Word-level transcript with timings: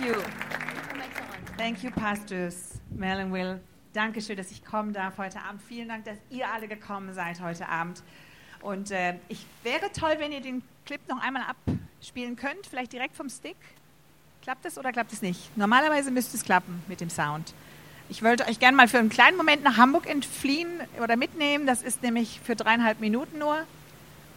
you. 0.00 0.14
Thank 1.56 1.82
you, 1.82 1.90
Pastors 1.90 2.80
Mel 2.90 3.18
and 3.18 3.32
Will. 3.32 3.60
Dankeschön, 3.92 4.36
dass 4.36 4.50
ich 4.50 4.64
kommen 4.64 4.92
darf 4.92 5.18
heute 5.18 5.40
Abend. 5.40 5.60
Vielen 5.62 5.88
Dank, 5.88 6.04
dass 6.04 6.16
ihr 6.30 6.48
alle 6.48 6.68
gekommen 6.68 7.14
seid 7.14 7.40
heute 7.40 7.68
Abend. 7.68 8.02
Und 8.60 8.90
äh, 8.90 9.14
ich 9.28 9.44
wäre 9.62 9.90
toll, 9.92 10.16
wenn 10.18 10.32
ihr 10.32 10.40
den 10.40 10.62
Clip 10.84 11.00
noch 11.08 11.20
einmal 11.20 11.42
abspielen 11.42 12.36
könnt, 12.36 12.66
vielleicht 12.68 12.92
direkt 12.92 13.16
vom 13.16 13.28
Stick. 13.28 13.56
Klappt 14.42 14.64
das 14.64 14.78
oder 14.78 14.92
klappt 14.92 15.12
es 15.12 15.22
nicht? 15.22 15.56
Normalerweise 15.56 16.10
müsste 16.10 16.36
es 16.36 16.44
klappen 16.44 16.82
mit 16.86 17.00
dem 17.00 17.10
Sound. 17.10 17.52
Ich 18.08 18.22
wollte 18.22 18.46
euch 18.46 18.58
gerne 18.58 18.76
mal 18.76 18.88
für 18.88 18.98
einen 18.98 19.10
kleinen 19.10 19.36
Moment 19.36 19.62
nach 19.62 19.76
Hamburg 19.76 20.08
entfliehen 20.08 20.80
oder 21.02 21.16
mitnehmen. 21.16 21.66
Das 21.66 21.82
ist 21.82 22.02
nämlich 22.02 22.40
für 22.42 22.56
dreieinhalb 22.56 23.00
Minuten 23.00 23.38
nur. 23.38 23.64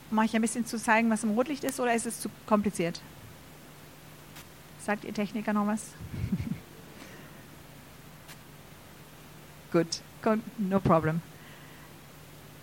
Um 0.09 0.17
euch 0.17 0.35
ein 0.35 0.41
bisschen 0.41 0.65
zu 0.65 0.77
zeigen, 0.77 1.09
was 1.09 1.23
im 1.23 1.31
Rotlicht 1.31 1.63
ist, 1.63 1.79
oder 1.79 1.93
ist 1.93 2.05
es 2.05 2.19
zu 2.19 2.29
kompliziert? 2.45 3.01
Sagt 4.85 5.05
ihr 5.05 5.13
Techniker 5.13 5.53
noch 5.53 5.67
was? 5.67 5.81
Gut, 9.71 10.01
no 10.57 10.79
problem. 10.79 11.21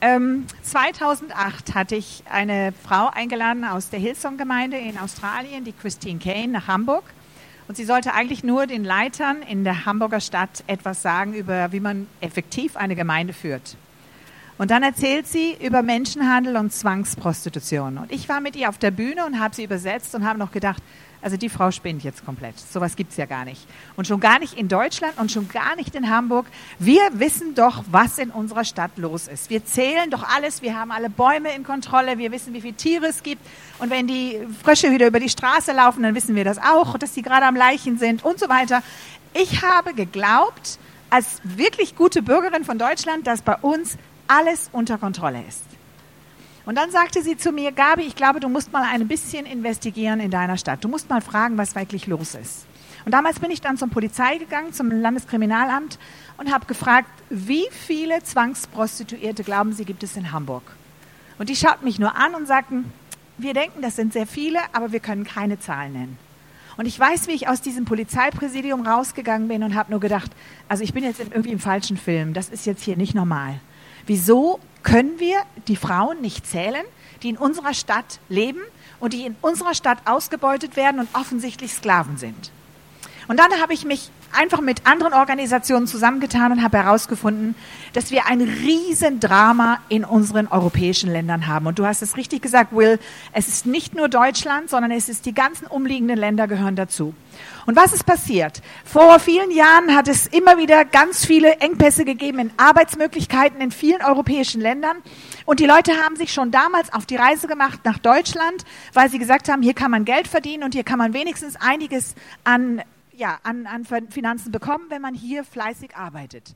Ähm, 0.00 0.46
2008 0.62 1.74
hatte 1.74 1.94
ich 1.94 2.24
eine 2.30 2.72
Frau 2.84 3.08
eingeladen 3.08 3.64
aus 3.64 3.90
der 3.90 4.00
Hillsong-Gemeinde 4.00 4.76
in 4.78 4.98
Australien, 4.98 5.64
die 5.64 5.72
Christine 5.72 6.18
Kane, 6.18 6.48
nach 6.48 6.66
Hamburg. 6.66 7.04
Und 7.68 7.76
sie 7.76 7.84
sollte 7.84 8.14
eigentlich 8.14 8.42
nur 8.42 8.66
den 8.66 8.82
Leitern 8.82 9.42
in 9.42 9.62
der 9.62 9.86
Hamburger 9.86 10.20
Stadt 10.20 10.64
etwas 10.66 11.02
sagen 11.02 11.34
über, 11.34 11.70
wie 11.70 11.80
man 11.80 12.08
effektiv 12.20 12.76
eine 12.76 12.96
Gemeinde 12.96 13.32
führt. 13.32 13.76
Und 14.56 14.72
dann 14.72 14.82
erzählt 14.82 15.28
sie 15.28 15.56
über 15.60 15.82
Menschenhandel 15.82 16.56
und 16.56 16.72
Zwangsprostitution. 16.72 17.98
Und 17.98 18.10
ich 18.10 18.28
war 18.28 18.40
mit 18.40 18.56
ihr 18.56 18.68
auf 18.68 18.78
der 18.78 18.90
Bühne 18.90 19.24
und 19.24 19.38
habe 19.38 19.54
sie 19.54 19.62
übersetzt 19.62 20.16
und 20.16 20.24
habe 20.24 20.38
noch 20.38 20.50
gedacht, 20.50 20.82
also 21.20 21.36
die 21.36 21.48
Frau 21.48 21.70
spinnt 21.70 22.04
jetzt 22.04 22.24
komplett. 22.24 22.58
Sowas 22.58 22.94
gibt 22.94 23.10
es 23.10 23.16
ja 23.16 23.26
gar 23.26 23.44
nicht. 23.44 23.66
Und 23.96 24.06
schon 24.06 24.20
gar 24.20 24.38
nicht 24.38 24.54
in 24.54 24.68
Deutschland 24.68 25.18
und 25.18 25.32
schon 25.32 25.48
gar 25.48 25.74
nicht 25.76 25.94
in 25.94 26.08
Hamburg. 26.08 26.46
Wir 26.78 27.02
wissen 27.14 27.54
doch, 27.54 27.82
was 27.90 28.18
in 28.18 28.30
unserer 28.30 28.64
Stadt 28.64 28.96
los 28.96 29.26
ist. 29.26 29.50
Wir 29.50 29.64
zählen 29.64 30.10
doch 30.10 30.22
alles. 30.22 30.62
Wir 30.62 30.78
haben 30.78 30.92
alle 30.92 31.10
Bäume 31.10 31.52
in 31.54 31.64
Kontrolle. 31.64 32.18
Wir 32.18 32.30
wissen, 32.30 32.54
wie 32.54 32.60
viele 32.60 32.74
Tiere 32.74 33.06
es 33.06 33.22
gibt. 33.22 33.44
Und 33.78 33.90
wenn 33.90 34.06
die 34.06 34.38
Frösche 34.62 34.90
wieder 34.92 35.06
über 35.06 35.20
die 35.20 35.28
Straße 35.28 35.72
laufen, 35.72 36.02
dann 36.02 36.14
wissen 36.14 36.34
wir 36.36 36.44
das 36.44 36.58
auch, 36.58 36.96
dass 36.98 37.14
sie 37.14 37.22
gerade 37.22 37.46
am 37.46 37.56
Leichen 37.56 37.98
sind 37.98 38.24
und 38.24 38.38
so 38.38 38.48
weiter. 38.48 38.82
Ich 39.34 39.62
habe 39.62 39.94
geglaubt, 39.94 40.78
als 41.10 41.40
wirklich 41.42 41.96
gute 41.96 42.22
Bürgerin 42.22 42.64
von 42.64 42.78
Deutschland, 42.78 43.26
dass 43.26 43.42
bei 43.42 43.56
uns 43.56 43.96
alles 44.26 44.68
unter 44.72 44.98
Kontrolle 44.98 45.42
ist. 45.48 45.77
Und 46.68 46.74
dann 46.74 46.90
sagte 46.90 47.22
sie 47.22 47.38
zu 47.38 47.50
mir, 47.50 47.72
Gabi, 47.72 48.02
ich 48.02 48.14
glaube, 48.14 48.40
du 48.40 48.50
musst 48.50 48.74
mal 48.74 48.82
ein 48.82 49.08
bisschen 49.08 49.46
investigieren 49.46 50.20
in 50.20 50.30
deiner 50.30 50.58
Stadt. 50.58 50.84
Du 50.84 50.88
musst 50.88 51.08
mal 51.08 51.22
fragen, 51.22 51.56
was 51.56 51.74
wirklich 51.74 52.06
los 52.06 52.34
ist. 52.34 52.66
Und 53.06 53.12
damals 53.12 53.40
bin 53.40 53.50
ich 53.50 53.62
dann 53.62 53.78
zur 53.78 53.88
Polizei 53.88 54.36
gegangen, 54.36 54.74
zum 54.74 54.90
Landeskriminalamt 54.90 55.98
und 56.36 56.52
habe 56.52 56.66
gefragt, 56.66 57.08
wie 57.30 57.64
viele 57.70 58.22
Zwangsprostituierte 58.22 59.44
glauben 59.44 59.72
Sie 59.72 59.86
gibt 59.86 60.02
es 60.02 60.14
in 60.18 60.30
Hamburg? 60.30 60.76
Und 61.38 61.48
die 61.48 61.56
schauten 61.56 61.86
mich 61.86 61.98
nur 61.98 62.14
an 62.14 62.34
und 62.34 62.46
sagten, 62.46 62.92
wir 63.38 63.54
denken, 63.54 63.80
das 63.80 63.96
sind 63.96 64.12
sehr 64.12 64.26
viele, 64.26 64.58
aber 64.74 64.92
wir 64.92 65.00
können 65.00 65.24
keine 65.24 65.58
Zahlen 65.58 65.94
nennen. 65.94 66.18
Und 66.76 66.84
ich 66.84 67.00
weiß, 67.00 67.28
wie 67.28 67.32
ich 67.32 67.48
aus 67.48 67.62
diesem 67.62 67.86
Polizeipräsidium 67.86 68.86
rausgegangen 68.86 69.48
bin 69.48 69.62
und 69.62 69.74
habe 69.74 69.90
nur 69.90 70.00
gedacht, 70.00 70.30
also 70.68 70.84
ich 70.84 70.92
bin 70.92 71.02
jetzt 71.02 71.18
irgendwie 71.18 71.52
im 71.52 71.60
falschen 71.60 71.96
Film, 71.96 72.34
das 72.34 72.50
ist 72.50 72.66
jetzt 72.66 72.82
hier 72.82 72.98
nicht 72.98 73.14
normal. 73.14 73.58
Wieso 74.06 74.60
können 74.82 75.18
wir 75.18 75.42
die 75.66 75.76
Frauen 75.76 76.20
nicht 76.20 76.46
zählen, 76.46 76.84
die 77.22 77.30
in 77.30 77.36
unserer 77.36 77.74
Stadt 77.74 78.20
leben 78.28 78.60
und 79.00 79.12
die 79.12 79.24
in 79.24 79.36
unserer 79.40 79.74
Stadt 79.74 79.98
ausgebeutet 80.06 80.76
werden 80.76 81.00
und 81.00 81.08
offensichtlich 81.14 81.72
Sklaven 81.72 82.16
sind? 82.16 82.52
Und 83.28 83.38
dann 83.38 83.52
habe 83.60 83.74
ich 83.74 83.84
mich 83.84 84.10
einfach 84.32 84.60
mit 84.60 84.86
anderen 84.86 85.12
Organisationen 85.12 85.86
zusammengetan 85.86 86.52
und 86.52 86.62
habe 86.62 86.78
herausgefunden, 86.78 87.54
dass 87.92 88.10
wir 88.10 88.26
ein 88.26 88.40
Riesendrama 88.40 89.78
in 89.88 90.04
unseren 90.04 90.46
europäischen 90.48 91.10
Ländern 91.10 91.46
haben. 91.46 91.66
Und 91.66 91.78
du 91.78 91.86
hast 91.86 92.02
es 92.02 92.16
richtig 92.16 92.42
gesagt, 92.42 92.74
Will, 92.74 92.98
es 93.32 93.48
ist 93.48 93.66
nicht 93.66 93.94
nur 93.94 94.08
Deutschland, 94.08 94.70
sondern 94.70 94.90
es 94.90 95.08
ist 95.08 95.26
die 95.26 95.34
ganzen 95.34 95.66
umliegenden 95.66 96.18
Länder 96.18 96.46
gehören 96.46 96.76
dazu. 96.76 97.14
Und 97.66 97.76
was 97.76 97.92
ist 97.92 98.06
passiert? 98.06 98.62
Vor 98.84 99.18
vielen 99.20 99.50
Jahren 99.50 99.94
hat 99.94 100.08
es 100.08 100.26
immer 100.26 100.56
wieder 100.56 100.84
ganz 100.84 101.26
viele 101.26 101.56
Engpässe 101.56 102.04
gegeben 102.04 102.38
in 102.38 102.50
Arbeitsmöglichkeiten 102.56 103.60
in 103.60 103.70
vielen 103.70 104.02
europäischen 104.02 104.60
Ländern. 104.60 104.96
Und 105.44 105.60
die 105.60 105.66
Leute 105.66 105.92
haben 106.02 106.16
sich 106.16 106.32
schon 106.32 106.50
damals 106.50 106.92
auf 106.92 107.04
die 107.04 107.16
Reise 107.16 107.46
gemacht 107.46 107.80
nach 107.84 107.98
Deutschland, 107.98 108.64
weil 108.94 109.10
sie 109.10 109.18
gesagt 109.18 109.48
haben, 109.48 109.62
hier 109.62 109.74
kann 109.74 109.90
man 109.90 110.04
Geld 110.04 110.28
verdienen 110.28 110.62
und 110.62 110.74
hier 110.74 110.84
kann 110.84 110.98
man 110.98 111.12
wenigstens 111.12 111.56
einiges 111.56 112.14
an 112.44 112.82
ja, 113.18 113.40
an, 113.42 113.66
an 113.66 113.84
Finanzen 113.84 114.52
bekommen, 114.52 114.86
wenn 114.88 115.02
man 115.02 115.14
hier 115.14 115.44
fleißig 115.44 115.96
arbeitet. 115.96 116.54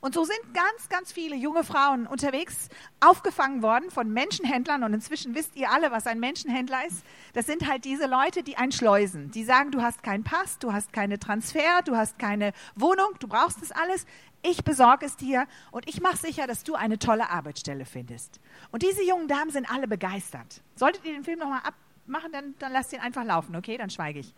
Und 0.00 0.14
so 0.14 0.22
sind 0.22 0.38
ganz, 0.54 0.88
ganz 0.88 1.12
viele 1.12 1.34
junge 1.34 1.64
Frauen 1.64 2.06
unterwegs 2.06 2.68
aufgefangen 3.00 3.62
worden 3.62 3.90
von 3.90 4.12
Menschenhändlern. 4.12 4.84
Und 4.84 4.94
inzwischen 4.94 5.34
wisst 5.34 5.56
ihr 5.56 5.70
alle, 5.70 5.90
was 5.90 6.06
ein 6.06 6.20
Menschenhändler 6.20 6.86
ist. 6.86 7.04
Das 7.32 7.46
sind 7.46 7.68
halt 7.68 7.84
diese 7.84 8.06
Leute, 8.06 8.44
die 8.44 8.56
einen 8.56 8.70
schleusen. 8.70 9.32
Die 9.32 9.42
sagen, 9.42 9.72
du 9.72 9.82
hast 9.82 10.04
keinen 10.04 10.22
Pass, 10.22 10.60
du 10.60 10.72
hast 10.72 10.92
keine 10.92 11.18
Transfer, 11.18 11.82
du 11.84 11.96
hast 11.96 12.16
keine 12.18 12.52
Wohnung, 12.76 13.08
du 13.18 13.26
brauchst 13.26 13.60
das 13.60 13.72
alles. 13.72 14.06
Ich 14.42 14.62
besorge 14.62 15.04
es 15.04 15.16
dir 15.16 15.48
und 15.72 15.88
ich 15.88 16.00
mache 16.00 16.16
sicher, 16.16 16.46
dass 16.46 16.62
du 16.62 16.76
eine 16.76 17.00
tolle 17.00 17.28
Arbeitsstelle 17.28 17.84
findest. 17.84 18.38
Und 18.70 18.84
diese 18.84 19.02
jungen 19.02 19.26
Damen 19.26 19.50
sind 19.50 19.68
alle 19.68 19.88
begeistert. 19.88 20.62
Solltet 20.76 21.04
ihr 21.06 21.12
den 21.12 21.24
Film 21.24 21.40
nochmal 21.40 21.62
abmachen, 21.64 22.30
dann, 22.30 22.54
dann 22.60 22.72
lasst 22.72 22.92
ihn 22.92 23.00
einfach 23.00 23.24
laufen, 23.24 23.56
okay? 23.56 23.76
Dann 23.76 23.90
schweige 23.90 24.20
ich. 24.20 24.32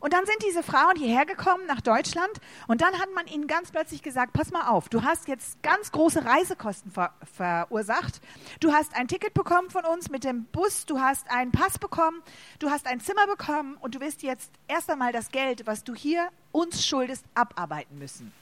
Und 0.00 0.12
dann 0.12 0.26
sind 0.26 0.36
diese 0.46 0.62
Frauen 0.62 0.96
hierher 0.96 1.26
gekommen 1.26 1.66
nach 1.66 1.80
Deutschland 1.80 2.30
und 2.66 2.80
dann 2.80 2.98
hat 2.98 3.08
man 3.14 3.26
ihnen 3.26 3.46
ganz 3.46 3.70
plötzlich 3.70 4.02
gesagt, 4.02 4.32
pass 4.32 4.50
mal 4.50 4.68
auf, 4.68 4.88
du 4.88 5.02
hast 5.02 5.28
jetzt 5.28 5.62
ganz 5.62 5.92
große 5.92 6.24
Reisekosten 6.24 6.90
ver 6.90 7.12
verursacht. 7.34 8.20
Du 8.60 8.72
hast 8.72 8.94
ein 8.96 9.08
Ticket 9.08 9.34
bekommen 9.34 9.70
von 9.70 9.84
uns 9.84 10.10
mit 10.10 10.24
dem 10.24 10.44
Bus, 10.44 10.86
du 10.86 11.00
hast 11.00 11.30
einen 11.30 11.52
Pass 11.52 11.78
bekommen, 11.78 12.22
du 12.58 12.70
hast 12.70 12.86
ein 12.86 13.00
Zimmer 13.00 13.26
bekommen 13.26 13.76
und 13.80 13.94
du 13.94 14.00
wirst 14.00 14.22
jetzt 14.22 14.52
erst 14.68 14.90
einmal 14.90 15.12
das 15.12 15.30
Geld, 15.30 15.66
was 15.66 15.84
du 15.84 15.94
hier 15.94 16.28
uns 16.52 16.86
schuldest, 16.86 17.24
abarbeiten 17.34 17.98
müssen. 17.98 18.32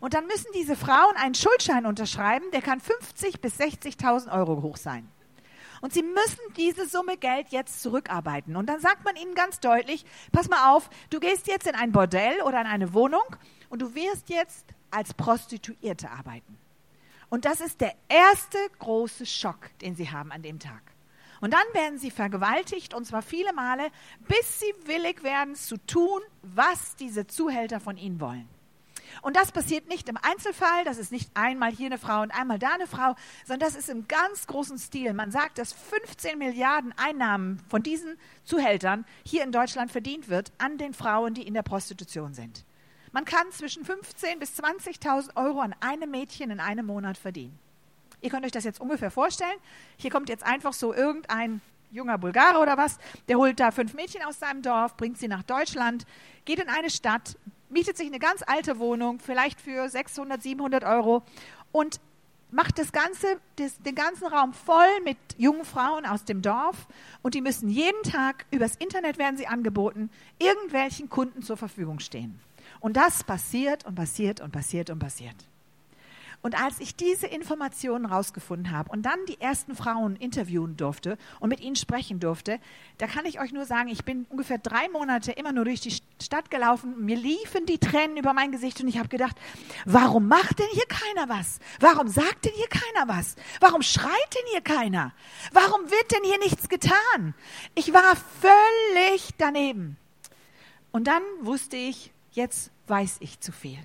Und 0.00 0.14
dann 0.14 0.26
müssen 0.26 0.48
diese 0.54 0.76
Frauen 0.76 1.16
einen 1.16 1.34
Schuldschein 1.34 1.86
unterschreiben, 1.86 2.50
der 2.52 2.62
kann 2.62 2.80
50 2.80 3.40
bis 3.40 3.58
60.000 3.58 4.32
Euro 4.32 4.60
hoch 4.62 4.76
sein. 4.76 5.08
Und 5.84 5.92
sie 5.92 6.02
müssen 6.02 6.40
diese 6.56 6.88
Summe 6.88 7.18
Geld 7.18 7.50
jetzt 7.50 7.82
zurückarbeiten. 7.82 8.56
Und 8.56 8.70
dann 8.70 8.80
sagt 8.80 9.04
man 9.04 9.16
ihnen 9.16 9.34
ganz 9.34 9.60
deutlich, 9.60 10.06
pass 10.32 10.48
mal 10.48 10.72
auf, 10.72 10.88
du 11.10 11.20
gehst 11.20 11.46
jetzt 11.46 11.66
in 11.66 11.74
ein 11.74 11.92
Bordell 11.92 12.40
oder 12.40 12.58
in 12.62 12.66
eine 12.66 12.94
Wohnung 12.94 13.36
und 13.68 13.82
du 13.82 13.94
wirst 13.94 14.30
jetzt 14.30 14.64
als 14.90 15.12
Prostituierte 15.12 16.10
arbeiten. 16.10 16.56
Und 17.28 17.44
das 17.44 17.60
ist 17.60 17.82
der 17.82 17.94
erste 18.08 18.56
große 18.78 19.26
Schock, 19.26 19.78
den 19.82 19.94
sie 19.94 20.10
haben 20.10 20.32
an 20.32 20.40
dem 20.40 20.58
Tag. 20.58 20.80
Und 21.42 21.52
dann 21.52 21.66
werden 21.74 21.98
sie 21.98 22.10
vergewaltigt, 22.10 22.94
und 22.94 23.04
zwar 23.04 23.20
viele 23.20 23.52
Male, 23.52 23.90
bis 24.26 24.60
sie 24.60 24.72
willig 24.86 25.22
werden 25.22 25.54
zu 25.54 25.76
tun, 25.76 26.22
was 26.40 26.96
diese 26.96 27.26
Zuhälter 27.26 27.78
von 27.78 27.98
ihnen 27.98 28.20
wollen. 28.20 28.48
Und 29.22 29.36
das 29.36 29.52
passiert 29.52 29.88
nicht 29.88 30.08
im 30.08 30.18
Einzelfall, 30.20 30.84
das 30.84 30.98
ist 30.98 31.12
nicht 31.12 31.30
einmal 31.34 31.70
hier 31.70 31.86
eine 31.86 31.98
Frau 31.98 32.22
und 32.22 32.30
einmal 32.30 32.58
da 32.58 32.70
eine 32.72 32.86
Frau, 32.86 33.14
sondern 33.44 33.68
das 33.68 33.76
ist 33.76 33.88
im 33.88 34.08
ganz 34.08 34.46
großen 34.46 34.78
Stil. 34.78 35.12
Man 35.12 35.30
sagt, 35.30 35.58
dass 35.58 35.72
15 35.72 36.38
Milliarden 36.38 36.94
Einnahmen 36.96 37.60
von 37.68 37.82
diesen 37.82 38.16
Zuhältern 38.44 39.04
hier 39.24 39.44
in 39.44 39.52
Deutschland 39.52 39.90
verdient 39.90 40.28
wird 40.28 40.52
an 40.58 40.78
den 40.78 40.94
Frauen, 40.94 41.34
die 41.34 41.46
in 41.46 41.54
der 41.54 41.62
Prostitution 41.62 42.34
sind. 42.34 42.64
Man 43.12 43.24
kann 43.24 43.50
zwischen 43.52 43.84
15.000 43.84 44.38
bis 44.38 44.58
20.000 44.58 45.36
Euro 45.36 45.60
an 45.60 45.74
einem 45.80 46.10
Mädchen 46.10 46.50
in 46.50 46.58
einem 46.58 46.86
Monat 46.86 47.16
verdienen. 47.16 47.58
Ihr 48.20 48.30
könnt 48.30 48.44
euch 48.44 48.52
das 48.52 48.64
jetzt 48.64 48.80
ungefähr 48.80 49.10
vorstellen. 49.10 49.56
Hier 49.98 50.10
kommt 50.10 50.28
jetzt 50.28 50.44
einfach 50.44 50.72
so 50.72 50.92
irgendein 50.94 51.60
junger 51.94 52.18
Bulgare 52.18 52.58
oder 52.58 52.76
was, 52.76 52.98
der 53.28 53.38
holt 53.38 53.60
da 53.60 53.70
fünf 53.70 53.94
Mädchen 53.94 54.22
aus 54.24 54.40
seinem 54.40 54.62
Dorf, 54.62 54.96
bringt 54.96 55.18
sie 55.18 55.28
nach 55.28 55.44
Deutschland, 55.44 56.06
geht 56.44 56.58
in 56.58 56.68
eine 56.68 56.90
Stadt, 56.90 57.36
mietet 57.74 57.98
sich 57.98 58.06
eine 58.06 58.18
ganz 58.18 58.42
alte 58.46 58.78
Wohnung, 58.78 59.18
vielleicht 59.18 59.60
für 59.60 59.86
600, 59.88 60.42
700 60.42 60.84
Euro 60.84 61.22
und 61.72 62.00
macht 62.50 62.78
das 62.78 62.92
ganze, 62.92 63.38
das, 63.56 63.78
den 63.82 63.96
ganzen 63.96 64.26
Raum 64.28 64.54
voll 64.54 65.00
mit 65.04 65.18
jungen 65.36 65.64
Frauen 65.64 66.06
aus 66.06 66.24
dem 66.24 66.40
Dorf 66.40 66.86
und 67.22 67.34
die 67.34 67.40
müssen 67.42 67.68
jeden 67.68 68.02
Tag, 68.04 68.46
übers 68.50 68.76
Internet 68.76 69.18
werden 69.18 69.36
sie 69.36 69.48
angeboten, 69.48 70.08
irgendwelchen 70.38 71.10
Kunden 71.10 71.42
zur 71.42 71.56
Verfügung 71.56 71.98
stehen. 71.98 72.40
Und 72.80 72.96
das 72.96 73.24
passiert 73.24 73.84
und 73.84 73.96
passiert 73.96 74.40
und 74.40 74.52
passiert 74.52 74.88
und 74.90 75.00
passiert. 75.00 75.36
Und 76.44 76.62
als 76.62 76.78
ich 76.78 76.94
diese 76.94 77.26
Informationen 77.26 78.04
rausgefunden 78.04 78.70
habe 78.70 78.92
und 78.92 79.00
dann 79.00 79.18
die 79.28 79.40
ersten 79.40 79.74
Frauen 79.74 80.14
interviewen 80.14 80.76
durfte 80.76 81.16
und 81.40 81.48
mit 81.48 81.60
ihnen 81.60 81.74
sprechen 81.74 82.20
durfte, 82.20 82.60
da 82.98 83.06
kann 83.06 83.24
ich 83.24 83.40
euch 83.40 83.52
nur 83.52 83.64
sagen, 83.64 83.88
ich 83.88 84.04
bin 84.04 84.26
ungefähr 84.28 84.58
drei 84.58 84.90
Monate 84.90 85.32
immer 85.32 85.52
nur 85.52 85.64
durch 85.64 85.80
die 85.80 85.96
Stadt 86.22 86.50
gelaufen. 86.50 87.02
Mir 87.02 87.16
liefen 87.16 87.64
die 87.64 87.78
Tränen 87.78 88.18
über 88.18 88.34
mein 88.34 88.52
Gesicht 88.52 88.78
und 88.82 88.88
ich 88.88 88.98
habe 88.98 89.08
gedacht, 89.08 89.38
warum 89.86 90.28
macht 90.28 90.58
denn 90.58 90.68
hier 90.72 90.84
keiner 90.86 91.30
was? 91.30 91.60
Warum 91.80 92.08
sagt 92.08 92.44
denn 92.44 92.52
hier 92.54 92.68
keiner 92.68 93.08
was? 93.08 93.36
Warum 93.60 93.80
schreit 93.80 94.34
denn 94.34 94.46
hier 94.50 94.60
keiner? 94.60 95.14
Warum 95.50 95.90
wird 95.90 96.12
denn 96.12 96.24
hier 96.24 96.38
nichts 96.40 96.68
getan? 96.68 97.32
Ich 97.74 97.94
war 97.94 98.16
völlig 98.42 99.30
daneben. 99.38 99.96
Und 100.92 101.06
dann 101.06 101.22
wusste 101.40 101.78
ich, 101.78 102.12
jetzt 102.32 102.70
weiß 102.86 103.16
ich 103.20 103.40
zu 103.40 103.50
viel. 103.50 103.78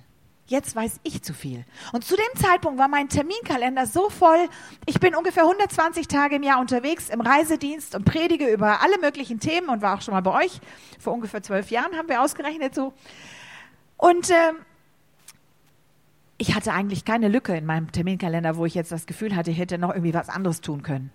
Jetzt 0.50 0.74
weiß 0.74 0.98
ich 1.04 1.22
zu 1.22 1.32
viel. 1.32 1.64
Und 1.92 2.04
zu 2.04 2.16
dem 2.16 2.42
Zeitpunkt 2.42 2.76
war 2.76 2.88
mein 2.88 3.08
Terminkalender 3.08 3.86
so 3.86 4.10
voll. 4.10 4.48
Ich 4.84 4.98
bin 4.98 5.14
ungefähr 5.14 5.44
120 5.44 6.08
Tage 6.08 6.34
im 6.34 6.42
Jahr 6.42 6.58
unterwegs 6.58 7.08
im 7.08 7.20
Reisedienst 7.20 7.94
und 7.94 8.04
predige 8.04 8.48
über 8.48 8.82
alle 8.82 8.98
möglichen 8.98 9.38
Themen 9.38 9.68
und 9.68 9.80
war 9.80 9.96
auch 9.96 10.02
schon 10.02 10.12
mal 10.12 10.22
bei 10.22 10.44
euch. 10.44 10.60
Vor 10.98 11.12
ungefähr 11.12 11.40
zwölf 11.40 11.70
Jahren 11.70 11.96
haben 11.96 12.08
wir 12.08 12.20
ausgerechnet 12.20 12.74
so. 12.74 12.92
Und 13.96 14.30
äh, 14.30 14.52
ich 16.36 16.56
hatte 16.56 16.72
eigentlich 16.72 17.04
keine 17.04 17.28
Lücke 17.28 17.56
in 17.56 17.64
meinem 17.64 17.92
Terminkalender, 17.92 18.56
wo 18.56 18.66
ich 18.66 18.74
jetzt 18.74 18.90
das 18.90 19.06
Gefühl 19.06 19.36
hatte, 19.36 19.52
ich 19.52 19.58
hätte 19.58 19.78
noch 19.78 19.90
irgendwie 19.90 20.14
was 20.14 20.28
anderes 20.28 20.60
tun 20.60 20.82
können. 20.82 21.12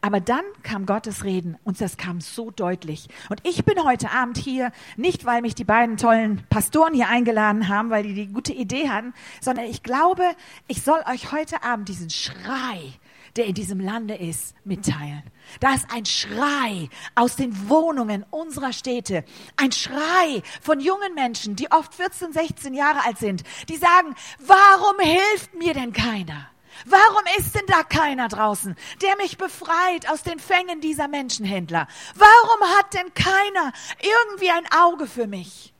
Aber 0.00 0.20
dann 0.20 0.44
kam 0.62 0.86
Gottes 0.86 1.24
Reden 1.24 1.56
und 1.64 1.80
das 1.80 1.96
kam 1.96 2.20
so 2.20 2.50
deutlich. 2.50 3.08
Und 3.30 3.40
ich 3.44 3.64
bin 3.64 3.82
heute 3.84 4.10
Abend 4.10 4.38
hier, 4.38 4.72
nicht 4.96 5.24
weil 5.24 5.42
mich 5.42 5.54
die 5.54 5.64
beiden 5.64 5.96
tollen 5.96 6.42
Pastoren 6.50 6.94
hier 6.94 7.08
eingeladen 7.08 7.68
haben, 7.68 7.90
weil 7.90 8.02
die 8.02 8.14
die 8.14 8.28
gute 8.28 8.52
Idee 8.52 8.88
hatten, 8.88 9.14
sondern 9.40 9.66
ich 9.66 9.82
glaube, 9.82 10.24
ich 10.68 10.82
soll 10.82 11.00
euch 11.10 11.32
heute 11.32 11.62
Abend 11.62 11.88
diesen 11.88 12.10
Schrei, 12.10 12.92
der 13.36 13.46
in 13.46 13.54
diesem 13.54 13.80
Lande 13.80 14.14
ist, 14.14 14.54
mitteilen. 14.64 15.22
Da 15.60 15.74
ist 15.74 15.86
ein 15.92 16.04
Schrei 16.04 16.88
aus 17.14 17.36
den 17.36 17.68
Wohnungen 17.68 18.24
unserer 18.30 18.72
Städte. 18.72 19.24
Ein 19.56 19.72
Schrei 19.72 20.42
von 20.60 20.80
jungen 20.80 21.14
Menschen, 21.14 21.56
die 21.56 21.70
oft 21.70 21.94
14, 21.94 22.32
16 22.32 22.74
Jahre 22.74 23.04
alt 23.04 23.18
sind, 23.18 23.42
die 23.68 23.76
sagen, 23.76 24.14
warum 24.38 24.98
hilft 25.00 25.54
mir 25.54 25.74
denn 25.74 25.92
keiner? 25.92 26.48
Warum 26.86 27.22
ist 27.38 27.54
denn 27.54 27.66
da 27.66 27.82
keiner 27.82 28.28
draußen, 28.28 28.76
der 29.02 29.16
mich 29.16 29.38
befreit 29.38 30.08
aus 30.10 30.22
den 30.22 30.38
Fängen 30.38 30.80
dieser 30.80 31.08
Menschenhändler? 31.08 31.86
Warum 32.14 32.76
hat 32.76 32.94
denn 32.94 33.12
keiner 33.14 33.72
irgendwie 34.00 34.50
ein 34.50 34.66
Auge 34.72 35.06
für 35.06 35.26
mich? 35.26 35.74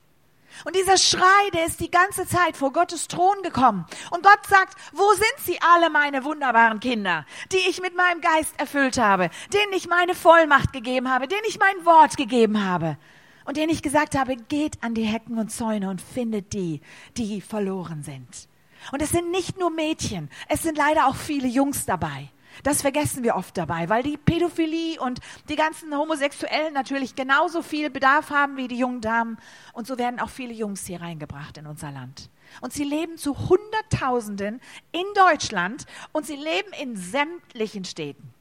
Und 0.63 0.75
dieser 0.75 0.97
Schrei, 0.97 1.49
der 1.53 1.65
ist 1.65 1.81
die 1.81 1.91
ganze 1.91 2.25
Zeit 2.25 2.55
vor 2.55 2.71
Gottes 2.71 3.07
Thron 3.07 3.41
gekommen. 3.43 3.85
Und 4.11 4.23
Gott 4.23 4.45
sagt, 4.47 4.79
wo 4.93 5.11
sind 5.13 5.35
sie 5.43 5.59
alle 5.61 5.89
meine 5.89 6.23
wunderbaren 6.23 6.79
Kinder, 6.79 7.25
die 7.51 7.69
ich 7.69 7.81
mit 7.81 7.95
meinem 7.95 8.21
Geist 8.21 8.57
erfüllt 8.57 8.97
habe, 8.97 9.29
denen 9.53 9.73
ich 9.73 9.87
meine 9.87 10.15
Vollmacht 10.15 10.71
gegeben 10.71 11.11
habe, 11.11 11.27
denen 11.27 11.43
ich 11.47 11.59
mein 11.59 11.85
Wort 11.85 12.15
gegeben 12.15 12.63
habe 12.63 12.97
und 13.43 13.57
denen 13.57 13.71
ich 13.71 13.83
gesagt 13.83 14.17
habe, 14.17 14.37
geht 14.37 14.81
an 14.81 14.93
die 14.93 15.03
Hecken 15.03 15.37
und 15.37 15.51
Zäune 15.51 15.89
und 15.89 16.01
findet 16.01 16.53
die, 16.53 16.81
die 17.17 17.41
verloren 17.41 18.01
sind. 18.01 18.47
Und 18.91 19.01
es 19.01 19.09
sind 19.09 19.31
nicht 19.31 19.57
nur 19.57 19.71
Mädchen, 19.71 20.29
es 20.47 20.63
sind 20.63 20.77
leider 20.77 21.07
auch 21.07 21.15
viele 21.15 21.47
Jungs 21.47 21.85
dabei. 21.85 22.29
Das 22.63 22.81
vergessen 22.81 23.23
wir 23.23 23.35
oft 23.35 23.57
dabei, 23.57 23.89
weil 23.89 24.03
die 24.03 24.17
Pädophilie 24.17 24.99
und 24.99 25.19
die 25.49 25.55
ganzen 25.55 25.95
Homosexuellen 25.95 26.73
natürlich 26.73 27.15
genauso 27.15 27.61
viel 27.61 27.89
Bedarf 27.89 28.29
haben 28.29 28.57
wie 28.57 28.67
die 28.67 28.77
jungen 28.77 29.01
Damen. 29.01 29.37
Und 29.73 29.87
so 29.87 29.97
werden 29.97 30.19
auch 30.19 30.29
viele 30.29 30.53
Jungs 30.53 30.85
hier 30.85 31.01
reingebracht 31.01 31.57
in 31.57 31.67
unser 31.67 31.91
Land. 31.91 32.29
Und 32.61 32.73
sie 32.73 32.83
leben 32.83 33.17
zu 33.17 33.49
Hunderttausenden 33.49 34.61
in 34.91 35.05
Deutschland 35.15 35.85
und 36.11 36.25
sie 36.25 36.35
leben 36.35 36.71
in 36.81 36.95
sämtlichen 36.95 37.83
Städten. 37.83 38.33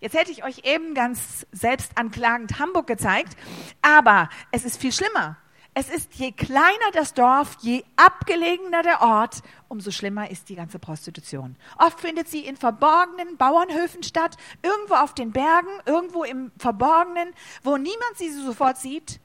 Jetzt 0.00 0.14
hätte 0.14 0.32
ich 0.32 0.44
euch 0.44 0.64
eben 0.64 0.94
ganz 0.94 1.46
selbstanklagend 1.52 2.58
Hamburg 2.58 2.86
gezeigt, 2.86 3.36
aber 3.80 4.28
es 4.50 4.64
ist 4.64 4.80
viel 4.80 4.92
schlimmer. 4.92 5.36
Es 5.76 5.88
ist 5.88 6.14
je 6.14 6.30
kleiner 6.30 6.92
das 6.92 7.14
Dorf, 7.14 7.56
je 7.60 7.82
abgelegener 7.96 8.84
der 8.84 9.02
Ort, 9.02 9.42
umso 9.66 9.90
schlimmer 9.90 10.30
ist 10.30 10.48
die 10.48 10.54
ganze 10.54 10.78
Prostitution. 10.78 11.56
Oft 11.78 11.98
findet 11.98 12.28
sie 12.28 12.46
in 12.46 12.56
verborgenen 12.56 13.36
Bauernhöfen 13.36 14.04
statt, 14.04 14.36
irgendwo 14.62 14.94
auf 14.94 15.14
den 15.14 15.32
Bergen, 15.32 15.80
irgendwo 15.84 16.22
im 16.22 16.52
Verborgenen, 16.58 17.34
wo 17.64 17.76
niemand 17.76 18.16
sie 18.16 18.30
sofort 18.30 18.76
sieht. 18.76 19.18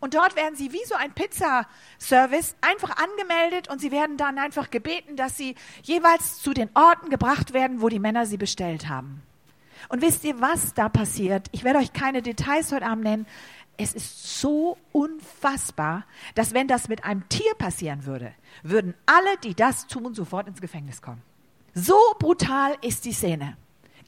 Und 0.00 0.14
dort 0.14 0.34
werden 0.34 0.56
sie 0.56 0.72
wie 0.72 0.84
so 0.86 0.96
ein 0.96 1.12
Pizzaservice 1.12 2.56
einfach 2.60 2.96
angemeldet 2.96 3.70
und 3.70 3.80
sie 3.80 3.92
werden 3.92 4.16
dann 4.16 4.40
einfach 4.40 4.72
gebeten, 4.72 5.14
dass 5.14 5.36
sie 5.36 5.54
jeweils 5.84 6.42
zu 6.42 6.52
den 6.52 6.70
Orten 6.74 7.10
gebracht 7.10 7.52
werden, 7.52 7.80
wo 7.80 7.88
die 7.88 8.00
Männer 8.00 8.26
sie 8.26 8.38
bestellt 8.38 8.88
haben. 8.88 9.22
Und 9.88 10.02
wisst 10.02 10.24
ihr, 10.24 10.40
was 10.40 10.74
da 10.74 10.88
passiert? 10.88 11.48
Ich 11.52 11.64
werde 11.64 11.78
euch 11.78 11.92
keine 11.92 12.22
Details 12.22 12.72
heute 12.72 12.86
Abend 12.86 13.04
nennen 13.04 13.26
es 13.76 13.94
ist 13.94 14.40
so 14.40 14.76
unfassbar, 14.92 16.04
dass 16.34 16.54
wenn 16.54 16.68
das 16.68 16.88
mit 16.88 17.04
einem 17.04 17.28
Tier 17.28 17.54
passieren 17.58 18.04
würde, 18.06 18.32
würden 18.62 18.94
alle, 19.06 19.36
die 19.42 19.54
das 19.54 19.86
tun, 19.86 20.14
sofort 20.14 20.46
ins 20.46 20.60
Gefängnis 20.60 21.02
kommen. 21.02 21.22
So 21.74 21.96
brutal 22.18 22.76
ist 22.82 23.04
die 23.04 23.12
Szene. 23.12 23.56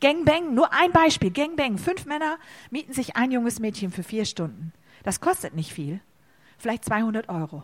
Gangbang, 0.01 0.55
nur 0.55 0.73
ein 0.73 0.93
Beispiel. 0.93 1.31
Gangbang, 1.31 1.79
fünf 1.79 2.05
Männer 2.05 2.39
mieten 2.71 2.93
sich 2.93 3.17
ein 3.17 3.31
junges 3.31 3.59
Mädchen 3.59 3.91
für 3.91 4.03
vier 4.03 4.27
Stunden. 4.27 4.73
Das 5.03 5.21
kostet 5.21 5.55
nicht 5.55 5.73
viel, 5.73 6.01
vielleicht 6.59 6.85
200 6.85 7.29
Euro. 7.29 7.63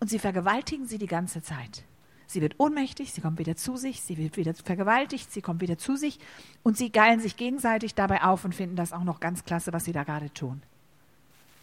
Und 0.00 0.10
sie 0.10 0.18
vergewaltigen 0.18 0.86
sie 0.86 0.98
die 0.98 1.06
ganze 1.06 1.42
Zeit. 1.42 1.84
Sie 2.26 2.40
wird 2.40 2.58
ohnmächtig, 2.58 3.12
sie 3.12 3.20
kommt 3.20 3.38
wieder 3.38 3.56
zu 3.56 3.76
sich, 3.76 4.00
sie 4.00 4.16
wird 4.16 4.36
wieder 4.36 4.54
vergewaltigt, 4.54 5.30
sie 5.30 5.42
kommt 5.42 5.60
wieder 5.60 5.76
zu 5.76 5.96
sich 5.96 6.18
und 6.62 6.76
sie 6.76 6.90
geilen 6.90 7.20
sich 7.20 7.36
gegenseitig 7.36 7.94
dabei 7.94 8.22
auf 8.22 8.44
und 8.44 8.54
finden 8.54 8.74
das 8.74 8.92
auch 8.92 9.04
noch 9.04 9.20
ganz 9.20 9.44
klasse, 9.44 9.72
was 9.72 9.84
sie 9.84 9.92
da 9.92 10.02
gerade 10.02 10.32
tun. 10.32 10.62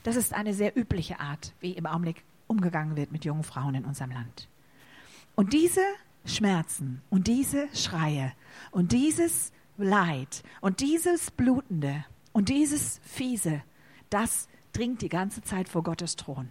Das 0.04 0.16
ist 0.16 0.34
eine 0.34 0.54
sehr 0.54 0.78
übliche 0.78 1.20
Art, 1.20 1.54
wie 1.60 1.74
im 1.74 1.86
Augenblick 1.86 2.24
umgegangen 2.48 2.96
wird 2.96 3.12
mit 3.12 3.26
jungen 3.26 3.44
Frauen 3.44 3.76
in 3.76 3.86
unserem 3.86 4.12
Land. 4.12 4.48
Und 5.36 5.54
diese 5.54 5.82
Schmerzen 6.26 7.02
und 7.10 7.28
diese 7.28 7.68
Schreie 7.74 8.34
und 8.72 8.92
dieses 8.92 9.52
Leid 9.78 10.44
und 10.62 10.82
dieses 10.82 11.32
Blutende 11.32 12.06
und 12.34 12.50
dieses 12.50 13.00
Fiese, 13.04 13.62
das 14.10 14.48
dringt 14.74 15.02
die 15.02 15.10
ganze 15.10 15.42
Zeit 15.42 15.70
vor 15.70 15.84
Gottes 15.84 16.16
Thron. 16.16 16.50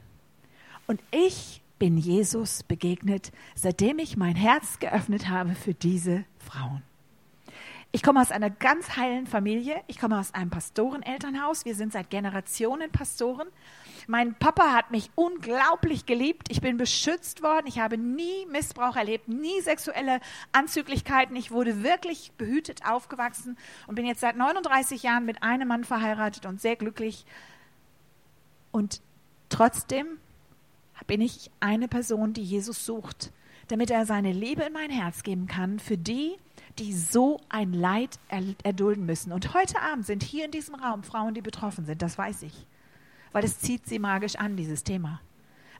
Und 0.86 1.00
ich 1.10 1.62
bin 1.78 1.96
Jesus 1.96 2.62
begegnet, 2.62 3.30
seitdem 3.54 3.98
ich 3.98 4.16
mein 4.16 4.36
Herz 4.36 4.78
geöffnet 4.78 5.28
habe 5.28 5.54
für 5.54 5.74
diese 5.74 6.24
Frauen. 6.38 6.82
Ich 7.90 8.02
komme 8.02 8.20
aus 8.20 8.30
einer 8.30 8.50
ganz 8.50 8.96
heilen 8.96 9.26
Familie. 9.26 9.80
Ich 9.86 9.98
komme 9.98 10.18
aus 10.20 10.34
einem 10.34 10.50
Pastorenelternhaus. 10.50 11.64
Wir 11.64 11.74
sind 11.74 11.92
seit 11.92 12.10
Generationen 12.10 12.90
Pastoren. 12.90 13.48
Mein 14.06 14.34
Papa 14.34 14.74
hat 14.74 14.90
mich 14.90 15.10
unglaublich 15.14 16.04
geliebt. 16.04 16.48
Ich 16.50 16.60
bin 16.60 16.76
beschützt 16.76 17.42
worden. 17.42 17.66
Ich 17.66 17.78
habe 17.78 17.96
nie 17.96 18.44
Missbrauch 18.46 18.96
erlebt, 18.96 19.28
nie 19.28 19.60
sexuelle 19.62 20.20
Anzüglichkeiten. 20.52 21.34
Ich 21.34 21.50
wurde 21.50 21.82
wirklich 21.82 22.32
behütet 22.32 22.86
aufgewachsen 22.86 23.56
und 23.86 23.94
bin 23.94 24.04
jetzt 24.04 24.20
seit 24.20 24.36
39 24.36 25.02
Jahren 25.02 25.24
mit 25.24 25.42
einem 25.42 25.68
Mann 25.68 25.84
verheiratet 25.84 26.44
und 26.44 26.60
sehr 26.60 26.76
glücklich. 26.76 27.24
Und 28.70 29.00
trotzdem 29.48 30.06
bin 31.06 31.22
ich 31.22 31.50
eine 31.60 31.88
Person, 31.88 32.34
die 32.34 32.42
Jesus 32.42 32.84
sucht, 32.84 33.32
damit 33.68 33.90
er 33.90 34.04
seine 34.04 34.32
Liebe 34.32 34.62
in 34.62 34.74
mein 34.74 34.90
Herz 34.90 35.22
geben 35.22 35.46
kann 35.46 35.78
für 35.78 35.96
die, 35.96 36.36
die 36.78 36.92
so 36.92 37.40
ein 37.48 37.72
Leid 37.72 38.18
erdulden 38.62 39.06
müssen. 39.06 39.32
Und 39.32 39.54
heute 39.54 39.80
Abend 39.80 40.06
sind 40.06 40.22
hier 40.22 40.44
in 40.44 40.50
diesem 40.50 40.74
Raum 40.74 41.02
Frauen, 41.02 41.34
die 41.34 41.42
betroffen 41.42 41.84
sind, 41.84 42.02
das 42.02 42.18
weiß 42.18 42.42
ich. 42.42 42.66
Weil 43.32 43.44
es 43.44 43.60
zieht 43.60 43.86
sie 43.86 43.98
magisch 43.98 44.36
an, 44.36 44.56
dieses 44.56 44.84
Thema. 44.84 45.20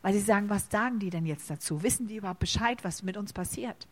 Weil 0.02 0.12
sie 0.12 0.20
sagen, 0.20 0.48
was 0.48 0.70
sagen 0.70 0.98
die 0.98 1.10
denn 1.10 1.26
jetzt 1.26 1.50
dazu? 1.50 1.82
Wissen 1.82 2.06
die 2.06 2.16
überhaupt 2.16 2.40
Bescheid, 2.40 2.84
was 2.84 3.02
mit 3.02 3.16
uns 3.16 3.32
passiert? 3.32 3.88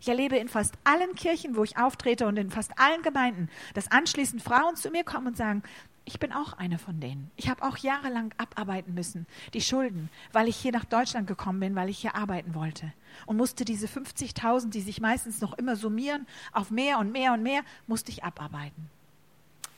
Ich 0.00 0.08
erlebe 0.08 0.36
in 0.36 0.48
fast 0.48 0.74
allen 0.84 1.14
Kirchen, 1.14 1.56
wo 1.56 1.62
ich 1.62 1.76
auftrete 1.76 2.26
und 2.26 2.38
in 2.38 2.50
fast 2.50 2.78
allen 2.78 3.02
Gemeinden, 3.02 3.50
dass 3.74 3.90
anschließend 3.90 4.42
Frauen 4.42 4.76
zu 4.76 4.90
mir 4.90 5.04
kommen 5.04 5.28
und 5.28 5.36
sagen, 5.36 5.62
ich 6.10 6.18
bin 6.18 6.32
auch 6.32 6.54
eine 6.54 6.78
von 6.78 6.98
denen. 6.98 7.30
Ich 7.36 7.48
habe 7.48 7.62
auch 7.62 7.76
jahrelang 7.76 8.34
abarbeiten 8.36 8.94
müssen, 8.94 9.26
die 9.54 9.60
Schulden, 9.60 10.10
weil 10.32 10.48
ich 10.48 10.56
hier 10.56 10.72
nach 10.72 10.84
Deutschland 10.84 11.28
gekommen 11.28 11.60
bin, 11.60 11.76
weil 11.76 11.88
ich 11.88 11.98
hier 11.98 12.16
arbeiten 12.16 12.56
wollte. 12.56 12.92
Und 13.26 13.36
musste 13.36 13.64
diese 13.64 13.86
50.000, 13.86 14.70
die 14.70 14.80
sich 14.80 15.00
meistens 15.00 15.40
noch 15.40 15.56
immer 15.56 15.76
summieren, 15.76 16.26
auf 16.52 16.72
mehr 16.72 16.98
und 16.98 17.12
mehr 17.12 17.32
und 17.32 17.44
mehr, 17.44 17.62
musste 17.86 18.10
ich 18.10 18.24
abarbeiten. 18.24 18.90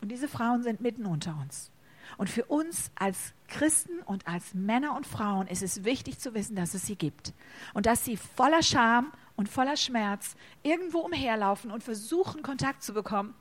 Und 0.00 0.08
diese 0.10 0.26
Frauen 0.26 0.62
sind 0.62 0.80
mitten 0.80 1.04
unter 1.04 1.36
uns. 1.38 1.70
Und 2.16 2.30
für 2.30 2.46
uns 2.46 2.90
als 2.94 3.34
Christen 3.48 4.00
und 4.06 4.26
als 4.26 4.54
Männer 4.54 4.96
und 4.96 5.06
Frauen 5.06 5.46
ist 5.48 5.62
es 5.62 5.84
wichtig 5.84 6.18
zu 6.18 6.32
wissen, 6.32 6.56
dass 6.56 6.72
es 6.72 6.86
sie 6.86 6.96
gibt. 6.96 7.34
Und 7.74 7.84
dass 7.84 8.06
sie 8.06 8.16
voller 8.16 8.62
Scham 8.62 9.12
und 9.36 9.50
voller 9.50 9.76
Schmerz 9.76 10.34
irgendwo 10.62 11.00
umherlaufen 11.00 11.70
und 11.70 11.82
versuchen, 11.82 12.42
Kontakt 12.42 12.82
zu 12.82 12.94
bekommen, 12.94 13.34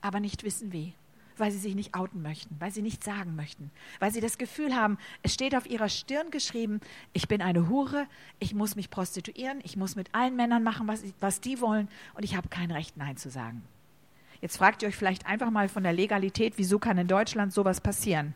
aber 0.00 0.18
nicht 0.18 0.42
wissen 0.42 0.72
wie 0.72 0.92
weil 1.38 1.50
sie 1.50 1.58
sich 1.58 1.74
nicht 1.74 1.94
outen 1.94 2.22
möchten, 2.22 2.56
weil 2.58 2.70
sie 2.70 2.82
nichts 2.82 3.04
sagen 3.04 3.36
möchten, 3.36 3.70
weil 3.98 4.12
sie 4.12 4.20
das 4.20 4.38
Gefühl 4.38 4.74
haben, 4.74 4.98
es 5.22 5.34
steht 5.34 5.54
auf 5.54 5.68
ihrer 5.68 5.88
Stirn 5.88 6.30
geschrieben, 6.30 6.80
ich 7.12 7.28
bin 7.28 7.42
eine 7.42 7.68
Hure, 7.68 8.06
ich 8.38 8.54
muss 8.54 8.76
mich 8.76 8.90
prostituieren, 8.90 9.60
ich 9.62 9.76
muss 9.76 9.96
mit 9.96 10.14
allen 10.14 10.36
Männern 10.36 10.62
machen, 10.62 10.88
was, 10.88 11.02
was 11.20 11.40
die 11.40 11.60
wollen 11.60 11.88
und 12.14 12.24
ich 12.24 12.36
habe 12.36 12.48
kein 12.48 12.70
Recht, 12.70 12.96
Nein 12.96 13.16
zu 13.16 13.30
sagen. 13.30 13.62
Jetzt 14.40 14.58
fragt 14.58 14.82
ihr 14.82 14.88
euch 14.88 14.96
vielleicht 14.96 15.26
einfach 15.26 15.50
mal 15.50 15.68
von 15.68 15.82
der 15.82 15.92
Legalität, 15.92 16.54
wieso 16.56 16.78
kann 16.78 16.98
in 16.98 17.08
Deutschland 17.08 17.52
sowas 17.52 17.80
passieren? 17.80 18.34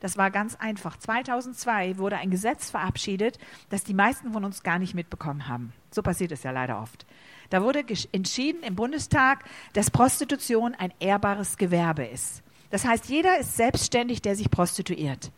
Das 0.00 0.16
war 0.16 0.30
ganz 0.30 0.54
einfach. 0.56 0.96
2002 0.96 1.98
wurde 1.98 2.18
ein 2.18 2.30
Gesetz 2.30 2.70
verabschiedet, 2.70 3.38
das 3.70 3.84
die 3.84 3.94
meisten 3.94 4.32
von 4.32 4.44
uns 4.44 4.62
gar 4.62 4.78
nicht 4.78 4.94
mitbekommen 4.94 5.48
haben. 5.48 5.72
So 5.90 6.02
passiert 6.02 6.32
es 6.32 6.42
ja 6.42 6.50
leider 6.50 6.80
oft. 6.80 7.06
Da 7.50 7.62
wurde 7.62 7.84
entschieden 8.12 8.62
im 8.62 8.74
Bundestag, 8.74 9.44
dass 9.72 9.90
Prostitution 9.90 10.74
ein 10.74 10.92
ehrbares 11.00 11.56
Gewerbe 11.56 12.04
ist. 12.04 12.42
Das 12.70 12.84
heißt, 12.84 13.06
jeder 13.06 13.38
ist 13.38 13.56
selbstständig, 13.56 14.20
der 14.20 14.36
sich 14.36 14.50
prostituiert. 14.50 15.30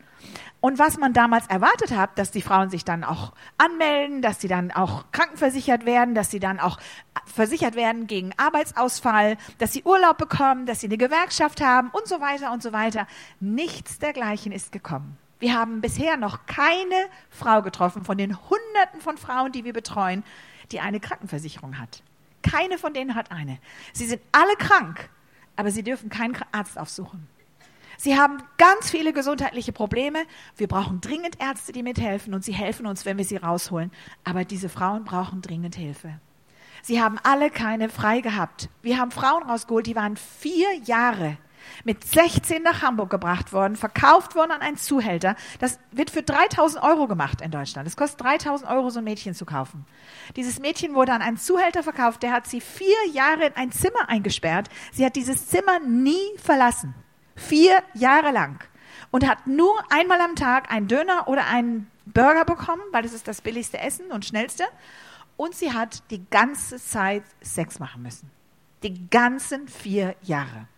Und 0.61 0.79
was 0.79 0.99
man 0.99 1.15
damals 1.15 1.47
erwartet 1.47 1.93
hat, 1.93 2.19
dass 2.19 2.31
die 2.31 2.43
Frauen 2.43 2.69
sich 2.69 2.85
dann 2.85 3.03
auch 3.05 3.33
anmelden, 3.57 4.21
dass 4.21 4.41
sie 4.41 4.49
dann 4.49 4.71
auch 4.71 5.05
krankenversichert 5.13 5.87
werden, 5.87 6.15
dass 6.15 6.31
sie 6.31 6.41
dann 6.41 6.61
auch 6.61 6.79
versichert 7.25 7.77
werden 7.77 8.07
gegen 8.07 8.33
Arbeitsausfall, 8.37 9.39
dass 9.59 9.73
sie 9.73 9.83
Urlaub 9.85 10.19
bekommen, 10.19 10.67
dass 10.67 10.81
sie 10.81 10.89
eine 10.89 10.99
Gewerkschaft 10.99 11.63
haben 11.63 11.89
und 11.91 12.07
so 12.07 12.21
weiter 12.21 12.53
und 12.53 12.63
so 12.63 12.73
weiter. 12.73 13.07
Nichts 13.39 13.99
dergleichen 13.99 14.53
ist 14.53 14.73
gekommen. 14.73 15.17
Wir 15.39 15.55
haben 15.55 15.81
bisher 15.81 16.19
noch 16.19 16.45
keine 16.45 17.07
Frau 17.31 17.63
getroffen 17.63 18.05
von 18.05 18.19
den 18.19 18.37
Hunderten 18.37 19.01
von 19.01 19.17
Frauen, 19.17 19.53
die 19.53 19.65
wir 19.65 19.73
betreuen, 19.73 20.23
die 20.73 20.81
eine 20.81 21.01
Krankenversicherung 21.01 21.79
hat. 21.79 22.03
Keine 22.43 22.79
von 22.79 22.95
denen 22.95 23.15
hat 23.15 23.31
eine. 23.31 23.59
Sie 23.93 24.07
sind 24.07 24.23
alle 24.33 24.55
krank, 24.57 25.11
aber 25.57 25.71
sie 25.71 25.83
dürfen 25.83 26.09
keinen 26.09 26.37
Arzt 26.53 26.79
aufsuchen. 26.79 27.29
Sie 27.99 28.19
haben 28.19 28.43
ganz 28.57 28.91
viele 28.91 29.13
gesundheitliche 29.13 29.73
Probleme. 29.73 30.21
Wir 30.57 30.69
brauchen 30.69 31.03
dringend 31.03 31.39
Ärzte, 31.39 31.73
die 31.73 31.83
mithelfen 31.83 32.33
und 32.33 32.43
sie 32.43 32.55
helfen 32.55 32.87
uns, 32.87 33.05
wenn 33.05 33.19
wir 33.19 33.27
sie 33.27 33.37
rausholen. 33.37 33.93
Aber 34.25 34.47
diese 34.47 34.71
Frauen 34.71 35.05
brauchen 35.05 35.43
dringend 35.43 35.75
Hilfe. 35.75 36.19
Sie 36.83 37.03
haben 37.03 37.19
alle 37.23 37.51
keine 37.51 37.91
frei 37.91 38.21
gehabt. 38.21 38.71
Wir 38.81 38.97
haben 38.97 39.11
Frauen 39.11 39.43
rausgeholt, 39.43 39.87
die 39.87 39.97
waren 39.97 40.17
vier 40.17 40.75
Jahre 40.85 41.37
mit 41.85 42.05
16 42.05 42.63
nach 42.63 42.83
Hamburg 42.83 43.11
gebracht 43.11 43.53
worden, 43.53 43.77
verkauft 43.77 44.35
worden 44.35 44.53
an 44.53 44.61
einen 44.61 44.77
Zuhälter. 44.77 45.37
Das 45.59 45.79
wird 45.93 46.11
für 46.11 46.23
3000 46.23 46.83
Euro 46.83 47.07
gemacht 47.07 47.41
in 47.41 47.51
Deutschland. 47.51 47.87
Es 47.87 47.97
kostet 47.97 48.21
3000 48.23 48.71
Euro, 48.71 48.91
so 48.91 48.99
ein 48.99 49.05
Mädchen 49.05 49.35
zu 49.35 49.45
kaufen. 49.45 49.87
Dieses 50.37 50.59
Mädchen 50.59 50.95
wurde 50.95 51.13
an 51.13 51.23
einen 51.23 51.39
Zuhälter 51.39 51.83
verkauft, 51.83 52.23
der 52.23 52.33
hat 52.33 52.47
sie 52.47 52.61
vier 52.61 53.09
Jahre 53.13 53.47
in 53.47 53.57
ein 53.57 53.73
Zimmer 53.73 54.09
eingesperrt. 54.09 54.69
Sie 54.93 55.05
hat 55.05 55.17
dieses 55.17 55.49
Zimmer 55.49 55.81
nie 55.81 56.37
verlassen. 56.37 56.95
Vier 57.37 57.83
Jahre 57.95 58.31
lang. 58.31 58.63
Und 59.11 59.27
hat 59.27 59.47
nur 59.47 59.73
einmal 59.91 60.21
am 60.21 60.37
Tag 60.37 60.71
einen 60.71 60.87
Döner 60.87 61.27
oder 61.27 61.47
einen 61.47 61.91
Burger 62.07 62.45
bekommen, 62.45 62.83
weil 62.93 63.03
das 63.03 63.13
ist 63.13 63.27
das 63.29 63.41
billigste 63.41 63.79
Essen 63.79 64.11
und 64.13 64.25
schnellste. 64.25 64.65
Und 65.37 65.55
sie 65.55 65.73
hat 65.73 66.03
die 66.11 66.25
ganze 66.29 66.77
Zeit 66.79 67.23
Sex 67.41 67.79
machen 67.79 68.03
müssen. 68.03 68.31
Die 68.83 69.09
ganzen 69.09 69.69
vier 69.69 70.15
Jahre. 70.23 70.69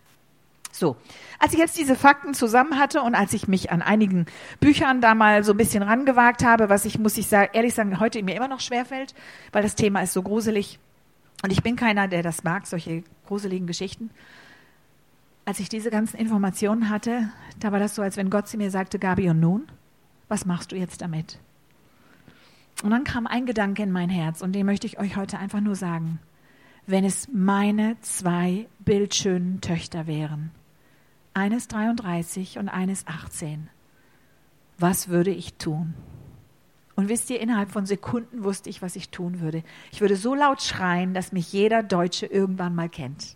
So, 0.75 0.97
als 1.39 1.53
ich 1.53 1.59
jetzt 1.59 1.77
diese 1.77 1.95
Fakten 1.95 2.33
zusammen 2.33 2.77
hatte 2.77 3.01
und 3.01 3.15
als 3.15 3.31
ich 3.31 3.47
mich 3.47 3.71
an 3.71 3.81
einigen 3.81 4.25
Büchern 4.59 4.99
da 4.99 5.15
mal 5.15 5.43
so 5.43 5.53
ein 5.53 5.57
bisschen 5.57 5.83
rangewagt 5.83 6.43
habe, 6.43 6.67
was 6.67 6.83
ich, 6.83 6.99
muss 6.99 7.17
ich 7.17 7.27
sagen, 7.27 7.51
ehrlich 7.53 7.73
sagen, 7.73 7.99
heute 7.99 8.21
mir 8.23 8.35
immer 8.35 8.49
noch 8.49 8.59
schwerfällt, 8.59 9.13
weil 9.51 9.63
das 9.63 9.75
Thema 9.75 10.01
ist 10.01 10.13
so 10.13 10.23
gruselig. 10.23 10.79
Und 11.43 11.51
ich 11.51 11.63
bin 11.63 11.75
keiner, 11.75 12.07
der 12.07 12.23
das 12.23 12.43
mag, 12.43 12.67
solche 12.67 13.03
gruseligen 13.27 13.67
Geschichten 13.67 14.09
als 15.45 15.59
ich 15.59 15.69
diese 15.69 15.89
ganzen 15.89 16.17
Informationen 16.17 16.89
hatte, 16.89 17.29
da 17.59 17.71
war 17.71 17.79
das 17.79 17.95
so, 17.95 18.01
als 18.01 18.17
wenn 18.17 18.29
Gott 18.29 18.47
zu 18.47 18.57
mir 18.57 18.71
sagte, 18.71 18.99
Gabi, 18.99 19.29
und 19.29 19.39
nun? 19.39 19.67
Was 20.27 20.45
machst 20.45 20.71
du 20.71 20.75
jetzt 20.75 21.01
damit? 21.01 21.39
Und 22.81 22.91
dann 22.91 23.03
kam 23.03 23.27
ein 23.27 23.45
Gedanke 23.45 23.83
in 23.83 23.91
mein 23.91 24.09
Herz 24.09 24.41
und 24.41 24.53
den 24.53 24.65
möchte 24.65 24.87
ich 24.87 24.99
euch 24.99 25.15
heute 25.15 25.37
einfach 25.37 25.61
nur 25.61 25.75
sagen. 25.75 26.19
Wenn 26.85 27.05
es 27.05 27.27
meine 27.31 27.97
zwei 28.01 28.67
bildschönen 28.79 29.61
Töchter 29.61 30.07
wären, 30.07 30.51
eines 31.33 31.67
33 31.67 32.57
und 32.59 32.69
eines 32.69 33.07
18, 33.07 33.69
was 34.77 35.09
würde 35.09 35.31
ich 35.31 35.55
tun? 35.55 35.93
Und 36.95 37.09
wisst 37.09 37.29
ihr, 37.29 37.39
innerhalb 37.39 37.71
von 37.71 37.85
Sekunden 37.85 38.43
wusste 38.43 38.69
ich, 38.69 38.81
was 38.81 38.95
ich 38.95 39.09
tun 39.09 39.39
würde. 39.39 39.63
Ich 39.91 40.01
würde 40.01 40.15
so 40.15 40.35
laut 40.35 40.61
schreien, 40.61 41.13
dass 41.13 41.31
mich 41.31 41.51
jeder 41.51 41.81
Deutsche 41.81 42.27
irgendwann 42.27 42.75
mal 42.75 42.89
kennt. 42.89 43.35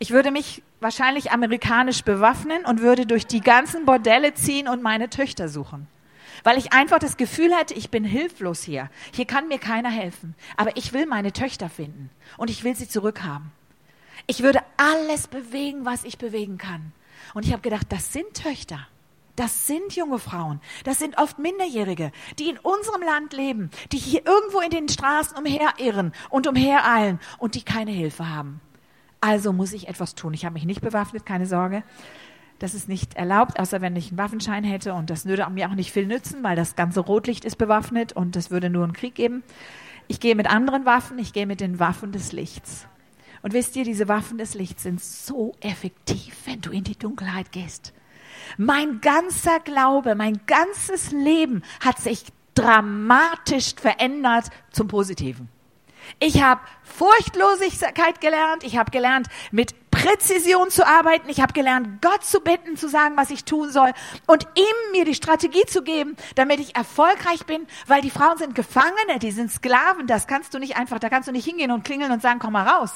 Ich 0.00 0.10
würde 0.10 0.32
mich 0.32 0.64
wahrscheinlich 0.80 1.30
amerikanisch 1.30 2.02
bewaffnen 2.02 2.64
und 2.64 2.80
würde 2.80 3.06
durch 3.06 3.24
die 3.24 3.40
ganzen 3.40 3.84
Bordelle 3.84 4.34
ziehen 4.34 4.66
und 4.66 4.82
meine 4.82 5.10
Töchter 5.10 5.48
suchen. 5.48 5.86
Weil 6.42 6.58
ich 6.58 6.72
einfach 6.72 6.98
das 6.98 7.16
Gefühl 7.16 7.54
hatte, 7.54 7.74
ich 7.74 7.90
bin 7.90 8.02
hilflos 8.02 8.64
hier. 8.64 8.90
Hier 9.12 9.26
kann 9.26 9.46
mir 9.46 9.58
keiner 9.58 9.90
helfen. 9.90 10.34
Aber 10.56 10.76
ich 10.76 10.92
will 10.92 11.06
meine 11.06 11.32
Töchter 11.32 11.68
finden 11.68 12.10
und 12.36 12.50
ich 12.50 12.64
will 12.64 12.74
sie 12.74 12.88
zurückhaben. 12.88 13.52
Ich 14.26 14.42
würde 14.42 14.60
alles 14.76 15.28
bewegen, 15.28 15.84
was 15.84 16.02
ich 16.02 16.18
bewegen 16.18 16.58
kann. 16.58 16.92
Und 17.34 17.46
ich 17.46 17.52
habe 17.52 17.62
gedacht, 17.62 17.86
das 17.90 18.12
sind 18.12 18.34
Töchter. 18.34 18.86
Das 19.36 19.66
sind 19.66 19.96
junge 19.96 20.18
Frauen. 20.18 20.60
Das 20.84 20.98
sind 20.98 21.16
oft 21.18 21.38
Minderjährige, 21.38 22.12
die 22.38 22.50
in 22.50 22.58
unserem 22.58 23.02
Land 23.02 23.32
leben, 23.32 23.70
die 23.90 23.96
hier 23.96 24.26
irgendwo 24.26 24.60
in 24.60 24.70
den 24.70 24.88
Straßen 24.88 25.38
umherirren 25.38 26.12
und 26.28 26.46
umhereilen 26.46 27.18
und 27.38 27.54
die 27.54 27.62
keine 27.62 27.92
Hilfe 27.92 28.28
haben. 28.28 28.60
Also 29.20 29.52
muss 29.52 29.72
ich 29.72 29.88
etwas 29.88 30.14
tun. 30.14 30.34
Ich 30.34 30.44
habe 30.44 30.54
mich 30.54 30.64
nicht 30.64 30.82
bewaffnet, 30.82 31.24
keine 31.24 31.46
Sorge. 31.46 31.82
Das 32.58 32.74
ist 32.74 32.88
nicht 32.88 33.14
erlaubt, 33.14 33.58
außer 33.58 33.80
wenn 33.80 33.96
ich 33.96 34.10
einen 34.10 34.18
Waffenschein 34.18 34.64
hätte. 34.64 34.92
Und 34.94 35.08
das 35.08 35.24
würde 35.24 35.48
mir 35.48 35.68
auch 35.68 35.74
nicht 35.74 35.92
viel 35.92 36.06
nützen, 36.06 36.42
weil 36.42 36.56
das 36.56 36.76
ganze 36.76 37.00
Rotlicht 37.00 37.44
ist 37.44 37.56
bewaffnet 37.56 38.12
und 38.12 38.36
das 38.36 38.50
würde 38.50 38.68
nur 38.68 38.84
einen 38.84 38.92
Krieg 38.92 39.14
geben. 39.14 39.42
Ich 40.08 40.20
gehe 40.20 40.34
mit 40.34 40.48
anderen 40.48 40.84
Waffen, 40.84 41.18
ich 41.18 41.32
gehe 41.32 41.46
mit 41.46 41.60
den 41.60 41.78
Waffen 41.78 42.12
des 42.12 42.32
Lichts. 42.32 42.86
Und 43.42 43.52
wisst 43.52 43.74
ihr, 43.76 43.84
diese 43.84 44.08
Waffen 44.08 44.38
des 44.38 44.54
Lichts 44.54 44.84
sind 44.84 45.02
so 45.02 45.54
effektiv, 45.60 46.36
wenn 46.44 46.60
du 46.60 46.70
in 46.70 46.84
die 46.84 46.98
Dunkelheit 46.98 47.52
gehst. 47.52 47.92
Mein 48.56 49.00
ganzer 49.00 49.60
Glaube, 49.60 50.14
mein 50.14 50.40
ganzes 50.46 51.10
Leben 51.10 51.62
hat 51.80 51.98
sich 51.98 52.24
dramatisch 52.54 53.74
verändert 53.76 54.46
zum 54.70 54.88
Positiven. 54.88 55.48
Ich 56.18 56.42
habe 56.42 56.60
Furchtlosigkeit 56.82 58.20
gelernt. 58.20 58.64
Ich 58.64 58.76
habe 58.76 58.90
gelernt, 58.90 59.28
mit 59.50 59.90
Präzision 59.90 60.70
zu 60.70 60.86
arbeiten. 60.86 61.28
Ich 61.28 61.40
habe 61.40 61.52
gelernt, 61.52 62.02
Gott 62.02 62.24
zu 62.24 62.40
bitten, 62.40 62.76
zu 62.76 62.88
sagen, 62.88 63.16
was 63.16 63.30
ich 63.30 63.44
tun 63.44 63.70
soll 63.70 63.92
und 64.26 64.46
ihm 64.56 64.92
mir 64.92 65.04
die 65.04 65.14
Strategie 65.14 65.64
zu 65.66 65.82
geben, 65.82 66.16
damit 66.34 66.60
ich 66.60 66.74
erfolgreich 66.76 67.46
bin, 67.46 67.66
weil 67.86 68.02
die 68.02 68.10
Frauen 68.10 68.38
sind 68.38 68.54
Gefangene, 68.54 69.18
die 69.20 69.30
sind 69.30 69.50
Sklaven. 69.52 70.06
Das 70.06 70.26
kannst 70.26 70.54
du 70.54 70.58
nicht 70.58 70.76
einfach, 70.76 70.98
da 70.98 71.08
kannst 71.08 71.28
du 71.28 71.32
nicht 71.32 71.44
hingehen 71.44 71.70
und 71.70 71.84
klingeln 71.84 72.10
und 72.10 72.22
sagen, 72.22 72.40
komm 72.40 72.54
mal 72.54 72.66
raus. 72.66 72.92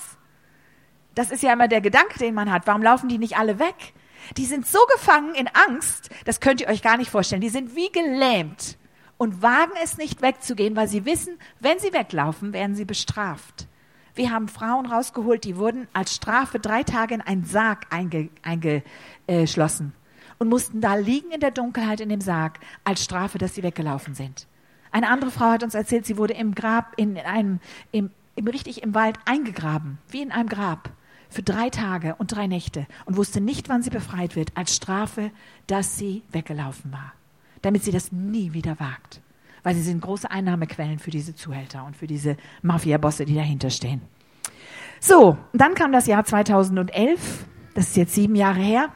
Das 1.17 1.33
ist 1.33 1.43
ja 1.43 1.53
immer 1.53 1.67
der 1.67 1.81
Gedanke, 1.81 2.19
den 2.21 2.35
man 2.35 2.53
hat. 2.53 2.67
Warum 2.67 2.83
laufen 2.83 3.09
die 3.09 3.19
nicht 3.19 3.37
alle 3.37 3.59
weg? 3.59 3.95
Die 4.37 4.45
sind 4.45 4.67
so 4.67 4.79
gefangen 4.93 5.35
in 5.35 5.49
Angst, 5.49 6.11
das 6.25 6.41
könnt 6.41 6.61
ihr 6.61 6.69
euch 6.69 6.83
gar 6.83 6.97
nicht 6.97 7.11
vorstellen. 7.11 7.41
Die 7.41 7.49
sind 7.49 7.75
wie 7.75 7.91
gelähmt 7.91 8.77
und 9.17 9.41
wagen 9.41 9.73
es 9.83 9.99
nicht 9.99 10.21
wegzugehen, 10.21 10.77
weil 10.77 10.89
sie 10.89 11.05
wissen, 11.05 11.39
wenn 11.59 11.79
sie 11.79 11.93
weglaufen, 11.93 12.53
werden 12.53 12.77
sie 12.77 12.85
bestraft. 12.85 13.67
Wir 14.15 14.31
haben 14.31 14.49
Frauen 14.49 14.87
rausgeholt, 14.87 15.45
die 15.45 15.57
wurden 15.57 15.89
als 15.93 16.15
Strafe 16.15 16.59
drei 16.59 16.83
Tage 16.83 17.15
in 17.15 17.21
einen 17.21 17.45
Sarg 17.45 17.87
eingeschlossen 17.91 19.93
und 20.39 20.49
mussten 20.49 20.81
da 20.81 20.97
liegen 20.97 21.31
in 21.31 21.41
der 21.41 21.51
Dunkelheit 21.51 22.01
in 22.01 22.09
dem 22.09 22.21
Sarg 22.21 22.59
als 22.85 23.05
Strafe, 23.05 23.39
dass 23.39 23.55
sie 23.55 23.63
weggelaufen 23.63 24.15
sind. 24.15 24.47
Eine 24.91 25.09
andere 25.09 25.31
Frau 25.31 25.47
hat 25.47 25.63
uns 25.63 25.75
erzählt, 25.75 26.07
sie 26.07 26.17
wurde 26.17 26.35
im 26.35 26.55
Grab, 26.55 26.93
in 26.97 27.19
einem, 27.19 27.61
im, 27.93 28.11
im, 28.35 28.49
richtig 28.49 28.83
im 28.83 28.95
Wald 28.95 29.19
eingegraben, 29.25 29.99
wie 30.09 30.23
in 30.23 30.33
einem 30.33 30.49
Grab, 30.49 30.91
für 31.29 31.43
drei 31.43 31.71
Tage 31.71 32.15
und 32.17 32.33
drei 32.33 32.47
Nächte 32.47 32.87
und 33.05 33.17
wusste 33.17 33.41
nicht, 33.41 33.69
wann 33.69 33.83
sie 33.83 33.91
befreit 33.91 34.37
wird, 34.37 34.53
als 34.57 34.75
Strafe, 34.77 35.31
dass 35.67 35.99
sie 35.99 36.23
weggelaufen 36.33 36.93
war 36.93 37.13
damit 37.67 37.83
sie 37.83 37.91
das 37.91 38.13
nie 38.13 38.53
wieder 38.53 38.79
wagt. 38.79 39.21
Weil 39.65 39.75
sie 39.75 39.83
sind 39.83 40.01
große 40.01 40.31
Einnahmequellen 40.31 41.01
für 41.01 41.11
diese 41.11 41.35
Zuhälter 41.35 41.85
und 41.85 41.97
für 41.97 42.07
diese 42.07 42.37
Mafia-Bosse, 42.63 43.25
die 43.25 43.35
dahinter 43.35 43.71
stehen. 43.71 44.03
So, 45.01 45.37
dann 45.53 45.75
kam 45.75 45.91
das 45.91 46.07
Jahr 46.07 46.25
2011, 46.25 47.45
das 47.75 47.89
ist 47.89 47.97
jetzt 47.97 48.15
sieben 48.15 48.37
Jahre 48.37 48.61
her. 48.61 48.91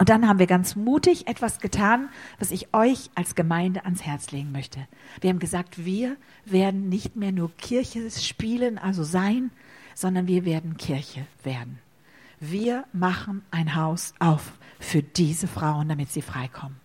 Und 0.00 0.10
dann 0.10 0.28
haben 0.28 0.38
wir 0.38 0.46
ganz 0.46 0.76
mutig 0.76 1.26
etwas 1.26 1.58
getan, 1.58 2.10
was 2.38 2.52
ich 2.52 2.72
euch 2.72 3.10
als 3.16 3.34
Gemeinde 3.34 3.84
ans 3.84 4.02
Herz 4.02 4.30
legen 4.30 4.52
möchte. 4.52 4.86
Wir 5.22 5.30
haben 5.30 5.40
gesagt, 5.40 5.84
wir 5.84 6.16
werden 6.44 6.88
nicht 6.88 7.16
mehr 7.16 7.32
nur 7.32 7.50
Kirche 7.56 8.08
spielen, 8.10 8.78
also 8.78 9.02
sein, 9.02 9.50
sondern 9.98 10.28
wir 10.28 10.44
werden 10.44 10.76
Kirche 10.76 11.26
werden. 11.42 11.80
Wir 12.38 12.84
machen 12.92 13.42
ein 13.50 13.74
Haus 13.74 14.14
auf 14.20 14.52
für 14.78 15.02
diese 15.02 15.48
Frauen, 15.48 15.88
damit 15.88 16.12
sie 16.12 16.22
freikommen. 16.22 16.76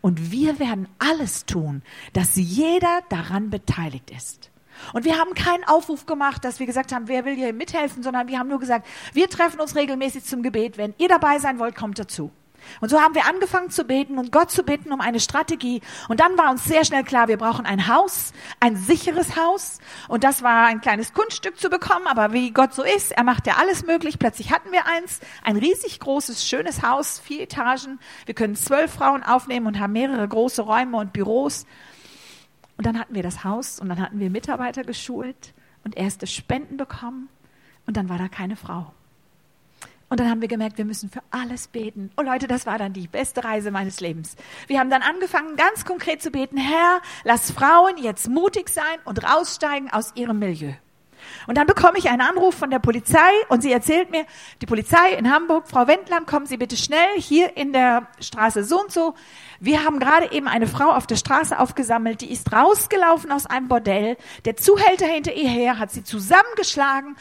Und 0.00 0.32
wir 0.32 0.58
werden 0.58 0.88
alles 0.98 1.44
tun, 1.44 1.82
dass 2.14 2.36
jeder 2.36 3.02
daran 3.10 3.50
beteiligt 3.50 4.10
ist. 4.10 4.50
Und 4.94 5.04
wir 5.04 5.18
haben 5.18 5.34
keinen 5.34 5.64
Aufruf 5.64 6.06
gemacht, 6.06 6.46
dass 6.46 6.58
wir 6.58 6.66
gesagt 6.66 6.92
haben, 6.92 7.08
wer 7.08 7.26
will 7.26 7.34
hier 7.34 7.52
mithelfen, 7.52 8.02
sondern 8.02 8.26
wir 8.26 8.38
haben 8.38 8.48
nur 8.48 8.58
gesagt, 8.58 8.86
wir 9.12 9.28
treffen 9.28 9.60
uns 9.60 9.76
regelmäßig 9.76 10.24
zum 10.24 10.42
Gebet. 10.42 10.78
Wenn 10.78 10.94
ihr 10.96 11.08
dabei 11.08 11.38
sein 11.38 11.58
wollt, 11.58 11.76
kommt 11.76 11.98
dazu. 11.98 12.30
Und 12.80 12.88
so 12.88 13.00
haben 13.00 13.14
wir 13.14 13.26
angefangen 13.26 13.70
zu 13.70 13.84
beten 13.84 14.18
und 14.18 14.32
Gott 14.32 14.50
zu 14.50 14.62
bitten 14.62 14.92
um 14.92 15.00
eine 15.00 15.20
Strategie. 15.20 15.80
Und 16.08 16.20
dann 16.20 16.36
war 16.38 16.50
uns 16.50 16.64
sehr 16.64 16.84
schnell 16.84 17.04
klar, 17.04 17.28
wir 17.28 17.36
brauchen 17.36 17.66
ein 17.66 17.88
Haus, 17.88 18.32
ein 18.60 18.76
sicheres 18.76 19.36
Haus. 19.36 19.78
Und 20.08 20.24
das 20.24 20.42
war 20.42 20.66
ein 20.66 20.80
kleines 20.80 21.12
Kunststück 21.12 21.58
zu 21.58 21.70
bekommen. 21.70 22.06
Aber 22.06 22.32
wie 22.32 22.50
Gott 22.50 22.74
so 22.74 22.82
ist, 22.82 23.12
er 23.12 23.24
macht 23.24 23.46
ja 23.46 23.56
alles 23.58 23.86
möglich. 23.86 24.18
Plötzlich 24.18 24.52
hatten 24.52 24.72
wir 24.72 24.86
eins, 24.86 25.20
ein 25.42 25.56
riesig 25.56 26.00
großes, 26.00 26.46
schönes 26.46 26.82
Haus, 26.82 27.18
vier 27.18 27.42
Etagen. 27.42 27.98
Wir 28.24 28.34
können 28.34 28.56
zwölf 28.56 28.92
Frauen 28.92 29.22
aufnehmen 29.22 29.66
und 29.66 29.80
haben 29.80 29.92
mehrere 29.92 30.26
große 30.26 30.62
Räume 30.62 30.96
und 30.98 31.12
Büros. 31.12 31.66
Und 32.76 32.86
dann 32.86 32.98
hatten 32.98 33.14
wir 33.14 33.22
das 33.22 33.44
Haus 33.44 33.80
und 33.80 33.88
dann 33.88 34.00
hatten 34.00 34.20
wir 34.20 34.30
Mitarbeiter 34.30 34.84
geschult 34.84 35.54
und 35.84 35.96
erste 35.96 36.26
Spenden 36.26 36.76
bekommen. 36.76 37.28
Und 37.86 37.96
dann 37.96 38.08
war 38.08 38.18
da 38.18 38.28
keine 38.28 38.56
Frau. 38.56 38.92
Und 40.08 40.20
dann 40.20 40.30
haben 40.30 40.40
wir 40.40 40.48
gemerkt, 40.48 40.78
wir 40.78 40.84
müssen 40.84 41.10
für 41.10 41.22
alles 41.30 41.66
beten. 41.66 42.10
Oh 42.16 42.22
Leute, 42.22 42.46
das 42.46 42.64
war 42.64 42.78
dann 42.78 42.92
die 42.92 43.08
beste 43.08 43.42
Reise 43.42 43.72
meines 43.72 44.00
Lebens. 44.00 44.36
Wir 44.68 44.78
haben 44.78 44.90
dann 44.90 45.02
angefangen, 45.02 45.56
ganz 45.56 45.84
konkret 45.84 46.22
zu 46.22 46.30
beten, 46.30 46.56
Herr, 46.56 47.00
lass 47.24 47.50
Frauen 47.50 47.98
jetzt 47.98 48.28
mutig 48.28 48.68
sein 48.68 48.98
und 49.04 49.24
raussteigen 49.24 49.90
aus 49.90 50.12
ihrem 50.14 50.38
Milieu. 50.38 50.74
Und 51.46 51.58
dann 51.58 51.66
bekomme 51.66 51.98
ich 51.98 52.08
einen 52.08 52.20
Anruf 52.20 52.54
von 52.54 52.70
der 52.70 52.78
Polizei 52.78 53.18
und 53.48 53.62
sie 53.62 53.72
erzählt 53.72 54.10
mir, 54.10 54.26
die 54.60 54.66
Polizei 54.66 55.12
in 55.12 55.30
Hamburg, 55.30 55.68
Frau 55.68 55.86
Wendland, 55.86 56.26
kommen 56.26 56.46
Sie 56.46 56.56
bitte 56.56 56.76
schnell 56.76 57.18
hier 57.18 57.56
in 57.56 57.72
der 57.72 58.06
Straße 58.20 58.64
so 58.64 58.80
und 58.82 58.92
so. 58.92 59.14
Wir 59.60 59.84
haben 59.84 59.98
gerade 59.98 60.32
eben 60.32 60.48
eine 60.48 60.66
Frau 60.66 60.90
auf 60.90 61.06
der 61.06 61.16
Straße 61.16 61.58
aufgesammelt, 61.58 62.20
die 62.20 62.30
ist 62.30 62.52
rausgelaufen 62.52 63.32
aus 63.32 63.46
einem 63.46 63.68
Bordell. 63.68 64.16
Der 64.44 64.56
Zuhälter 64.56 65.06
hinter 65.06 65.32
ihr 65.32 65.48
her 65.48 65.78
hat 65.78 65.90
sie 65.90 66.04
zusammengeschlagen. 66.04 67.16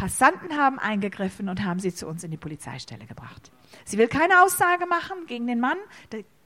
Passanten 0.00 0.56
haben 0.56 0.78
eingegriffen 0.78 1.50
und 1.50 1.62
haben 1.62 1.78
sie 1.78 1.92
zu 1.92 2.06
uns 2.06 2.24
in 2.24 2.30
die 2.30 2.38
Polizeistelle 2.38 3.04
gebracht. 3.04 3.52
Sie 3.84 3.98
will 3.98 4.08
keine 4.08 4.42
Aussage 4.42 4.86
machen 4.86 5.26
gegen 5.26 5.46
den 5.46 5.60
Mann. 5.60 5.76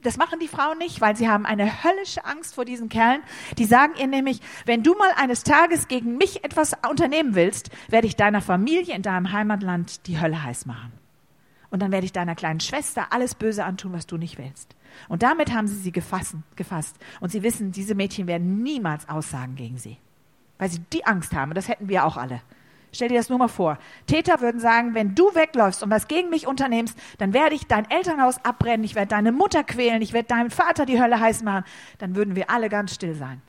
Das 0.02 0.16
machen 0.16 0.40
die 0.40 0.48
Frauen 0.48 0.78
nicht, 0.78 1.00
weil 1.00 1.14
sie 1.14 1.28
haben 1.28 1.46
eine 1.46 1.84
höllische 1.84 2.24
Angst 2.24 2.56
vor 2.56 2.64
diesen 2.64 2.88
Kerlen. 2.88 3.22
Die 3.56 3.64
sagen 3.64 3.92
ihr 3.96 4.08
nämlich, 4.08 4.40
wenn 4.66 4.82
du 4.82 4.94
mal 4.94 5.10
eines 5.14 5.44
Tages 5.44 5.86
gegen 5.86 6.16
mich 6.16 6.42
etwas 6.42 6.72
unternehmen 6.90 7.36
willst, 7.36 7.70
werde 7.88 8.08
ich 8.08 8.16
deiner 8.16 8.40
Familie 8.40 8.92
in 8.92 9.02
deinem 9.02 9.30
Heimatland 9.30 10.08
die 10.08 10.20
Hölle 10.20 10.42
heiß 10.42 10.66
machen. 10.66 10.92
Und 11.70 11.78
dann 11.78 11.92
werde 11.92 12.06
ich 12.06 12.12
deiner 12.12 12.34
kleinen 12.34 12.58
Schwester 12.58 13.12
alles 13.12 13.36
Böse 13.36 13.64
antun, 13.64 13.92
was 13.92 14.08
du 14.08 14.16
nicht 14.16 14.36
willst. 14.36 14.74
Und 15.08 15.22
damit 15.22 15.52
haben 15.52 15.68
sie 15.68 15.76
sie 15.76 15.92
gefasst, 15.92 16.34
gefasst. 16.56 16.96
Und 17.20 17.30
sie 17.30 17.44
wissen, 17.44 17.70
diese 17.70 17.94
Mädchen 17.94 18.26
werden 18.26 18.64
niemals 18.64 19.08
aussagen 19.08 19.54
gegen 19.54 19.78
sie. 19.78 19.98
Weil 20.58 20.70
sie 20.70 20.80
die 20.92 21.06
Angst 21.06 21.32
haben. 21.34 21.52
Und 21.52 21.56
das 21.56 21.68
hätten 21.68 21.88
wir 21.88 22.04
auch 22.04 22.16
alle. 22.16 22.42
Stell 22.94 23.08
dir 23.08 23.18
das 23.18 23.28
nur 23.28 23.38
mal 23.38 23.48
vor. 23.48 23.78
Täter 24.06 24.40
würden 24.40 24.60
sagen, 24.60 24.94
wenn 24.94 25.14
du 25.14 25.34
wegläufst 25.34 25.82
und 25.82 25.90
was 25.90 26.08
gegen 26.08 26.30
mich 26.30 26.46
unternimmst, 26.46 26.98
dann 27.18 27.32
werde 27.32 27.54
ich 27.54 27.66
dein 27.66 27.90
Elternhaus 27.90 28.44
abbrennen, 28.44 28.84
ich 28.84 28.94
werde 28.94 29.08
deine 29.08 29.32
Mutter 29.32 29.64
quälen, 29.64 30.00
ich 30.00 30.12
werde 30.12 30.28
deinem 30.28 30.50
Vater 30.50 30.86
die 30.86 31.00
Hölle 31.00 31.20
heiß 31.20 31.42
machen. 31.42 31.64
Dann 31.98 32.16
würden 32.16 32.36
wir 32.36 32.50
alle 32.50 32.68
ganz 32.68 32.94
still 32.94 33.14
sein 33.14 33.42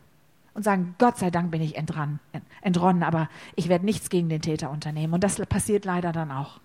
und 0.55 0.63
sagen, 0.63 0.95
Gott 0.97 1.17
sei 1.17 1.29
Dank 1.29 1.51
bin 1.51 1.61
ich 1.61 1.75
entronnen, 1.75 2.19
entronnen 2.61 3.03
aber 3.03 3.29
ich 3.55 3.69
werde 3.69 3.85
nichts 3.85 4.09
gegen 4.09 4.29
den 4.29 4.41
Täter 4.41 4.71
unternehmen. 4.71 5.13
Und 5.13 5.23
das 5.23 5.35
passiert 5.45 5.85
leider 5.85 6.11
dann 6.11 6.31
auch. 6.31 6.59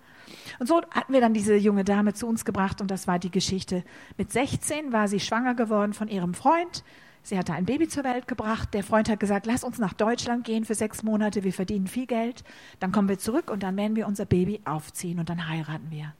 Und 0.59 0.67
so 0.67 0.81
hatten 0.91 1.13
wir 1.13 1.21
dann 1.21 1.33
diese 1.33 1.55
junge 1.55 1.83
Dame 1.83 2.13
zu 2.13 2.25
uns 2.25 2.45
gebracht 2.45 2.81
und 2.81 2.89
das 2.89 3.05
war 3.05 3.19
die 3.19 3.31
Geschichte. 3.31 3.83
Mit 4.17 4.31
16 4.31 4.93
war 4.93 5.07
sie 5.07 5.19
schwanger 5.19 5.55
geworden 5.55 5.93
von 5.93 6.07
ihrem 6.07 6.33
Freund. 6.33 6.83
Sie 7.23 7.37
hatte 7.37 7.53
ein 7.53 7.65
Baby 7.65 7.87
zur 7.87 8.03
Welt 8.03 8.27
gebracht. 8.27 8.73
Der 8.73 8.83
Freund 8.83 9.07
hat 9.09 9.19
gesagt, 9.19 9.45
lass 9.45 9.63
uns 9.63 9.77
nach 9.77 9.93
Deutschland 9.93 10.43
gehen 10.43 10.65
für 10.65 10.73
sechs 10.73 11.03
Monate. 11.03 11.43
Wir 11.43 11.53
verdienen 11.53 11.87
viel 11.87 12.07
Geld. 12.07 12.43
Dann 12.79 12.91
kommen 12.91 13.09
wir 13.09 13.19
zurück 13.19 13.51
und 13.51 13.63
dann 13.63 13.77
werden 13.77 13.95
wir 13.95 14.07
unser 14.07 14.25
Baby 14.25 14.61
aufziehen 14.65 15.19
und 15.19 15.29
dann 15.29 15.47
heiraten 15.47 15.91
wir. 15.91 16.13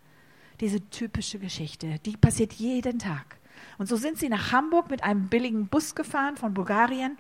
Diese 0.60 0.90
typische 0.90 1.40
Geschichte, 1.40 1.98
die 2.06 2.18
passiert 2.18 2.54
jeden 2.54 3.00
Tag. 3.00 3.40
Und 3.78 3.88
so 3.88 3.96
sind 3.96 4.18
sie 4.18 4.30
nach 4.30 4.52
Hamburg 4.52 4.92
mit 4.92 5.04
einem 5.04 5.28
billigen 5.28 5.68
Bus 5.68 5.96
gefahren 5.96 6.38
von 6.38 6.54
Bulgarien. 6.54 7.18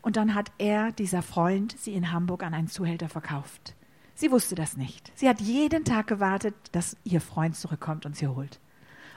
Und 0.00 0.16
dann 0.16 0.34
hat 0.34 0.50
er, 0.56 0.92
dieser 0.92 1.22
Freund, 1.22 1.76
sie 1.78 1.94
in 1.94 2.12
Hamburg 2.12 2.42
an 2.42 2.54
einen 2.54 2.68
Zuhälter 2.68 3.08
verkauft. 3.08 3.74
Sie 4.14 4.30
wusste 4.30 4.54
das 4.54 4.76
nicht. 4.76 5.12
Sie 5.14 5.28
hat 5.28 5.40
jeden 5.40 5.84
Tag 5.84 6.06
gewartet, 6.06 6.54
dass 6.72 6.96
ihr 7.04 7.20
Freund 7.20 7.56
zurückkommt 7.56 8.06
und 8.06 8.16
sie 8.16 8.26
holt. 8.26 8.58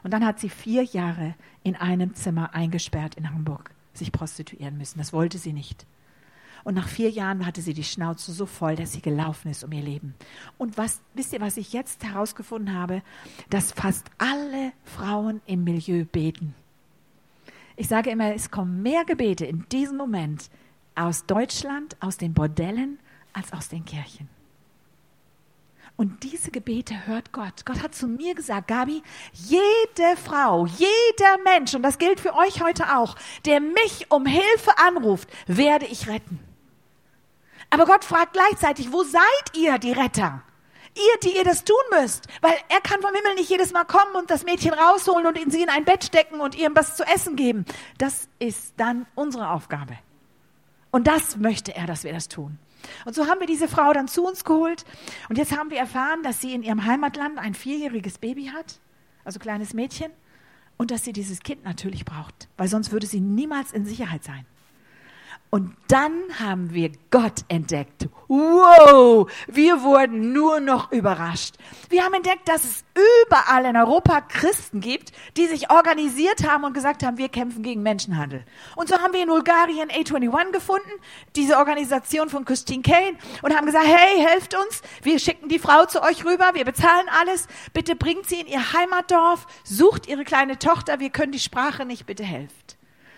Und 0.03 0.11
dann 0.11 0.25
hat 0.25 0.39
sie 0.39 0.49
vier 0.49 0.83
Jahre 0.83 1.35
in 1.63 1.75
einem 1.75 2.13
Zimmer 2.13 2.53
eingesperrt 2.53 3.15
in 3.15 3.29
Hamburg 3.29 3.71
sich 3.93 4.11
prostituieren 4.11 4.77
müssen. 4.77 4.99
Das 4.99 5.13
wollte 5.13 5.37
sie 5.37 5.53
nicht. 5.53 5.85
Und 6.63 6.75
nach 6.75 6.87
vier 6.87 7.09
Jahren 7.09 7.45
hatte 7.45 7.61
sie 7.61 7.73
die 7.73 7.83
Schnauze 7.83 8.31
so 8.31 8.45
voll, 8.45 8.75
dass 8.75 8.93
sie 8.93 9.01
gelaufen 9.01 9.49
ist 9.49 9.63
um 9.63 9.71
ihr 9.71 9.81
Leben. 9.81 10.13
Und 10.57 10.77
was, 10.77 11.01
wisst 11.13 11.33
ihr, 11.33 11.41
was 11.41 11.57
ich 11.57 11.73
jetzt 11.73 12.03
herausgefunden 12.03 12.75
habe? 12.75 13.01
Dass 13.49 13.71
fast 13.71 14.11
alle 14.17 14.71
Frauen 14.83 15.41
im 15.47 15.63
Milieu 15.63 16.05
beten. 16.05 16.53
Ich 17.75 17.87
sage 17.87 18.11
immer, 18.11 18.35
es 18.35 18.51
kommen 18.51 18.83
mehr 18.83 19.05
Gebete 19.05 19.45
in 19.45 19.65
diesem 19.71 19.97
Moment 19.97 20.51
aus 20.93 21.25
Deutschland, 21.25 21.97
aus 21.99 22.17
den 22.17 22.33
Bordellen, 22.33 22.99
als 23.33 23.53
aus 23.53 23.69
den 23.69 23.85
Kirchen. 23.85 24.29
Und 26.01 26.23
diese 26.23 26.49
Gebete 26.49 27.05
hört 27.05 27.31
Gott. 27.31 27.63
Gott 27.63 27.83
hat 27.83 27.93
zu 27.93 28.07
mir 28.07 28.33
gesagt, 28.33 28.67
Gabi, 28.67 29.03
jede 29.33 30.17
Frau, 30.17 30.65
jeder 30.65 31.37
Mensch, 31.43 31.75
und 31.75 31.83
das 31.83 31.99
gilt 31.99 32.19
für 32.19 32.33
euch 32.33 32.63
heute 32.63 32.97
auch, 32.97 33.15
der 33.45 33.59
mich 33.59 34.07
um 34.09 34.25
Hilfe 34.25 34.79
anruft, 34.79 35.29
werde 35.45 35.85
ich 35.85 36.07
retten. 36.07 36.39
Aber 37.69 37.85
Gott 37.85 38.03
fragt 38.03 38.33
gleichzeitig, 38.33 38.91
wo 38.91 39.03
seid 39.03 39.21
ihr, 39.55 39.77
die 39.77 39.91
Retter? 39.91 40.41
Ihr, 40.95 41.19
die 41.21 41.37
ihr 41.37 41.43
das 41.43 41.65
tun 41.65 41.77
müsst, 41.91 42.25
weil 42.41 42.55
er 42.69 42.81
kann 42.81 42.99
vom 43.03 43.13
Himmel 43.13 43.35
nicht 43.35 43.51
jedes 43.51 43.71
Mal 43.71 43.85
kommen 43.85 44.15
und 44.15 44.31
das 44.31 44.43
Mädchen 44.43 44.73
rausholen 44.73 45.27
und 45.27 45.51
sie 45.51 45.61
in 45.61 45.69
ein 45.69 45.85
Bett 45.85 46.03
stecken 46.03 46.39
und 46.39 46.55
ihr 46.55 46.71
was 46.73 46.97
zu 46.97 47.03
essen 47.03 47.35
geben. 47.35 47.63
Das 47.99 48.27
ist 48.39 48.73
dann 48.77 49.05
unsere 49.13 49.51
Aufgabe. 49.51 49.99
Und 50.89 51.05
das 51.05 51.37
möchte 51.37 51.75
er, 51.75 51.85
dass 51.85 52.03
wir 52.03 52.11
das 52.11 52.27
tun. 52.27 52.57
Und 53.05 53.15
so 53.15 53.27
haben 53.27 53.39
wir 53.39 53.47
diese 53.47 53.67
Frau 53.67 53.93
dann 53.93 54.07
zu 54.07 54.25
uns 54.25 54.43
geholt. 54.43 54.85
Und 55.29 55.37
jetzt 55.37 55.57
haben 55.57 55.69
wir 55.69 55.77
erfahren, 55.77 56.23
dass 56.23 56.41
sie 56.41 56.53
in 56.53 56.63
ihrem 56.63 56.85
Heimatland 56.85 57.37
ein 57.37 57.53
vierjähriges 57.53 58.17
Baby 58.17 58.47
hat, 58.47 58.79
also 59.23 59.39
kleines 59.39 59.73
Mädchen, 59.73 60.11
und 60.77 60.91
dass 60.91 61.03
sie 61.03 61.13
dieses 61.13 61.41
Kind 61.41 61.63
natürlich 61.63 62.05
braucht, 62.05 62.49
weil 62.57 62.67
sonst 62.67 62.91
würde 62.91 63.05
sie 63.05 63.21
niemals 63.21 63.71
in 63.71 63.85
Sicherheit 63.85 64.23
sein. 64.23 64.45
Und 65.51 65.75
dann 65.89 66.13
haben 66.39 66.73
wir 66.73 66.93
Gott 67.09 67.43
entdeckt. 67.49 68.07
Wow, 68.29 69.29
wir 69.47 69.83
wurden 69.83 70.31
nur 70.31 70.61
noch 70.61 70.93
überrascht. 70.93 71.55
Wir 71.89 72.05
haben 72.05 72.13
entdeckt, 72.13 72.47
dass 72.47 72.63
es 72.63 72.85
überall 73.25 73.65
in 73.65 73.75
Europa 73.75 74.21
Christen 74.21 74.79
gibt, 74.79 75.11
die 75.35 75.47
sich 75.47 75.69
organisiert 75.69 76.47
haben 76.47 76.63
und 76.63 76.73
gesagt 76.73 77.03
haben, 77.03 77.17
wir 77.17 77.27
kämpfen 77.27 77.63
gegen 77.63 77.83
Menschenhandel. 77.83 78.45
Und 78.77 78.87
so 78.87 78.97
haben 78.99 79.11
wir 79.11 79.23
in 79.23 79.27
Bulgarien 79.27 79.89
A21 79.89 80.53
gefunden, 80.53 80.89
diese 81.35 81.57
Organisation 81.57 82.29
von 82.29 82.45
Christine 82.45 82.83
Kane, 82.83 83.17
und 83.41 83.53
haben 83.53 83.65
gesagt, 83.65 83.87
hey, 83.87 84.25
helft 84.25 84.55
uns, 84.55 84.81
wir 85.03 85.19
schicken 85.19 85.49
die 85.49 85.59
Frau 85.59 85.83
zu 85.85 86.01
euch 86.01 86.23
rüber, 86.23 86.51
wir 86.53 86.63
bezahlen 86.63 87.07
alles, 87.19 87.47
bitte 87.73 87.97
bringt 87.97 88.29
sie 88.29 88.39
in 88.39 88.47
ihr 88.47 88.71
Heimatdorf, 88.71 89.45
sucht 89.65 90.07
ihre 90.07 90.23
kleine 90.23 90.57
Tochter, 90.59 91.01
wir 91.01 91.09
können 91.09 91.33
die 91.33 91.39
Sprache 91.39 91.85
nicht, 91.85 92.05
bitte 92.05 92.23
helft. 92.23 92.60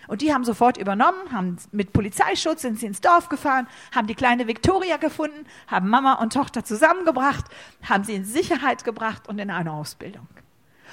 Und 0.06 0.22
die 0.22 0.32
haben 0.32 0.44
sofort 0.44 0.76
übernommen, 0.76 1.32
haben 1.32 1.56
mit 1.72 1.92
Polizeischutz 1.92 2.62
sind 2.62 2.78
sie 2.78 2.86
ins 2.86 3.00
Dorf 3.00 3.28
gefahren, 3.28 3.66
haben 3.94 4.06
die 4.06 4.14
kleine 4.14 4.46
Victoria 4.46 4.96
gefunden, 4.96 5.46
haben 5.66 5.88
Mama 5.88 6.14
und 6.14 6.32
Tochter 6.32 6.64
zusammengebracht, 6.64 7.44
haben 7.82 8.04
sie 8.04 8.14
in 8.14 8.24
Sicherheit 8.24 8.84
gebracht 8.84 9.28
und 9.28 9.38
in 9.38 9.50
eine 9.50 9.72
Ausbildung. 9.72 10.26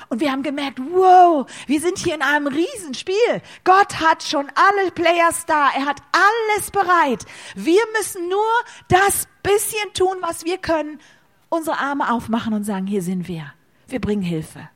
Und 0.10 0.20
wir 0.20 0.32
haben 0.32 0.44
gemerkt, 0.44 0.80
wow, 0.80 1.46
wir 1.68 1.80
sind 1.80 2.00
hier 2.00 2.16
in 2.16 2.22
einem 2.22 2.48
Riesenspiel. 2.48 3.42
Gott 3.64 4.00
hat 4.00 4.24
schon 4.24 4.48
alle 4.56 4.92
Players 4.92 5.46
da. 5.46 5.70
Er 5.76 5.86
hat 5.86 6.02
alles 6.12 6.72
bereit. 6.72 7.26
Wir 7.56 7.82
müssen 7.98 8.28
nur 8.28 8.50
das 8.88 9.28
bisschen 9.44 9.94
tun, 9.94 10.18
was 10.22 10.44
wir 10.44 10.58
können. 10.58 11.00
Unsere 11.50 11.78
Arme 11.78 12.12
aufmachen 12.12 12.54
und 12.54 12.64
sagen, 12.64 12.88
hier 12.88 13.02
sind 13.02 13.28
wir. 13.28 13.54
Wir 13.88 14.00
bringen 14.02 14.22
Hilfe. 14.22 14.70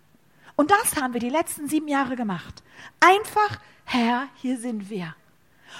Und 0.56 0.71
das 0.71 1.02
haben 1.02 1.13
wir 1.13 1.19
die 1.19 1.30
letzten 1.30 1.67
sieben 1.67 1.88
Jahre 1.88 2.15
gemacht. 2.15 2.63
Einfach 3.00 3.60
Herr, 3.86 4.28
hier 4.41 4.58
sind 4.58 4.89
wir. 4.89 5.15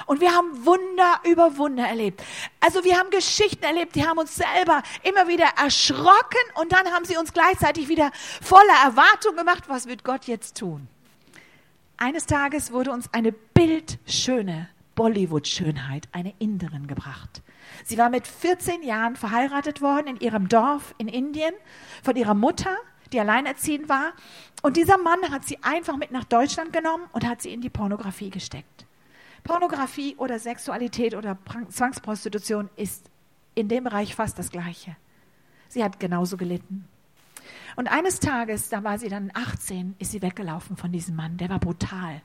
Und 0.06 0.22
wir 0.22 0.34
haben 0.34 0.66
Wunder 0.66 1.22
über 1.24 1.58
Wunder 1.58 1.88
erlebt. 1.88 2.22
Also 2.60 2.84
wir 2.84 2.98
haben 2.98 3.10
Geschichten 3.10 3.64
erlebt, 3.64 3.96
die 3.96 4.06
haben 4.06 4.18
uns 4.18 4.36
selber 4.36 4.84
immer 5.04 5.28
wieder 5.28 5.48
erschrocken 5.62 6.42
und 6.56 6.72
dann 6.72 6.88
haben 6.92 7.06
sie 7.06 7.18
uns 7.18 7.34
gleichzeitig 7.34 7.88
wieder 7.88 8.12
voller 8.42 8.84
Erwartung 8.84 9.36
gemacht, 9.36 9.66
was 9.68 9.88
wird 9.88 10.04
Gott 10.04 10.26
jetzt 10.26 10.58
tun? 10.58 10.88
Eines 11.98 12.26
Tages 12.26 12.72
wurde 12.72 12.92
uns 12.92 13.12
eine 13.14 13.32
bildschöne 13.32 14.68
Bollywood-Schönheit, 14.96 16.08
eine 16.12 16.34
Inderin 16.40 16.88
gebracht. 16.88 17.42
Sie 17.86 17.98
war 17.98 18.10
mit 18.10 18.28
14 18.28 18.84
Jahren 18.84 19.16
verheiratet 19.16 19.82
worden 19.82 20.08
in 20.08 20.20
ihrem 20.20 20.50
Dorf 20.50 20.94
in 20.98 21.08
Indien 21.08 21.54
von 22.04 22.16
ihrer 22.16 22.34
Mutter 22.34 22.76
die 23.16 23.20
alleinerziehend 23.22 23.88
war. 23.88 24.14
Und 24.62 24.78
dieser 24.78 24.98
Mann 24.98 25.32
hat 25.32 25.46
sie 25.46 25.58
einfach 25.64 25.96
mit 25.96 26.12
nach 26.12 26.26
Deutschland 26.26 26.74
genommen 26.74 27.06
und 27.14 27.26
hat 27.26 27.42
sie 27.42 27.54
in 27.54 27.62
die 27.62 27.70
Pornografie 27.70 28.30
gesteckt. 28.30 28.86
Pornografie 29.44 30.16
oder 30.18 30.38
Sexualität 30.38 31.16
oder 31.16 31.38
Zwangsprostitution 31.70 32.70
ist 32.76 33.10
in 33.54 33.70
dem 33.70 33.86
Bereich 33.86 34.16
fast 34.16 34.38
das 34.38 34.50
Gleiche. 34.50 34.98
Sie 35.70 35.84
hat 35.84 36.00
genauso 36.00 36.36
gelitten. 36.36 36.88
Und 37.76 37.88
eines 37.88 38.20
Tages, 38.20 38.70
da 38.70 38.84
war 38.84 38.98
sie 38.98 39.08
dann 39.08 39.32
18, 39.34 39.96
ist 40.00 40.12
sie 40.12 40.22
weggelaufen 40.22 40.76
von 40.76 40.92
diesem 40.92 41.16
Mann. 41.16 41.38
Der 41.38 41.50
war 41.50 41.60
brutal. 41.60 42.22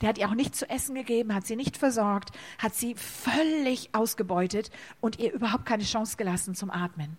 Der 0.00 0.08
hat 0.08 0.18
ihr 0.18 0.28
auch 0.28 0.34
nichts 0.34 0.58
zu 0.58 0.68
essen 0.68 0.96
gegeben, 0.96 1.34
hat 1.34 1.46
sie 1.46 1.54
nicht 1.54 1.76
versorgt, 1.76 2.30
hat 2.58 2.74
sie 2.74 2.96
völlig 2.96 3.90
ausgebeutet 3.92 4.70
und 5.00 5.20
ihr 5.20 5.32
überhaupt 5.32 5.66
keine 5.66 5.84
Chance 5.84 6.16
gelassen 6.16 6.56
zum 6.56 6.70
Atmen. 6.70 7.16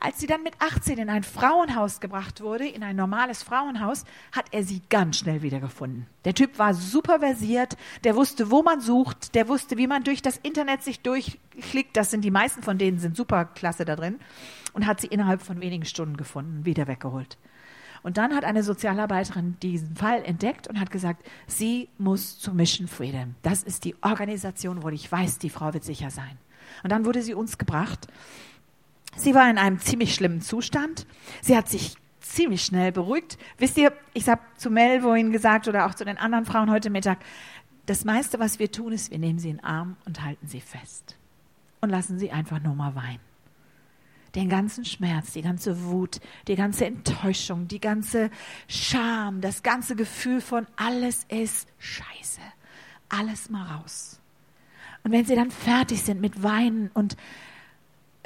Als 0.00 0.18
sie 0.18 0.26
dann 0.26 0.42
mit 0.42 0.54
18 0.58 0.98
in 0.98 1.08
ein 1.08 1.22
Frauenhaus 1.22 2.00
gebracht 2.00 2.40
wurde, 2.42 2.66
in 2.66 2.82
ein 2.82 2.96
normales 2.96 3.42
Frauenhaus, 3.42 4.04
hat 4.32 4.46
er 4.50 4.62
sie 4.62 4.82
ganz 4.90 5.18
schnell 5.18 5.42
wiedergefunden. 5.42 6.06
Der 6.24 6.34
Typ 6.34 6.58
war 6.58 6.74
super 6.74 7.20
versiert, 7.20 7.76
der 8.04 8.14
wusste, 8.14 8.50
wo 8.50 8.62
man 8.62 8.80
sucht, 8.80 9.34
der 9.34 9.48
wusste, 9.48 9.78
wie 9.78 9.86
man 9.86 10.04
durch 10.04 10.20
das 10.20 10.36
Internet 10.38 10.82
sich 10.82 11.00
durchklickt. 11.00 11.96
Das 11.96 12.10
sind 12.10 12.22
die 12.22 12.30
meisten 12.30 12.62
von 12.62 12.76
denen 12.76 12.98
sind 12.98 13.16
super 13.16 13.46
klasse 13.46 13.84
da 13.84 13.96
drin 13.96 14.20
und 14.74 14.86
hat 14.86 15.00
sie 15.00 15.06
innerhalb 15.06 15.40
von 15.40 15.60
wenigen 15.60 15.86
Stunden 15.86 16.16
gefunden, 16.16 16.66
wieder 16.66 16.86
weggeholt. 16.86 17.38
Und 18.02 18.18
dann 18.18 18.34
hat 18.34 18.44
eine 18.44 18.62
Sozialarbeiterin 18.62 19.56
diesen 19.62 19.96
Fall 19.96 20.22
entdeckt 20.24 20.68
und 20.68 20.78
hat 20.78 20.90
gesagt, 20.90 21.24
sie 21.46 21.88
muss 21.96 22.38
zu 22.38 22.52
Mission 22.52 22.86
Freedom. 22.86 23.34
Das 23.40 23.62
ist 23.62 23.84
die 23.84 23.96
Organisation, 24.02 24.82
wo 24.82 24.90
ich 24.90 25.10
weiß, 25.10 25.38
die 25.38 25.48
Frau 25.48 25.72
wird 25.72 25.84
sicher 25.84 26.10
sein. 26.10 26.36
Und 26.82 26.92
dann 26.92 27.06
wurde 27.06 27.22
sie 27.22 27.32
uns 27.32 27.56
gebracht 27.56 28.06
Sie 29.16 29.34
war 29.34 29.48
in 29.48 29.58
einem 29.58 29.78
ziemlich 29.78 30.14
schlimmen 30.14 30.40
Zustand. 30.40 31.06
Sie 31.40 31.56
hat 31.56 31.68
sich 31.68 31.96
ziemlich 32.20 32.64
schnell 32.64 32.92
beruhigt. 32.92 33.38
Wisst 33.58 33.78
ihr, 33.78 33.92
ich 34.12 34.28
habe 34.28 34.42
zu 34.56 34.70
Mel 34.70 35.02
vorhin 35.02 35.30
gesagt 35.30 35.68
oder 35.68 35.86
auch 35.86 35.94
zu 35.94 36.04
den 36.04 36.18
anderen 36.18 36.44
Frauen 36.44 36.70
heute 36.70 36.90
Mittag, 36.90 37.18
das 37.86 38.04
meiste, 38.04 38.38
was 38.38 38.58
wir 38.58 38.72
tun, 38.72 38.92
ist, 38.92 39.10
wir 39.10 39.18
nehmen 39.18 39.38
sie 39.38 39.50
in 39.50 39.58
den 39.58 39.64
Arm 39.64 39.96
und 40.06 40.22
halten 40.22 40.46
sie 40.46 40.60
fest 40.60 41.16
und 41.80 41.90
lassen 41.90 42.18
sie 42.18 42.30
einfach 42.30 42.60
nur 42.60 42.74
mal 42.74 42.94
weinen. 42.94 43.20
Den 44.34 44.48
ganzen 44.48 44.84
Schmerz, 44.84 45.32
die 45.32 45.42
ganze 45.42 45.84
Wut, 45.84 46.20
die 46.48 46.56
ganze 46.56 46.86
Enttäuschung, 46.86 47.68
die 47.68 47.78
ganze 47.78 48.30
Scham, 48.66 49.40
das 49.40 49.62
ganze 49.62 49.94
Gefühl 49.94 50.40
von 50.40 50.66
alles 50.76 51.24
ist 51.28 51.68
scheiße. 51.78 52.40
Alles 53.10 53.48
mal 53.48 53.64
raus. 53.76 54.18
Und 55.04 55.12
wenn 55.12 55.24
sie 55.24 55.36
dann 55.36 55.50
fertig 55.50 56.02
sind 56.02 56.20
mit 56.20 56.42
Weinen 56.42 56.90
und 56.94 57.16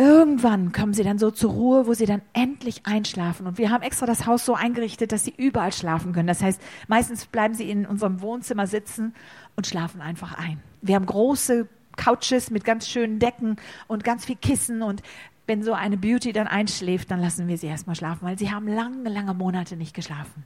Irgendwann 0.01 0.71
kommen 0.71 0.95
sie 0.95 1.03
dann 1.03 1.19
so 1.19 1.33
zur 1.33 1.51
Ruhe, 1.51 1.89
wo 1.89 1.93
sie 1.93 2.07
dann 2.07 2.23
endlich 2.33 2.87
einschlafen. 2.87 3.49
Und 3.49 3.59
wir 3.59 3.71
haben 3.71 3.83
extra 3.83 4.07
das 4.07 4.27
Haus 4.27 4.45
so 4.45 4.55
eingerichtet, 4.55 5.11
dass 5.11 5.25
sie 5.25 5.35
überall 5.37 5.73
schlafen 5.73 6.13
können. 6.13 6.29
Das 6.29 6.41
heißt, 6.41 6.61
meistens 6.87 7.27
bleiben 7.27 7.55
sie 7.55 7.69
in 7.69 7.85
unserem 7.85 8.21
Wohnzimmer 8.21 8.69
sitzen 8.69 9.13
und 9.57 9.67
schlafen 9.67 10.01
einfach 10.01 10.39
ein. 10.39 10.63
Wir 10.83 10.95
haben 10.95 11.07
große 11.07 11.67
Couches 11.97 12.53
mit 12.53 12.65
ganz 12.65 12.89
schönen 12.89 13.19
Decken 13.19 13.57
und 13.89 14.05
ganz 14.05 14.25
viel 14.25 14.37
Kissen. 14.37 14.83
Und 14.83 15.03
wenn 15.49 15.65
so 15.65 15.73
eine 15.73 15.97
Beauty 15.97 16.33
dann 16.33 16.47
einschläft, 16.47 17.11
dann 17.11 17.21
lassen 17.21 17.49
wir 17.49 17.59
sie 17.59 17.67
erstmal 17.67 17.97
schlafen, 17.97 18.25
weil 18.25 18.39
sie 18.39 18.53
haben 18.53 18.69
lange, 18.69 19.09
lange 19.09 19.35
Monate 19.35 19.77
nicht 19.77 19.95
geschlafen. 19.95 20.45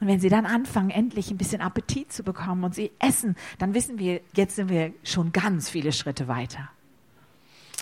Und 0.00 0.08
wenn 0.08 0.18
sie 0.18 0.28
dann 0.28 0.46
anfangen, 0.46 0.90
endlich 0.90 1.30
ein 1.30 1.36
bisschen 1.36 1.60
Appetit 1.60 2.12
zu 2.12 2.24
bekommen 2.24 2.64
und 2.64 2.74
sie 2.74 2.90
essen, 2.98 3.36
dann 3.58 3.74
wissen 3.74 4.00
wir, 4.00 4.22
jetzt 4.34 4.56
sind 4.56 4.70
wir 4.70 4.92
schon 5.04 5.30
ganz 5.30 5.70
viele 5.70 5.92
Schritte 5.92 6.26
weiter. 6.26 6.70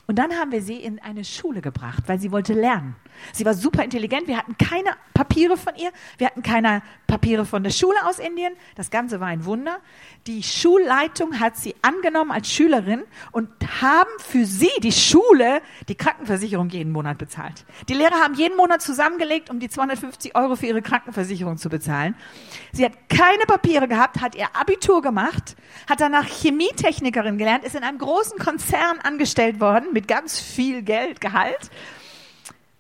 Und 0.09 0.18
dann 0.18 0.33
haben 0.33 0.53
wir 0.53 0.62
sie 0.62 0.77
in 0.77 0.99
eine 1.01 1.23
Schule 1.23 1.61
gebracht, 1.61 2.05
weil 2.07 2.18
sie 2.18 2.33
wollte 2.33 2.55
lernen. 2.55 2.97
Sie 3.33 3.44
war 3.44 3.54
super 3.54 3.85
intelligent. 3.85 4.26
Wir 4.26 4.38
hatten 4.38 4.57
keine 4.59 4.90
Papiere 5.14 5.57
von 5.57 5.74
ihr. 5.76 5.90
Wir 6.18 6.26
hatten 6.28 6.42
keine 6.42 6.83
Papiere 7.07 7.44
von 7.44 7.62
der 7.62 7.70
Schule 7.70 7.96
aus 8.04 8.18
Indien. 8.18 8.54
Das 8.76 8.90
Ganze 8.90 9.20
war 9.20 9.28
ein 9.28 9.44
Wunder. 9.44 9.78
Die 10.26 10.42
Schulleitung 10.42 11.40
hat 11.40 11.57
sie 11.57 11.74
angenommen 11.83 12.31
als 12.31 12.50
Schülerin 12.52 13.04
und 13.33 13.48
haben 13.81 14.11
für 14.18 14.44
sie, 14.44 14.70
die 14.83 14.92
Schule, 14.92 15.61
die 15.88 15.94
Krankenversicherung 15.94 16.68
jeden 16.68 16.92
Monat 16.92 17.18
bezahlt. 17.18 17.64
Die 17.88 17.94
Lehrer 17.94 18.16
haben 18.16 18.35
jeden 18.35 18.57
Monat 18.57 18.83
zusammengelegt, 18.83 19.50
um 19.50 19.61
die 19.61 19.68
250 19.68 20.37
Euro 20.37 20.57
für 20.57 20.66
ihre 20.66 20.83
Krankenversicherung 20.83 21.57
zu 21.57 21.68
bezahlen. 21.68 22.14
Sie 22.72 22.85
hat 22.85 22.92
keine 23.09 23.44
Papiere 23.46 23.88
gehabt, 23.88 24.20
hat 24.20 24.35
ihr 24.35 24.48
Abitur 24.54 25.02
gemacht, 25.02 25.57
hat 25.88 26.00
danach 26.00 26.26
Chemietechnikerin 26.26 27.38
gelernt, 27.38 27.64
ist 27.64 27.74
in 27.74 27.83
einem 27.83 27.98
großen 27.98 28.38
Konzern 28.38 28.98
angestellt 29.02 29.61
worden 29.61 29.92
mit 29.92 30.09
ganz 30.09 30.40
viel 30.40 30.83
Geld, 30.83 31.20
Gehalt. 31.20 31.70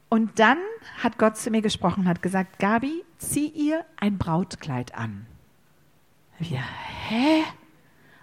Und 0.08 0.38
dann 0.38 0.58
hat 1.02 1.18
Gott 1.18 1.36
zu 1.36 1.50
mir 1.50 1.60
gesprochen, 1.60 2.08
hat 2.08 2.22
gesagt, 2.22 2.58
Gabi, 2.58 3.04
zieh 3.18 3.48
ihr 3.48 3.84
ein 3.96 4.16
Brautkleid 4.18 4.94
an. 4.94 5.26
Wir, 6.38 6.62
hä? 7.08 7.44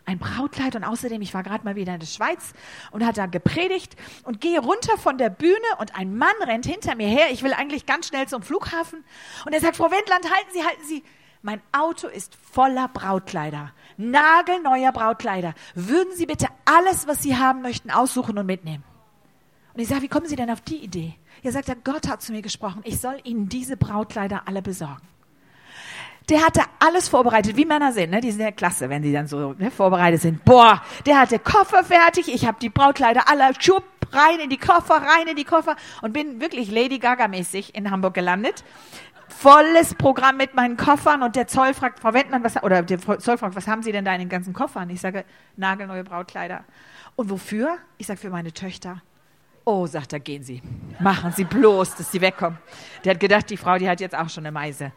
Ein 0.08 0.19
Brautkleid 0.19 0.76
und 0.76 0.84
außerdem, 0.84 1.21
ich 1.21 1.34
war 1.34 1.43
gerade 1.43 1.63
mal 1.63 1.76
wieder 1.76 1.93
in 1.93 2.00
der 2.00 2.08
Schweiz 2.08 2.54
und 2.91 3.04
hat 3.04 3.17
da 3.17 3.26
gepredigt 3.26 3.95
und 4.24 4.39
gehe 4.39 4.60
runter 4.60 4.98
von 4.98 5.17
der 5.17 5.30
Bühne 5.30 5.56
und 5.80 5.95
ein 5.95 6.15
Mann 6.15 6.36
rennt 6.45 6.65
hinter 6.65 6.95
mir 6.95 7.08
her. 7.08 7.28
Ich 7.32 7.41
will 7.41 7.54
eigentlich 7.54 7.88
ganz 7.88 8.08
schnell 8.08 8.28
zum 8.28 8.43
Flughafen 8.43 9.04
und 9.45 9.54
er 9.54 9.62
sagt, 9.62 9.78
Frau 9.78 9.89
Wendland, 9.89 10.26
halten 10.32 10.50
Sie, 10.54 10.63
halten 10.63 10.84
Sie. 10.86 11.04
Mein 11.41 11.62
Auto 11.71 12.08
ist 12.08 12.36
voller 12.36 12.88
Brautkleider, 12.88 13.71
nagelneuer 13.98 14.91
Brautkleider. 14.91 15.54
Würden 15.74 16.15
Sie 16.15 16.26
bitte 16.26 16.48
alles, 16.65 17.08
was 17.08 17.21
Sie 17.21 17.38
haben 17.38 17.62
möchten, 17.62 17.91
aussuchen 17.91 18.38
und 18.38 18.45
mitnehmen? 18.45 18.84
Und 19.74 19.82
ich 19.82 19.88
sage, 19.88 20.04
wie 20.04 20.08
kommen 20.08 20.28
Sie 20.28 20.36
denn 20.36 20.50
auf 20.50 20.62
die 20.62 20.78
Idee? 20.78 21.15
Er 21.43 21.52
sagt, 21.52 21.71
Gott 21.84 22.08
hat 22.08 22.21
zu 22.21 22.32
mir 22.32 22.41
gesprochen, 22.41 22.82
ich 22.84 23.00
soll 23.00 23.17
Ihnen 23.24 23.50
diese 23.50 23.78
Brautkleider 23.78 24.43
alle 24.45 24.62
besorgen. 24.62 25.08
Der 26.30 26.43
hatte 26.43 26.62
alles 26.80 27.08
vorbereitet, 27.08 27.56
wie 27.56 27.65
Männer 27.65 27.93
sind, 27.93 28.10
ne? 28.10 28.19
die 28.19 28.32
sind 28.32 28.41
ja 28.41 28.52
klasse, 28.52 28.89
wenn 28.89 29.04
sie 29.04 29.13
dann 29.13 29.28
so 29.28 29.54
ne, 29.54 29.69
vorbereitet 29.69 30.21
sind. 30.21 30.43
Boah, 30.43 30.82
der 31.06 31.19
hatte 31.19 31.38
Koffer 31.38 31.84
fertig, 31.84 32.34
ich 32.34 32.48
habe 32.48 32.58
die 32.60 32.69
Brautkleider 32.69 33.30
alle 33.30 33.54
schupp, 33.60 33.84
rein 34.12 34.39
in 34.39 34.50
die 34.50 34.58
Koffer, 34.58 34.95
rein 34.95 35.28
in 35.28 35.36
die 35.36 35.43
Koffer 35.43 35.76
und 36.02 36.13
bin 36.13 36.41
wirklich 36.41 36.71
Lady 36.71 36.98
Gaga 36.98 37.28
mäßig 37.28 37.76
in 37.76 37.91
Hamburg 37.91 38.15
gelandet 38.15 38.63
volles 39.28 39.95
Programm 39.95 40.38
mit 40.38 40.56
meinen 40.56 40.78
Koffern 40.78 41.24
und 41.24 41.36
der 41.36 41.48
Zoll 41.48 41.74
fragt, 41.74 42.00
Frau 42.00 42.13
Wendmann, 42.13 42.43
was, 42.43 42.62
oder 42.63 42.82
der 42.82 43.00
Zoll 43.00 43.38
fragt, 43.38 43.56
was 43.56 43.67
haben 43.67 43.84
Sie 43.84 43.91
denn 43.91 44.06
da 44.06 44.13
in 44.13 44.19
den 44.19 44.30
ganzen 44.30 44.54
Koffern? 44.54 44.89
Ich 44.89 45.02
sage, 45.02 45.26
nagelneue 45.58 46.04
Brautkleider. 46.04 46.63
Und 47.15 47.30
wofür? 47.30 47.78
Ich 47.98 48.08
sage, 48.08 48.19
für 48.19 48.30
meine 48.30 48.54
Töchter. 48.54 49.02
Oh, 49.65 49.88
sagt 49.88 50.13
er, 50.13 50.19
gehen 50.19 50.43
Sie. 50.43 50.62
Machen 50.99 51.32
Sie 51.32 51.43
bloß, 51.43 51.95
dass 51.95 52.12
Sie 52.12 52.21
wegkommen. 52.21 52.60
Der 53.04 53.15
hat 53.15 53.19
gedacht, 53.19 53.49
die 53.49 53.58
Frau, 53.58 53.78
die 53.78 53.89
hat 53.89 53.99
jetzt 53.99 54.15
auch 54.15 54.30
schon 54.30 54.45
eine 54.45 54.51
Meise. 54.51 54.91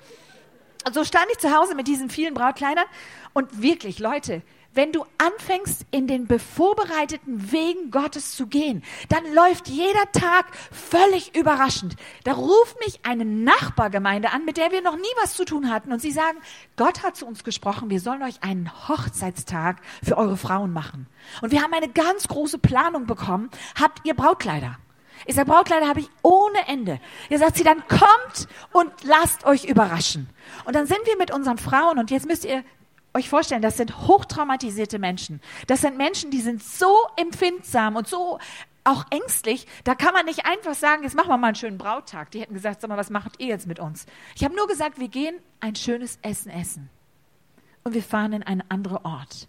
Und 0.86 0.94
so 0.94 1.04
stand 1.04 1.26
ich 1.32 1.38
zu 1.38 1.50
Hause 1.54 1.74
mit 1.74 1.88
diesen 1.88 2.10
vielen 2.10 2.34
Brautkleidern 2.34 2.84
und 3.32 3.62
wirklich, 3.62 3.98
Leute, 3.98 4.42
wenn 4.78 4.92
du 4.92 5.04
anfängst, 5.18 5.86
in 5.90 6.06
den 6.06 6.28
bevorbereiteten 6.28 7.50
Wegen 7.50 7.90
Gottes 7.90 8.36
zu 8.36 8.46
gehen, 8.46 8.84
dann 9.08 9.24
läuft 9.34 9.66
jeder 9.66 10.12
Tag 10.12 10.46
völlig 10.70 11.34
überraschend. 11.34 11.96
Da 12.22 12.34
ruft 12.34 12.78
mich 12.86 13.00
eine 13.02 13.24
Nachbargemeinde 13.24 14.30
an, 14.30 14.44
mit 14.44 14.56
der 14.56 14.70
wir 14.70 14.80
noch 14.80 14.94
nie 14.94 15.02
was 15.20 15.34
zu 15.34 15.44
tun 15.44 15.68
hatten. 15.68 15.92
Und 15.92 16.00
sie 16.00 16.12
sagen, 16.12 16.38
Gott 16.76 17.02
hat 17.02 17.16
zu 17.16 17.26
uns 17.26 17.42
gesprochen, 17.42 17.90
wir 17.90 17.98
sollen 17.98 18.22
euch 18.22 18.44
einen 18.44 18.70
Hochzeitstag 18.88 19.80
für 20.00 20.16
eure 20.16 20.36
Frauen 20.36 20.72
machen. 20.72 21.08
Und 21.42 21.50
wir 21.50 21.60
haben 21.60 21.74
eine 21.74 21.88
ganz 21.88 22.28
große 22.28 22.58
Planung 22.58 23.06
bekommen. 23.06 23.50
Habt 23.74 24.06
ihr 24.06 24.14
Brautkleider? 24.14 24.78
Ich 25.26 25.34
sage, 25.34 25.50
Brautkleider 25.50 25.88
habe 25.88 25.98
ich 25.98 26.10
ohne 26.22 26.68
Ende. 26.68 27.00
Ihr 27.30 27.40
sagt 27.40 27.56
sie, 27.56 27.64
dann 27.64 27.82
kommt 27.88 28.46
und 28.70 28.92
lasst 29.02 29.44
euch 29.44 29.64
überraschen. 29.64 30.28
Und 30.66 30.76
dann 30.76 30.86
sind 30.86 31.00
wir 31.04 31.16
mit 31.16 31.32
unseren 31.32 31.58
Frauen 31.58 31.98
und 31.98 32.12
jetzt 32.12 32.28
müsst 32.28 32.44
ihr 32.44 32.62
euch 33.14 33.28
vorstellen, 33.28 33.62
das 33.62 33.76
sind 33.76 34.06
hochtraumatisierte 34.06 34.98
Menschen. 34.98 35.40
Das 35.66 35.80
sind 35.80 35.96
Menschen, 35.96 36.30
die 36.30 36.40
sind 36.40 36.62
so 36.62 36.94
empfindsam 37.16 37.96
und 37.96 38.06
so 38.06 38.38
auch 38.84 39.04
ängstlich. 39.10 39.66
Da 39.84 39.94
kann 39.94 40.14
man 40.14 40.24
nicht 40.24 40.46
einfach 40.46 40.74
sagen, 40.74 41.02
jetzt 41.02 41.14
machen 41.14 41.28
wir 41.28 41.36
mal 41.36 41.48
einen 41.48 41.56
schönen 41.56 41.78
Brauttag. 41.78 42.30
Die 42.30 42.40
hätten 42.40 42.54
gesagt, 42.54 42.80
sag 42.80 42.88
mal, 42.88 42.96
was 42.96 43.10
macht 43.10 43.40
ihr 43.40 43.48
jetzt 43.48 43.66
mit 43.66 43.78
uns? 43.78 44.06
Ich 44.34 44.44
habe 44.44 44.56
nur 44.56 44.66
gesagt, 44.66 44.98
wir 44.98 45.08
gehen 45.08 45.36
ein 45.60 45.76
schönes 45.76 46.18
Essen 46.22 46.50
essen. 46.50 46.90
Und 47.84 47.94
wir 47.94 48.02
fahren 48.02 48.32
in 48.32 48.42
einen 48.42 48.62
anderen 48.68 48.98
Ort. 48.98 49.48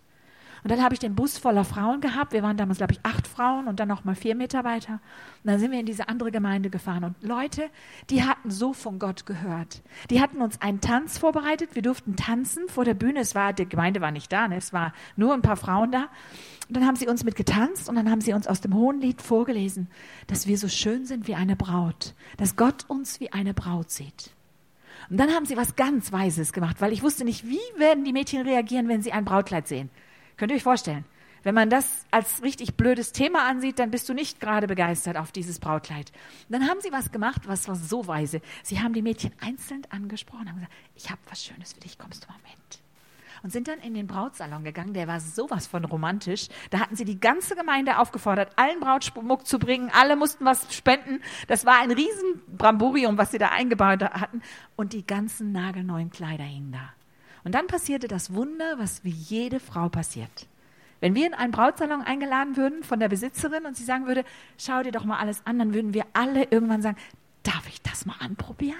Und 0.63 0.72
dann 0.72 0.84
habe 0.84 0.93
ich 0.93 1.00
den 1.00 1.15
Bus 1.15 1.38
voller 1.38 1.63
Frauen 1.63 2.02
gehabt. 2.02 2.34
Wir 2.34 2.43
waren 2.43 2.58
damals, 2.58 2.78
glaube 2.78 2.93
ich, 2.93 3.00
acht 3.04 3.28
Frauen 3.28 3.67
und 3.67 3.80
dann 3.80 3.88
noch 3.88 4.04
mal 4.04 4.15
vier 4.15 4.36
Mitarbeiter. 4.36 4.93
Und 5.43 5.52
dann 5.52 5.60
sind 5.60 5.72
wir 5.72 5.80
in 5.80 5.86
diese 5.86 6.10
andere 6.10 6.32
Gemeinde 6.32 6.69
gefahren. 6.69 7.04
Und 7.04 7.15
Leute, 7.22 7.69
die 8.10 8.24
hatten 8.24 8.52
so 8.52 8.74
von 8.74 9.00
Gott 9.00 9.26
gehört. 9.26 9.82
Die 10.10 10.22
hatten 10.22 10.41
uns 10.41 10.62
einen 10.62 10.82
Tanz 10.82 11.17
vorbereitet. 11.17 11.76
Wir 11.76 11.82
durften 11.82 12.15
tanzen 12.15 12.67
vor 12.67 12.86
der 12.86 12.93
Bühne. 12.93 13.19
Es 13.19 13.36
war, 13.36 13.54
die 13.54 13.67
Gemeinde 13.67 14.02
war 14.02 14.12
nicht 14.12 14.32
da, 14.32 14.48
ne? 14.48 14.58
es 14.58 14.74
war 14.74 14.93
nur 15.15 15.34
ein 15.34 15.41
paar 15.41 15.58
Frauen 15.58 15.91
da. 15.91 16.10
Und 16.67 16.78
dann 16.78 16.86
haben 16.86 16.95
sie 16.95 17.08
uns 17.08 17.24
mit 17.24 17.36
getanzt 17.36 17.89
und 17.89 17.95
dann 17.95 18.12
haben 18.12 18.22
sie 18.22 18.34
uns 18.34 18.48
aus 18.48 18.62
dem 18.62 18.76
Hohen 18.76 19.02
Lied 19.02 19.22
vorgelesen, 19.22 19.88
dass 20.28 20.45
wir 20.45 20.58
so 20.58 20.67
schön 20.67 21.06
sind 21.06 21.28
wie 21.28 21.36
eine 21.36 21.56
Braut. 21.56 22.13
Dass 22.38 22.56
Gott 22.56 22.86
uns 22.88 23.19
wie 23.19 23.32
eine 23.34 23.54
Braut 23.54 23.89
sieht. 23.89 24.32
Und 25.10 25.17
dann 25.17 25.32
haben 25.32 25.45
sie 25.45 25.58
was 25.58 25.76
ganz 25.76 26.12
Weises 26.12 26.54
gemacht, 26.54 26.78
weil 26.80 26.93
ich 26.93 27.02
wusste 27.02 27.26
nicht, 27.26 27.48
wie 27.48 27.60
werden 27.78 28.04
die 28.04 28.13
Mädchen 28.13 28.41
reagieren, 28.41 28.88
wenn 28.88 29.02
sie 29.02 29.12
ein 29.12 29.26
Brautkleid 29.26 29.67
sehen. 29.67 29.89
Könnt 30.39 30.54
ihr 30.54 30.56
euch 30.56 30.63
vorstellen? 30.63 31.04
Wenn 31.43 31.54
man 31.54 31.69
das 31.69 32.06
als 32.12 32.41
richtig 32.41 32.78
blödes 32.78 33.12
Thema 33.12 33.45
ansieht, 33.45 33.78
dann 33.78 33.91
bist 33.91 34.08
du 34.08 34.13
nicht 34.13 34.39
gerade 34.39 34.67
begeistert 34.67 35.17
auf 35.17 35.34
dieses 35.34 35.60
Brautkleid. 35.60 36.13
Dann 36.47 36.69
haben 36.69 36.80
sie 36.80 36.93
was 36.93 37.12
gemacht, 37.12 37.41
was 37.45 37.67
war 37.67 37.75
so 37.75 38.08
weise. 38.08 38.39
Sie 38.63 38.80
haben 38.80 38.93
die 38.93 39.02
Mädchen 39.02 39.34
einzeln 39.41 39.82
angesprochen 39.89 40.43
und 40.43 40.49
haben 40.49 40.56
gesagt, 40.56 40.73
ich 40.95 41.10
habe 41.10 41.19
was 41.30 41.43
Schönes 41.43 41.73
für 41.73 41.82
dich, 41.82 41.97
kommst 41.97 42.23
du 42.23 42.30
mal 42.30 42.38
mit? 42.43 42.80
Und 43.43 43.52
sind 43.52 43.67
dann 43.67 43.80
in 43.80 43.93
den 43.93 44.08
Brautsalon 44.08 44.63
gegangen, 44.63 44.93
der 44.93 45.10
war 45.10 45.19
sowas 45.19 45.67
von 45.67 45.84
romantisch. 45.84 46.47
Da 46.69 46.80
hatten 46.80 46.95
sie 46.95 47.06
die 47.06 47.19
ganze 47.19 47.58
Gemeinde 47.58 47.99
aufgefordert, 47.99 48.54
allen 48.56 48.80
Brautschmuck 48.80 49.45
zu 49.45 49.60
bringen. 49.60 49.91
Alle 49.93 50.15
mussten 50.15 50.45
was 50.45 50.73
spenden. 50.73 51.21
Das 51.47 51.65
war 51.65 51.82
ein 51.82 51.91
riesen 51.91 52.41
Bramborium, 52.47 53.17
was 53.17 53.32
sie 53.32 53.39
da 53.39 53.49
eingebaut 53.49 54.04
hatten. 54.04 54.41
Und 54.78 54.93
die 54.93 55.06
ganzen 55.06 55.52
nagelneuen 55.52 56.12
Kleider 56.12 56.45
hingen 56.45 56.71
da. 56.71 56.93
Und 57.43 57.56
dann 57.56 57.67
passierte 57.67 58.08
das 58.08 58.34
Wunder, 58.34 58.78
was 58.80 59.04
wie 59.04 59.10
jede 59.10 59.60
Frau 59.60 59.89
passiert. 59.89 60.47
Wenn 60.99 61.15
wir 61.15 61.25
in 61.25 61.34
einen 61.34 61.52
Brautsalon 61.52 62.02
eingeladen 62.02 62.58
würden 62.58 62.84
von 62.84 62.99
der 62.99 63.08
Besitzerin 63.08 63.65
und 63.65 63.78
sie 63.78 63.86
sagen 63.86 64.06
würde, 64.06 64.25
schau 64.58 64.84
dir 64.84 64.91
doch 64.91 65.06
mal 65.06 65.17
alles 65.17 65.45
an, 65.45 65.60
dann 65.60 65.73
würden 65.73 65.93
wir 65.93 66.06
alle 66.13 66.43
irgendwann 66.43 66.82
sagen, 66.82 66.97
darf 67.43 67.67
ich 67.69 67.82
das 67.82 68.06
mal 68.06 68.17
anprobieren? 68.19 68.80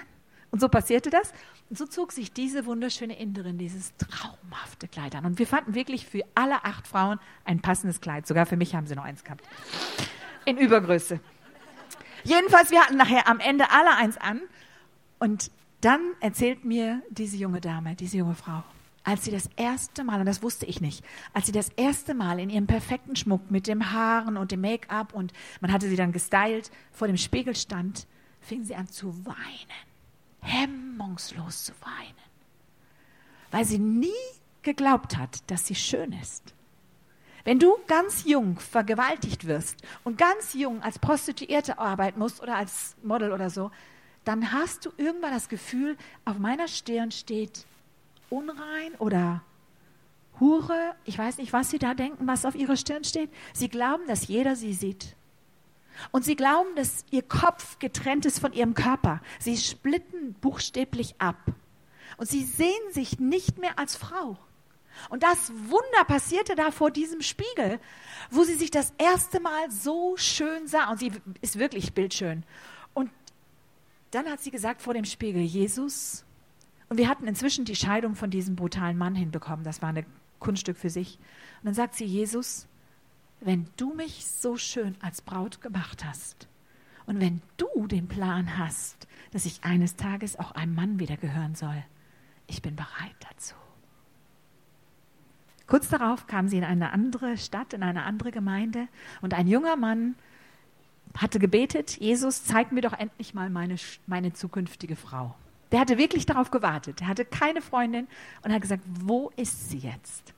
Und 0.50 0.60
so 0.60 0.68
passierte 0.68 1.10
das. 1.10 1.32
Und 1.70 1.78
so 1.78 1.86
zog 1.86 2.12
sich 2.12 2.32
diese 2.32 2.66
wunderschöne 2.66 3.18
Inderin 3.18 3.56
dieses 3.56 3.94
traumhafte 3.96 4.88
Kleid 4.88 5.14
an. 5.14 5.24
Und 5.24 5.38
wir 5.38 5.46
fanden 5.46 5.74
wirklich 5.74 6.06
für 6.06 6.22
alle 6.34 6.64
acht 6.64 6.88
Frauen 6.88 7.20
ein 7.44 7.60
passendes 7.60 8.00
Kleid. 8.00 8.26
Sogar 8.26 8.46
für 8.46 8.56
mich 8.56 8.74
haben 8.74 8.86
sie 8.86 8.96
noch 8.96 9.04
eins 9.04 9.22
gehabt. 9.22 9.44
In 10.44 10.58
Übergröße. 10.58 11.20
Jedenfalls, 12.24 12.70
wir 12.70 12.80
hatten 12.80 12.96
nachher 12.96 13.28
am 13.28 13.38
Ende 13.38 13.70
alle 13.70 13.94
eins 13.96 14.18
an. 14.18 14.40
Und 15.20 15.50
dann 15.80 16.00
erzählt 16.20 16.64
mir 16.64 17.02
diese 17.10 17.36
junge 17.36 17.60
Dame, 17.60 17.94
diese 17.94 18.18
junge 18.18 18.34
Frau, 18.34 18.62
als 19.04 19.24
sie 19.24 19.30
das 19.30 19.48
erste 19.56 20.04
Mal, 20.04 20.20
und 20.20 20.26
das 20.26 20.42
wusste 20.42 20.66
ich 20.66 20.80
nicht, 20.80 21.04
als 21.32 21.46
sie 21.46 21.52
das 21.52 21.70
erste 21.70 22.14
Mal 22.14 22.38
in 22.38 22.50
ihrem 22.50 22.66
perfekten 22.66 23.16
Schmuck 23.16 23.50
mit 23.50 23.66
dem 23.66 23.92
Haaren 23.92 24.36
und 24.36 24.52
dem 24.52 24.60
Make-up 24.60 25.14
und 25.14 25.32
man 25.60 25.72
hatte 25.72 25.88
sie 25.88 25.96
dann 25.96 26.12
gestylt, 26.12 26.70
vor 26.92 27.06
dem 27.06 27.16
Spiegel 27.16 27.56
stand, 27.56 28.06
fing 28.40 28.64
sie 28.64 28.74
an 28.74 28.88
zu 28.88 29.26
weinen 29.26 29.90
hemmungslos 30.42 31.64
zu 31.64 31.72
weinen, 31.80 32.14
weil 33.50 33.64
sie 33.64 33.78
nie 33.78 34.10
geglaubt 34.62 35.16
hat, 35.16 35.50
dass 35.50 35.66
sie 35.66 35.74
schön 35.74 36.12
ist. 36.12 36.54
Wenn 37.44 37.58
du 37.58 37.74
ganz 37.86 38.24
jung 38.24 38.58
vergewaltigt 38.58 39.46
wirst 39.46 39.82
und 40.04 40.18
ganz 40.18 40.52
jung 40.52 40.82
als 40.82 40.98
Prostituierte 40.98 41.78
arbeiten 41.78 42.18
musst 42.18 42.42
oder 42.42 42.56
als 42.56 42.96
Model 43.02 43.32
oder 43.32 43.48
so, 43.48 43.70
dann 44.24 44.52
hast 44.52 44.86
du 44.86 44.90
irgendwann 44.96 45.32
das 45.32 45.48
Gefühl, 45.48 45.96
auf 46.24 46.38
meiner 46.38 46.68
Stirn 46.68 47.10
steht 47.10 47.64
unrein 48.28 48.94
oder 48.98 49.42
Hure. 50.38 50.94
Ich 51.04 51.18
weiß 51.18 51.38
nicht, 51.38 51.52
was 51.52 51.70
sie 51.70 51.78
da 51.78 51.94
denken, 51.94 52.26
was 52.26 52.44
auf 52.44 52.54
ihrer 52.54 52.76
Stirn 52.76 53.04
steht. 53.04 53.30
Sie 53.52 53.68
glauben, 53.68 54.06
dass 54.06 54.28
jeder 54.28 54.56
sie 54.56 54.74
sieht. 54.74 55.16
Und 56.12 56.24
sie 56.24 56.36
glauben, 56.36 56.74
dass 56.76 57.04
ihr 57.10 57.22
Kopf 57.22 57.78
getrennt 57.78 58.24
ist 58.24 58.38
von 58.38 58.52
ihrem 58.52 58.74
Körper. 58.74 59.20
Sie 59.38 59.56
splitten 59.56 60.34
buchstäblich 60.34 61.14
ab. 61.18 61.36
Und 62.16 62.28
sie 62.28 62.44
sehen 62.44 62.92
sich 62.92 63.18
nicht 63.18 63.58
mehr 63.58 63.78
als 63.78 63.96
Frau. 63.96 64.38
Und 65.08 65.22
das 65.22 65.52
Wunder 65.68 66.04
passierte 66.06 66.54
da 66.54 66.70
vor 66.70 66.90
diesem 66.90 67.22
Spiegel, 67.22 67.80
wo 68.30 68.44
sie 68.44 68.54
sich 68.54 68.70
das 68.70 68.92
erste 68.98 69.40
Mal 69.40 69.70
so 69.70 70.16
schön 70.16 70.66
sah. 70.66 70.90
Und 70.90 70.98
sie 70.98 71.12
ist 71.40 71.58
wirklich 71.58 71.94
bildschön. 71.94 72.44
Dann 74.10 74.26
hat 74.26 74.40
sie 74.40 74.50
gesagt 74.50 74.82
vor 74.82 74.94
dem 74.94 75.04
Spiegel, 75.04 75.42
Jesus, 75.42 76.24
und 76.88 76.98
wir 76.98 77.08
hatten 77.08 77.28
inzwischen 77.28 77.64
die 77.64 77.76
Scheidung 77.76 78.16
von 78.16 78.30
diesem 78.30 78.56
brutalen 78.56 78.98
Mann 78.98 79.14
hinbekommen. 79.14 79.64
Das 79.64 79.80
war 79.80 79.90
ein 79.90 80.04
Kunststück 80.40 80.76
für 80.76 80.90
sich. 80.90 81.18
Und 81.60 81.66
dann 81.66 81.74
sagt 81.74 81.94
sie, 81.94 82.04
Jesus, 82.04 82.66
wenn 83.40 83.68
du 83.76 83.94
mich 83.94 84.26
so 84.26 84.56
schön 84.56 84.96
als 85.00 85.22
Braut 85.22 85.60
gemacht 85.60 86.04
hast 86.04 86.48
und 87.06 87.20
wenn 87.20 87.40
du 87.56 87.86
den 87.86 88.08
Plan 88.08 88.58
hast, 88.58 89.06
dass 89.30 89.44
ich 89.44 89.62
eines 89.62 89.94
Tages 89.94 90.36
auch 90.38 90.52
einem 90.52 90.74
Mann 90.74 90.98
wieder 90.98 91.16
gehören 91.16 91.54
soll, 91.54 91.84
ich 92.48 92.60
bin 92.60 92.74
bereit 92.74 93.16
dazu. 93.30 93.54
Kurz 95.68 95.88
darauf 95.88 96.26
kam 96.26 96.48
sie 96.48 96.58
in 96.58 96.64
eine 96.64 96.90
andere 96.90 97.38
Stadt, 97.38 97.72
in 97.72 97.84
eine 97.84 98.02
andere 98.02 98.32
Gemeinde 98.32 98.88
und 99.20 99.34
ein 99.34 99.46
junger 99.46 99.76
Mann 99.76 100.16
hatte 101.16 101.38
gebetet, 101.38 101.98
Jesus, 101.98 102.44
zeig 102.44 102.72
mir 102.72 102.80
doch 102.80 102.92
endlich 102.92 103.34
mal 103.34 103.50
meine, 103.50 103.76
meine 104.06 104.32
zukünftige 104.32 104.96
Frau. 104.96 105.34
Der 105.72 105.80
hatte 105.80 105.98
wirklich 105.98 106.26
darauf 106.26 106.50
gewartet. 106.50 107.00
Er 107.00 107.08
hatte 107.08 107.24
keine 107.24 107.62
Freundin 107.62 108.08
und 108.42 108.52
hat 108.52 108.62
gesagt, 108.62 108.82
wo 108.86 109.30
ist 109.36 109.70
sie 109.70 109.78
jetzt? 109.78 110.34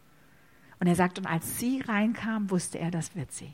Und 0.81 0.87
er 0.87 0.95
sagt, 0.95 1.19
und 1.19 1.27
als 1.27 1.59
sie 1.59 1.81
reinkam, 1.81 2.51
wusste 2.51 2.79
er, 2.79 2.91
das 2.91 3.15
wird 3.15 3.33
sie. 3.33 3.53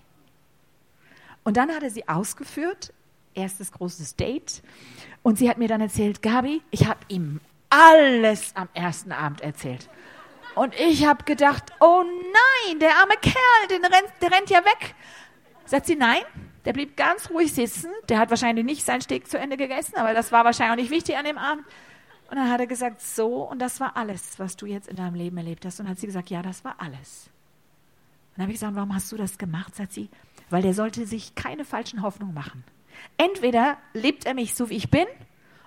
Und 1.45 1.57
dann 1.57 1.71
hat 1.71 1.83
er 1.83 1.91
sie 1.91 2.09
ausgeführt, 2.09 2.93
erstes 3.35 3.71
großes 3.73 4.17
Date. 4.17 4.63
Und 5.23 5.39
sie 5.39 5.49
hat 5.49 5.59
mir 5.59 5.69
dann 5.69 5.81
erzählt, 5.81 6.23
Gabi, 6.23 6.63
ich 6.71 6.87
habe 6.87 7.01
ihm 7.09 7.41
alles 7.71 8.57
am 8.57 8.69
ersten 8.75 9.13
Abend 9.13 9.41
erzählt. 9.41 9.89
Und 10.55 10.75
ich 10.81 11.07
habe 11.07 11.25
gedacht, 11.25 11.73
oh 11.81 12.03
nein, 12.03 12.81
der 12.81 12.97
arme 12.97 13.15
Kerl, 13.21 13.69
der 13.71 13.77
rennt, 13.77 14.13
der 14.21 14.33
rennt 14.33 14.51
ja 14.51 14.59
weg. 14.65 14.95
Sagt 15.67 15.87
sie, 15.87 15.97
nein, 15.97 16.23
der 16.69 16.75
blieb 16.75 16.99
ganz 16.99 17.31
ruhig 17.31 17.55
sitzen. 17.55 17.91
Der 18.11 18.19
hat 18.19 18.29
wahrscheinlich 18.29 18.63
nicht 18.63 18.85
sein 18.85 19.01
Steak 19.01 19.27
zu 19.27 19.39
Ende 19.39 19.57
gegessen, 19.57 19.95
aber 19.97 20.13
das 20.13 20.33
war 20.33 20.45
wahrscheinlich 20.45 20.73
auch 20.73 20.83
nicht 20.83 20.91
wichtig 20.91 21.17
an 21.17 21.25
dem 21.25 21.39
Abend. 21.39 21.65
Und 22.31 22.37
dann 22.37 22.51
hat 22.51 22.61
er 22.61 22.67
gesagt, 22.67 23.01
so, 23.01 23.49
und 23.49 23.59
das 23.59 23.81
war 23.81 23.97
alles, 23.97 24.39
was 24.39 24.55
du 24.55 24.67
jetzt 24.67 24.87
in 24.87 24.97
deinem 24.97 25.15
Leben 25.15 25.39
erlebt 25.39 25.65
hast. 25.65 25.81
Und 25.81 25.89
hat 25.89 25.99
sie 25.99 26.05
gesagt, 26.05 26.29
ja, 26.29 26.43
das 26.43 26.67
war 26.67 26.75
alles. 26.77 27.31
Und 28.27 28.37
dann 28.37 28.43
habe 28.43 28.53
ich 28.53 28.59
gesagt, 28.59 28.77
warum 28.77 28.95
hast 28.95 29.11
du 29.11 29.17
das 29.17 29.39
gemacht? 29.39 29.77
Sagt 29.77 29.95
sie, 29.95 30.11
weil 30.51 30.61
der 30.61 30.75
sollte 30.75 31.07
sich 31.07 31.35
keine 31.35 31.65
falschen 31.65 32.03
Hoffnungen 32.03 32.35
machen. 32.35 32.63
Entweder 33.17 33.79
lebt 33.95 34.27
er 34.27 34.35
mich 34.35 34.55
so, 34.55 34.69
wie 34.69 34.77
ich 34.77 34.91
bin, 34.91 35.07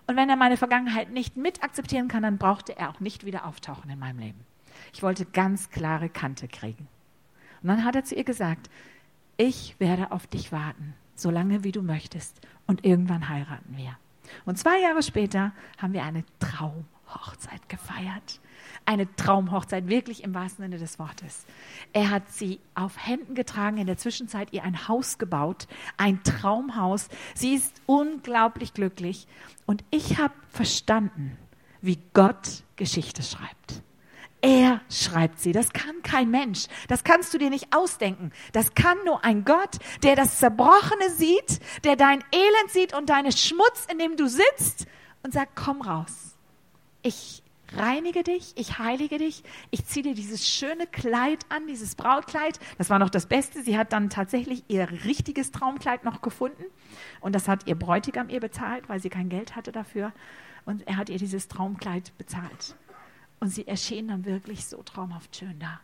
und 0.06 0.18
wenn 0.18 0.30
er 0.30 0.36
meine 0.36 0.58
Vergangenheit 0.58 1.10
nicht 1.10 1.36
mit 1.36 1.64
akzeptieren 1.64 2.10
kann, 2.10 2.22
dann 2.22 2.38
brauchte 2.38 2.78
er 2.78 2.92
auch 2.92 3.00
nicht 3.00 3.26
wieder 3.26 3.48
auftauchen 3.48 3.90
in 3.90 3.98
meinem 3.98 4.20
Leben. 4.20 4.46
Ich 4.94 5.02
wollte 5.02 5.26
ganz 5.26 5.72
klare 5.72 6.10
Kante 6.10 6.48
kriegen. 6.48 6.88
Und 7.64 7.70
dann 7.70 7.86
hat 7.86 7.96
er 7.96 8.04
zu 8.04 8.14
ihr 8.14 8.24
gesagt, 8.24 8.70
ich 9.42 9.76
werde 9.80 10.12
auf 10.12 10.28
dich 10.28 10.52
warten, 10.52 10.94
solange 11.16 11.64
wie 11.64 11.72
du 11.72 11.82
möchtest, 11.82 12.40
und 12.68 12.86
irgendwann 12.86 13.28
heiraten 13.28 13.76
wir. 13.76 13.98
Und 14.46 14.58
zwei 14.58 14.80
Jahre 14.80 15.02
später 15.02 15.52
haben 15.80 15.94
wir 15.94 16.04
eine 16.04 16.24
Traumhochzeit 16.40 17.68
gefeiert. 17.68 18.40
Eine 18.86 19.14
Traumhochzeit, 19.16 19.88
wirklich 19.88 20.24
im 20.24 20.36
wahrsten 20.36 20.64
Sinne 20.64 20.78
des 20.78 21.00
Wortes. 21.00 21.46
Er 21.92 22.12
hat 22.12 22.32
sie 22.32 22.60
auf 22.76 23.04
Händen 23.04 23.34
getragen, 23.34 23.78
in 23.78 23.88
der 23.88 23.98
Zwischenzeit 23.98 24.54
ihr 24.54 24.64
ein 24.64 24.88
Haus 24.88 25.18
gebaut, 25.18 25.68
ein 25.98 26.24
Traumhaus. 26.24 27.10
Sie 27.34 27.56
ist 27.56 27.82
unglaublich 27.88 28.74
glücklich. 28.74 29.28
Und 29.66 29.84
ich 29.90 30.20
habe 30.20 30.36
verstanden, 30.50 31.36
wie 31.82 31.98
Gott 32.14 32.64
Geschichte 32.76 33.24
schreibt. 33.24 33.82
Er 34.42 34.82
schreibt 34.90 35.40
sie. 35.40 35.52
Das 35.52 35.72
kann 35.72 36.02
kein 36.02 36.32
Mensch. 36.32 36.66
Das 36.88 37.04
kannst 37.04 37.34
du 37.34 37.38
dir 37.38 37.52
nicht 37.52 37.76
ausdenken. 37.76 38.32
Das 38.54 38.74
kann 38.74 38.98
nur 39.06 39.24
ein 39.24 39.46
Gott, 39.46 39.78
der 40.04 40.16
das 40.16 40.40
Zerbrochene 40.40 41.12
sieht, 41.12 41.60
der 41.84 41.96
dein 41.96 42.24
Elend 42.32 42.72
sieht 42.72 42.96
und 42.96 43.10
deinen 43.10 43.32
Schmutz, 43.32 43.88
in 43.92 44.00
dem 44.00 44.18
du 44.18 44.28
sitzt 44.28 44.88
und 45.22 45.34
sagt, 45.34 45.56
komm 45.56 45.82
raus. 45.82 46.36
Ich 47.04 47.44
reinige 47.76 48.24
dich, 48.24 48.54
ich 48.56 48.80
heilige 48.80 49.18
dich, 49.18 49.44
ich 49.70 49.86
ziehe 49.86 50.04
dir 50.04 50.14
dieses 50.14 50.48
schöne 50.48 50.88
Kleid 50.88 51.46
an, 51.50 51.68
dieses 51.68 51.96
Brautkleid. 51.96 52.60
Das 52.78 52.90
war 52.90 53.00
noch 53.00 53.10
das 53.10 53.28
Beste. 53.28 53.62
Sie 53.62 53.78
hat 53.78 53.94
dann 53.94 54.10
tatsächlich 54.10 54.64
ihr 54.68 54.90
richtiges 55.06 55.52
Traumkleid 55.52 56.04
noch 56.04 56.22
gefunden 56.22 56.64
und 57.22 57.34
das 57.34 57.48
hat 57.48 57.68
ihr 57.68 57.76
Bräutigam 57.76 58.30
ihr 58.30 58.40
bezahlt, 58.40 58.90
weil 58.90 59.00
sie 59.00 59.10
kein 59.10 59.30
Geld 59.30 59.56
hatte 59.56 59.72
dafür. 59.72 60.12
Und 60.66 60.88
er 60.88 60.98
hat 60.98 61.10
ihr 61.10 61.18
dieses 61.18 61.48
Traumkleid 61.48 62.16
bezahlt. 62.18 62.76
Und 63.42 63.50
sie 63.50 63.68
erschien 63.68 64.08
dann 64.08 64.24
wirklich 64.24 64.66
so 64.66 64.82
traumhaft 64.84 65.36
schön 65.36 65.60
da. 65.60 65.82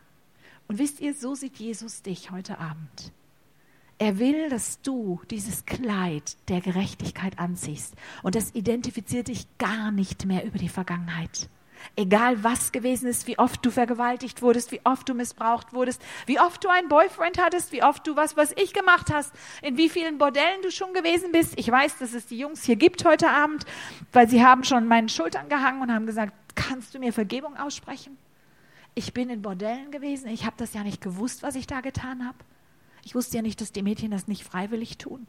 Und 0.68 0.78
wisst 0.78 1.00
ihr, 1.00 1.12
so 1.12 1.34
sieht 1.34 1.56
Jesus 1.56 2.02
dich 2.02 2.30
heute 2.30 2.58
Abend. 2.58 3.12
Er 3.98 4.20
will, 4.20 4.48
dass 4.48 4.80
du 4.80 5.20
dieses 5.28 5.66
Kleid 5.66 6.36
der 6.48 6.60
Gerechtigkeit 6.60 7.40
anziehst. 7.40 7.94
Und 8.22 8.36
das 8.36 8.54
identifiziert 8.54 9.26
dich 9.26 9.46
gar 9.58 9.90
nicht 9.90 10.24
mehr 10.24 10.44
über 10.44 10.58
die 10.58 10.68
Vergangenheit. 10.68 11.48
Egal 11.96 12.44
was 12.44 12.70
gewesen 12.70 13.08
ist, 13.08 13.26
wie 13.26 13.38
oft 13.38 13.64
du 13.64 13.70
vergewaltigt 13.70 14.40
wurdest, 14.40 14.70
wie 14.70 14.80
oft 14.84 15.08
du 15.08 15.14
missbraucht 15.14 15.72
wurdest, 15.72 16.00
wie 16.26 16.38
oft 16.38 16.62
du 16.62 16.68
einen 16.68 16.88
Boyfriend 16.88 17.42
hattest, 17.42 17.72
wie 17.72 17.82
oft 17.82 18.06
du 18.06 18.14
was, 18.14 18.36
was 18.36 18.52
ich 18.56 18.72
gemacht 18.72 19.12
hast, 19.12 19.32
in 19.62 19.76
wie 19.76 19.88
vielen 19.88 20.18
Bordellen 20.18 20.62
du 20.62 20.70
schon 20.70 20.92
gewesen 20.92 21.32
bist. 21.32 21.54
Ich 21.56 21.70
weiß, 21.70 21.98
dass 21.98 22.14
es 22.14 22.26
die 22.26 22.38
Jungs 22.38 22.62
hier 22.64 22.76
gibt 22.76 23.04
heute 23.04 23.30
Abend, 23.30 23.64
weil 24.12 24.28
sie 24.28 24.44
haben 24.44 24.64
schon 24.64 24.86
meinen 24.86 25.08
Schultern 25.08 25.48
gehangen 25.48 25.82
und 25.82 25.92
haben 25.92 26.06
gesagt, 26.06 26.32
kannst 26.68 26.94
du 26.94 26.98
mir 26.98 27.12
Vergebung 27.12 27.56
aussprechen? 27.56 28.18
Ich 28.94 29.14
bin 29.14 29.30
in 29.30 29.42
Bordellen 29.42 29.90
gewesen, 29.90 30.28
ich 30.28 30.44
habe 30.44 30.56
das 30.58 30.74
ja 30.74 30.82
nicht 30.82 31.00
gewusst, 31.00 31.42
was 31.42 31.54
ich 31.54 31.66
da 31.66 31.80
getan 31.80 32.26
habe. 32.26 32.38
Ich 33.04 33.14
wusste 33.14 33.36
ja 33.36 33.42
nicht, 33.42 33.60
dass 33.60 33.72
die 33.72 33.82
Mädchen 33.82 34.10
das 34.10 34.28
nicht 34.28 34.44
freiwillig 34.44 34.98
tun. 34.98 35.26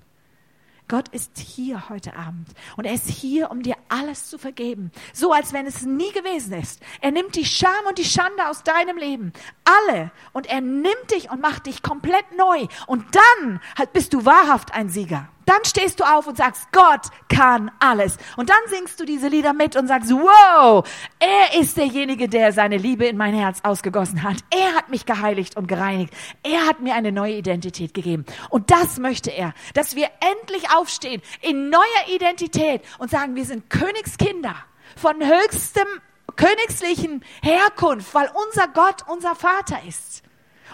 Gott 0.90 1.08
ist 1.10 1.38
hier 1.38 1.88
heute 1.88 2.16
Abend 2.16 2.50
und 2.76 2.86
er 2.86 2.94
ist 2.94 3.08
hier, 3.08 3.52
um 3.52 3.62
dir 3.62 3.76
alles 3.90 4.28
zu 4.28 4.40
vergeben, 4.40 4.92
so 5.14 5.32
als 5.32 5.54
wenn 5.54 5.68
es 5.68 5.84
nie 5.84 6.12
gewesen 6.14 6.54
ist. 6.54 6.82
Er 7.00 7.12
nimmt 7.12 7.36
die 7.36 7.46
Scham 7.46 7.86
und 7.88 8.00
die 8.00 8.06
Schande 8.06 8.50
aus 8.50 8.64
deinem 8.64 8.98
Leben, 8.98 9.32
alle, 9.64 10.12
und 10.34 10.48
er 10.48 10.62
nimmt 10.62 11.12
dich 11.12 11.30
und 11.30 11.42
macht 11.42 11.68
dich 11.68 11.84
komplett 11.84 12.26
neu. 12.36 12.68
Und 12.88 13.06
dann 13.16 13.62
bist 13.94 14.14
du 14.14 14.26
wahrhaft 14.26 14.74
ein 14.74 14.90
Sieger. 14.90 15.30
Dann 15.50 15.66
stehst 15.66 16.00
du 16.00 16.04
auf 16.04 16.28
und 16.28 16.38
sagst, 16.38 16.72
Gott 16.72 17.08
kann 17.28 17.72
alles. 17.80 18.18
Und 18.38 18.52
dann 18.52 18.60
singst 18.68 19.00
du 19.00 19.06
diese 19.06 19.30
Lieder 19.30 19.54
mit 19.54 19.76
und 19.76 19.88
sagst, 19.88 20.12
wow, 20.12 20.88
er 21.18 21.60
ist 21.60 21.76
derjenige, 21.76 22.30
der 22.30 22.54
seine 22.54 22.78
Liebe 22.78 23.08
in 23.08 23.18
mein 23.18 23.34
Herz 23.34 23.62
ausgegossen 23.64 24.22
hat. 24.22 24.38
Er 24.52 24.76
hat 24.76 24.90
mich 24.90 25.08
geheiligt 25.08 25.58
und 25.58 25.68
gereinigt. 25.68 26.14
Er 26.44 26.68
hat 26.68 26.82
mir 26.82 26.94
eine 26.94 27.12
neue 27.12 27.34
Identität 27.34 27.96
gegeben. 27.96 28.26
Und 28.52 28.70
das 28.70 29.00
möchte 29.00 29.32
er, 29.32 29.56
dass 29.74 29.96
wir 29.96 30.10
endlich 30.20 30.70
aufstehen 30.72 31.20
in 31.42 31.72
neuer 31.72 31.82
Identität 32.14 32.84
und 33.00 33.10
sagen, 33.10 33.36
wir 33.36 33.46
sind 33.46 33.72
Königskinder 33.72 34.56
von 34.98 35.16
höchstem 35.20 35.88
königlichen 36.36 37.26
Herkunft, 37.42 38.14
weil 38.14 38.30
unser 38.46 38.68
Gott 38.68 39.04
unser 39.08 39.34
Vater 39.34 39.80
ist. 39.88 40.22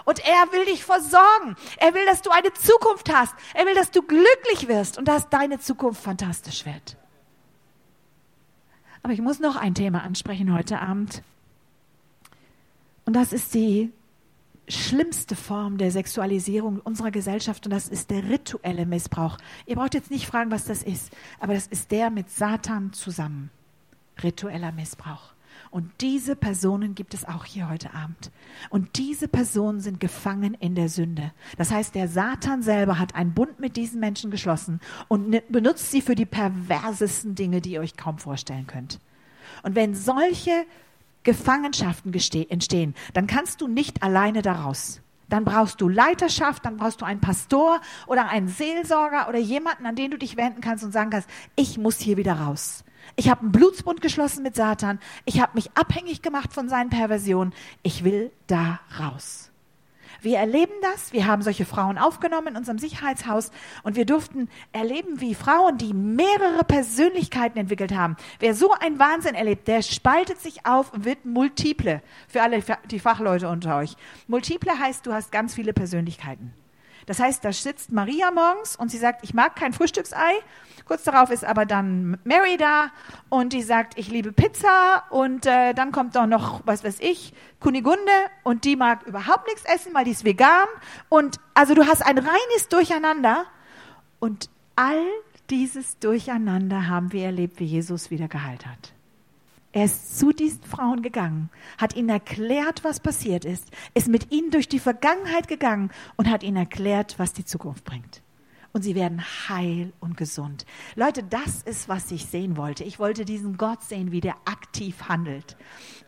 Und 0.06 0.20
er 0.20 0.52
will 0.52 0.64
dich 0.64 0.84
versorgen. 0.84 1.56
Er 1.78 1.92
will, 1.92 2.06
dass 2.06 2.22
du 2.22 2.30
eine 2.30 2.52
Zukunft 2.54 3.12
hast. 3.12 3.34
Er 3.54 3.66
will, 3.66 3.74
dass 3.74 3.90
du 3.90 4.02
glücklich 4.02 4.68
wirst 4.68 4.96
und 4.96 5.06
dass 5.06 5.28
deine 5.28 5.58
Zukunft 5.58 6.02
fantastisch 6.02 6.64
wird. 6.64 6.96
Aber 9.02 9.12
ich 9.12 9.20
muss 9.20 9.40
noch 9.40 9.56
ein 9.56 9.74
Thema 9.74 10.02
ansprechen 10.02 10.54
heute 10.54 10.80
Abend. 10.80 11.22
Und 13.04 13.14
das 13.14 13.32
ist 13.32 13.52
die 13.52 13.92
schlimmste 14.68 15.36
Form 15.36 15.78
der 15.78 15.90
Sexualisierung 15.90 16.80
unserer 16.80 17.10
Gesellschaft 17.10 17.66
und 17.66 17.70
das 17.70 17.88
ist 17.88 18.10
der 18.10 18.28
rituelle 18.28 18.86
Missbrauch. 18.86 19.38
Ihr 19.64 19.76
braucht 19.76 19.94
jetzt 19.94 20.10
nicht 20.10 20.26
fragen, 20.26 20.50
was 20.50 20.64
das 20.64 20.82
ist, 20.82 21.12
aber 21.38 21.54
das 21.54 21.66
ist 21.68 21.90
der 21.90 22.10
mit 22.10 22.30
Satan 22.30 22.92
zusammen. 22.92 23.50
Ritueller 24.22 24.72
Missbrauch. 24.72 25.35
Und 25.70 25.90
diese 26.00 26.36
Personen 26.36 26.94
gibt 26.94 27.14
es 27.14 27.26
auch 27.26 27.44
hier 27.44 27.68
heute 27.68 27.94
Abend. 27.94 28.30
Und 28.70 28.98
diese 28.98 29.28
Personen 29.28 29.80
sind 29.80 30.00
gefangen 30.00 30.54
in 30.54 30.74
der 30.74 30.88
Sünde. 30.88 31.32
Das 31.58 31.70
heißt, 31.70 31.94
der 31.94 32.08
Satan 32.08 32.62
selber 32.62 32.98
hat 32.98 33.14
einen 33.14 33.34
Bund 33.34 33.60
mit 33.60 33.76
diesen 33.76 34.00
Menschen 34.00 34.30
geschlossen 34.30 34.80
und 35.08 35.42
benutzt 35.50 35.90
sie 35.90 36.00
für 36.00 36.14
die 36.14 36.26
perversesten 36.26 37.34
Dinge, 37.34 37.60
die 37.60 37.72
ihr 37.72 37.80
euch 37.80 37.96
kaum 37.96 38.18
vorstellen 38.18 38.66
könnt. 38.66 39.00
Und 39.62 39.74
wenn 39.74 39.94
solche 39.94 40.66
Gefangenschaften 41.22 42.12
entstehen, 42.48 42.94
dann 43.12 43.26
kannst 43.26 43.60
du 43.60 43.66
nicht 43.66 44.02
alleine 44.02 44.42
daraus. 44.42 45.00
Dann 45.28 45.44
brauchst 45.44 45.80
du 45.80 45.88
Leiterschaft, 45.88 46.64
dann 46.64 46.76
brauchst 46.76 47.00
du 47.00 47.04
einen 47.04 47.20
Pastor 47.20 47.80
oder 48.06 48.28
einen 48.28 48.48
Seelsorger 48.48 49.28
oder 49.28 49.38
jemanden, 49.38 49.86
an 49.86 49.96
den 49.96 50.12
du 50.12 50.18
dich 50.18 50.36
wenden 50.36 50.60
kannst 50.60 50.84
und 50.84 50.92
sagen 50.92 51.10
kannst, 51.10 51.28
ich 51.56 51.78
muss 51.78 51.98
hier 51.98 52.16
wieder 52.16 52.34
raus. 52.34 52.84
Ich 53.16 53.30
habe 53.30 53.40
einen 53.40 53.52
Blutsbund 53.52 54.02
geschlossen 54.02 54.42
mit 54.42 54.54
Satan. 54.54 55.00
Ich 55.24 55.40
habe 55.40 55.52
mich 55.54 55.70
abhängig 55.74 56.20
gemacht 56.20 56.52
von 56.52 56.68
seinen 56.68 56.90
Perversionen. 56.90 57.54
Ich 57.82 58.04
will 58.04 58.30
da 58.46 58.80
raus. 59.00 59.50
Wir 60.20 60.38
erleben 60.38 60.72
das. 60.82 61.12
Wir 61.12 61.26
haben 61.26 61.42
solche 61.42 61.64
Frauen 61.64 61.98
aufgenommen 61.98 62.48
in 62.48 62.56
unserem 62.56 62.78
Sicherheitshaus 62.78 63.50
und 63.82 63.96
wir 63.96 64.04
durften 64.04 64.48
erleben, 64.72 65.20
wie 65.20 65.34
Frauen, 65.34 65.78
die 65.78 65.94
mehrere 65.94 66.64
Persönlichkeiten 66.64 67.58
entwickelt 67.58 67.94
haben, 67.94 68.16
wer 68.38 68.54
so 68.54 68.72
einen 68.72 68.98
Wahnsinn 68.98 69.34
erlebt, 69.34 69.68
der 69.68 69.82
spaltet 69.82 70.40
sich 70.40 70.66
auf 70.66 70.92
und 70.92 71.04
wird 71.04 71.24
multiple. 71.24 72.02
Für 72.28 72.42
alle 72.42 72.62
die 72.90 72.98
Fachleute 73.00 73.48
unter 73.48 73.76
euch. 73.76 73.96
Multiple 74.26 74.78
heißt, 74.78 75.06
du 75.06 75.12
hast 75.12 75.32
ganz 75.32 75.54
viele 75.54 75.72
Persönlichkeiten. 75.72 76.52
Das 77.06 77.20
heißt, 77.20 77.44
da 77.44 77.52
sitzt 77.52 77.92
Maria 77.92 78.30
morgens 78.30 78.76
und 78.76 78.90
sie 78.90 78.98
sagt, 78.98 79.22
ich 79.22 79.32
mag 79.32 79.54
kein 79.56 79.72
Frühstücksei. 79.72 80.32
Kurz 80.86 81.04
darauf 81.04 81.30
ist 81.30 81.44
aber 81.44 81.66
dann 81.66 82.18
Mary 82.24 82.56
da 82.56 82.90
und 83.28 83.52
die 83.52 83.62
sagt, 83.62 83.98
ich 83.98 84.08
liebe 84.08 84.32
Pizza 84.32 85.04
und 85.10 85.46
äh, 85.46 85.72
dann 85.72 85.90
kommt 85.90 86.14
doch 86.14 86.26
noch, 86.26 86.62
was 86.64 86.84
weiß 86.84 86.98
ich, 87.00 87.32
Kunigunde 87.60 88.12
und 88.44 88.64
die 88.64 88.76
mag 88.76 89.04
überhaupt 89.06 89.46
nichts 89.46 89.64
essen, 89.64 89.94
weil 89.94 90.04
die 90.04 90.12
ist 90.12 90.24
vegan. 90.24 90.66
Und 91.08 91.38
also 91.54 91.74
du 91.74 91.86
hast 91.86 92.04
ein 92.04 92.18
reines 92.18 92.68
Durcheinander. 92.68 93.46
Und 94.20 94.50
all 94.76 95.02
dieses 95.50 95.98
Durcheinander 95.98 96.88
haben 96.88 97.12
wir 97.12 97.24
erlebt, 97.24 97.60
wie 97.60 97.64
Jesus 97.64 98.10
wieder 98.10 98.28
geheilt 98.28 98.66
hat. 98.66 98.95
Er 99.76 99.84
ist 99.84 100.18
zu 100.18 100.32
diesen 100.32 100.62
Frauen 100.62 101.02
gegangen, 101.02 101.50
hat 101.76 101.94
ihnen 101.94 102.08
erklärt, 102.08 102.82
was 102.82 102.98
passiert 102.98 103.44
ist, 103.44 103.70
ist 103.92 104.08
mit 104.08 104.32
ihnen 104.32 104.50
durch 104.50 104.70
die 104.70 104.78
Vergangenheit 104.78 105.48
gegangen 105.48 105.90
und 106.16 106.30
hat 106.30 106.42
ihnen 106.42 106.56
erklärt, 106.56 107.18
was 107.18 107.34
die 107.34 107.44
Zukunft 107.44 107.84
bringt 107.84 108.22
und 108.72 108.80
sie 108.80 108.94
werden 108.94 109.22
heil 109.50 109.92
und 110.00 110.16
gesund. 110.16 110.64
Leute, 110.94 111.22
das 111.22 111.60
ist, 111.62 111.90
was 111.90 112.10
ich 112.10 112.24
sehen 112.24 112.56
wollte. 112.56 112.84
Ich 112.84 112.98
wollte 112.98 113.26
diesen 113.26 113.58
Gott 113.58 113.82
sehen, 113.82 114.12
wie 114.12 114.22
der 114.22 114.36
aktiv 114.46 115.10
handelt. 115.10 115.58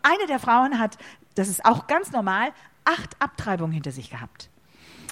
Eine 0.00 0.26
der 0.28 0.38
Frauen 0.38 0.78
hat, 0.78 0.96
das 1.34 1.48
ist 1.48 1.66
auch 1.66 1.86
ganz 1.88 2.10
normal, 2.10 2.52
acht 2.86 3.20
Abtreibungen 3.20 3.72
hinter 3.72 3.92
sich 3.92 4.08
gehabt. 4.08 4.48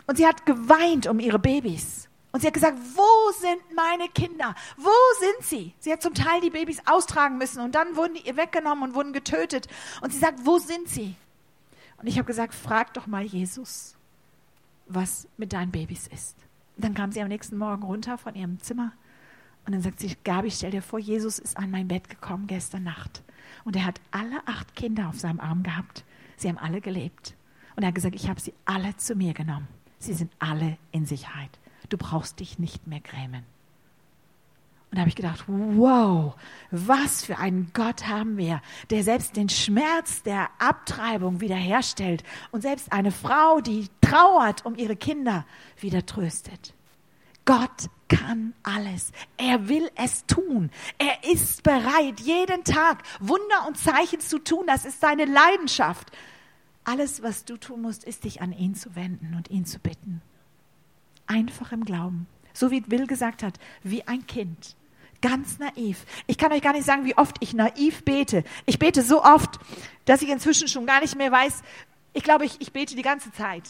Und 0.07 0.17
sie 0.17 0.27
hat 0.27 0.47
geweint 0.47 1.07
um 1.07 1.21
ihre 1.21 1.39
Babys. 1.39 2.06
Und 2.37 2.43
sie 2.43 2.49
hat 2.49 2.55
gesagt, 2.55 2.79
wo 2.95 3.33
sind 3.33 3.63
meine 3.75 4.11
Kinder? 4.11 4.55
Wo 4.77 4.91
sind 5.21 5.43
sie? 5.43 5.73
Sie 5.79 5.91
hat 5.91 6.03
zum 6.03 6.13
Teil 6.13 6.43
die 6.43 6.51
Babys 6.51 6.83
austragen 6.85 7.39
müssen 7.39 7.63
und 7.63 7.75
dann 7.75 7.97
wurden 7.97 8.13
die 8.13 8.27
ihr 8.27 8.37
weggenommen 8.37 8.85
und 8.85 8.95
wurden 8.95 9.15
getötet. 9.15 9.69
Und 10.03 10.13
sie 10.13 10.19
sagt, 10.19 10.45
wo 10.45 10.59
sind 10.59 10.87
sie? 10.87 11.15
Und 11.97 12.09
ich 12.09 12.19
habe 12.19 12.27
gesagt, 12.27 12.55
frag 12.55 12.93
doch 12.93 13.07
mal 13.07 13.23
Jesus, 13.25 13.97
was 14.87 15.27
mit 15.39 15.55
deinen 15.55 15.71
Babys 15.71 16.09
ist. 16.09 16.37
Dann 16.77 16.93
kam 16.93 17.11
sie 17.11 17.23
am 17.23 17.29
nächsten 17.29 17.57
Morgen 17.57 17.85
runter 17.85 18.19
von 18.19 18.35
ihrem 18.35 18.61
Zimmer 18.61 18.93
und 19.65 19.73
dann 19.73 19.81
sagt 19.81 20.01
sie, 20.01 20.15
Gabi, 20.23 20.51
stell 20.51 20.73
dir 20.73 20.83
vor, 20.83 20.99
Jesus 20.99 21.39
ist 21.39 21.57
an 21.57 21.71
mein 21.71 21.89
Bett 21.89 22.11
gekommen 22.11 22.47
gestern 22.49 22.83
Nacht. 22.83 23.23
Und 23.65 23.77
er 23.77 23.87
hat 23.87 23.99
alle 24.11 24.47
acht 24.47 24.77
Kinder 24.77 25.09
auf 25.09 25.19
seinem 25.19 25.41
Arm 25.41 25.63
gehabt. 25.63 26.05
Sie 26.37 26.51
haben 26.51 26.59
alle 26.59 26.83
gelebt. 26.83 27.35
Und 27.77 27.83
er 27.83 27.87
hat 27.87 27.95
gesagt, 27.95 28.15
ich 28.15 28.29
habe 28.29 28.43
sie 28.43 28.53
alle 28.67 28.95
zu 28.99 29.15
mir 29.15 29.33
genommen. 29.33 29.69
Sie 29.99 30.13
sind 30.13 30.31
alle 30.39 30.77
in 30.93 31.07
Sicherheit. 31.07 31.59
Du 31.89 31.97
brauchst 31.97 32.41
dich 32.41 32.59
nicht 32.59 32.87
mehr 32.87 33.01
grämen. 33.01 33.45
Und 34.91 34.97
da 34.97 35.01
habe 35.01 35.09
ich 35.09 35.17
gedacht, 35.17 35.45
wow, 35.47 36.35
was 36.71 37.25
für 37.25 37.39
einen 37.39 37.71
Gott 37.75 38.07
haben 38.07 38.37
wir, 38.37 38.63
der 38.91 39.03
selbst 39.03 39.37
den 39.37 39.49
Schmerz 39.49 40.23
der 40.23 40.49
Abtreibung 40.59 41.41
wiederherstellt 41.41 42.23
und 42.53 42.63
selbst 42.63 42.93
eine 42.93 43.11
Frau, 43.11 43.61
die 43.61 43.89
trauert 44.01 44.65
um 44.65 44.77
ihre 44.77 44.97
Kinder, 44.97 45.45
wieder 45.81 46.07
tröstet. 46.07 46.73
Gott 47.45 47.91
kann 48.09 48.55
alles. 48.63 49.13
Er 49.37 49.69
will 49.69 49.91
es 49.97 50.27
tun. 50.27 50.71
Er 50.99 51.33
ist 51.33 51.63
bereit, 51.63 52.21
jeden 52.21 52.65
Tag 52.65 53.03
Wunder 53.21 53.67
und 53.67 53.77
Zeichen 53.79 54.21
zu 54.21 54.39
tun. 54.39 54.67
Das 54.67 54.85
ist 54.85 55.01
seine 55.01 55.25
Leidenschaft. 55.25 56.11
Alles, 56.85 57.23
was 57.23 57.45
du 57.45 57.57
tun 57.57 57.83
musst, 57.83 58.05
ist 58.05 58.25
dich 58.25 58.41
an 58.41 58.53
ihn 58.53 58.75
zu 58.75 58.95
wenden 58.95 59.35
und 59.35 59.51
ihn 59.51 59.65
zu 59.65 59.79
bitten. 59.79 60.23
Einfach 61.27 61.73
im 61.73 61.85
Glauben. 61.85 62.27
So 62.53 62.71
wie 62.71 62.83
Will 62.91 63.07
gesagt 63.07 63.43
hat, 63.43 63.59
wie 63.83 64.07
ein 64.07 64.27
Kind. 64.27 64.77
Ganz 65.23 65.59
naiv. 65.59 66.05
Ich 66.27 66.39
kann 66.39 66.53
euch 66.53 66.63
gar 66.63 66.73
nicht 66.73 66.87
sagen, 66.87 67.05
wie 67.05 67.17
oft 67.17 67.37
ich 67.41 67.55
naiv 67.55 68.05
bete. 68.05 68.45
Ich 68.65 68.79
bete 68.79 69.03
so 69.03 69.23
oft, 69.23 69.59
dass 70.05 70.23
ich 70.23 70.29
inzwischen 70.29 70.69
schon 70.69 70.87
gar 70.87 71.01
nicht 71.01 71.17
mehr 71.17 71.33
weiß. 71.33 71.63
Ich 72.13 72.23
glaube, 72.23 72.45
ich, 72.45 72.61
ich 72.61 72.73
bete 72.73 72.95
die 72.95 73.03
ganze 73.03 73.33
Zeit 73.33 73.65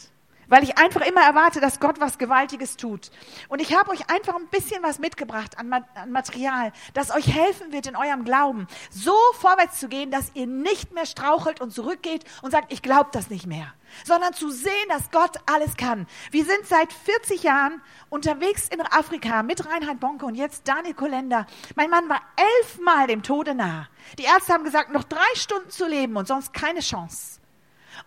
weil 0.47 0.63
ich 0.63 0.77
einfach 0.77 1.01
immer 1.01 1.21
erwarte, 1.21 1.59
dass 1.59 1.79
Gott 1.79 1.99
was 1.99 2.17
Gewaltiges 2.17 2.77
tut. 2.77 3.11
Und 3.49 3.61
ich 3.61 3.75
habe 3.75 3.91
euch 3.91 4.09
einfach 4.09 4.35
ein 4.35 4.47
bisschen 4.47 4.81
was 4.83 4.99
mitgebracht 4.99 5.57
an, 5.57 5.71
an, 5.73 6.11
Material, 6.11 6.71
das 6.93 7.13
euch 7.13 7.27
helfen 7.27 7.71
wird 7.71 7.87
in 7.87 7.95
eurem 7.95 8.23
Glauben, 8.23 8.67
so 8.89 9.15
vorwärts 9.39 9.79
zu 9.79 9.87
gehen, 9.87 10.11
dass 10.11 10.31
ihr 10.33 10.47
nicht 10.47 10.93
mehr 10.93 11.05
strauchelt 11.05 11.61
und 11.61 11.71
zurückgeht 11.71 12.23
und 12.41 12.51
sagt, 12.51 12.71
ich 12.71 12.81
glaube 12.81 13.09
das 13.11 13.29
nicht 13.29 13.45
mehr, 13.47 13.73
sondern 14.05 14.33
zu 14.33 14.49
sehen, 14.49 14.71
dass 14.89 15.11
Gott 15.11 15.37
alles 15.45 15.77
kann. 15.77 16.07
Wir 16.31 16.45
sind 16.45 16.65
seit 16.65 16.91
40 16.93 17.43
Jahren 17.43 17.81
unterwegs 18.09 18.69
in 18.69 18.81
Afrika 18.81 19.43
mit 19.43 19.65
Reinhard 19.65 19.99
Bonke 19.99 20.25
und 20.25 20.35
jetzt 20.35 20.67
Daniel 20.67 20.93
Kolender. 20.93 21.45
Mein 21.75 21.89
Mann 21.89 22.09
war 22.09 22.21
elfmal 22.35 23.07
dem 23.07 23.23
Tode 23.23 23.53
nah. 23.53 23.87
Die 24.17 24.23
Ärzte 24.23 24.53
haben 24.53 24.63
gesagt, 24.63 24.91
noch 24.91 25.03
drei 25.03 25.35
Stunden 25.35 25.69
zu 25.69 25.87
leben 25.87 26.15
und 26.15 26.27
sonst 26.27 26.53
keine 26.53 26.79
Chance. 26.79 27.36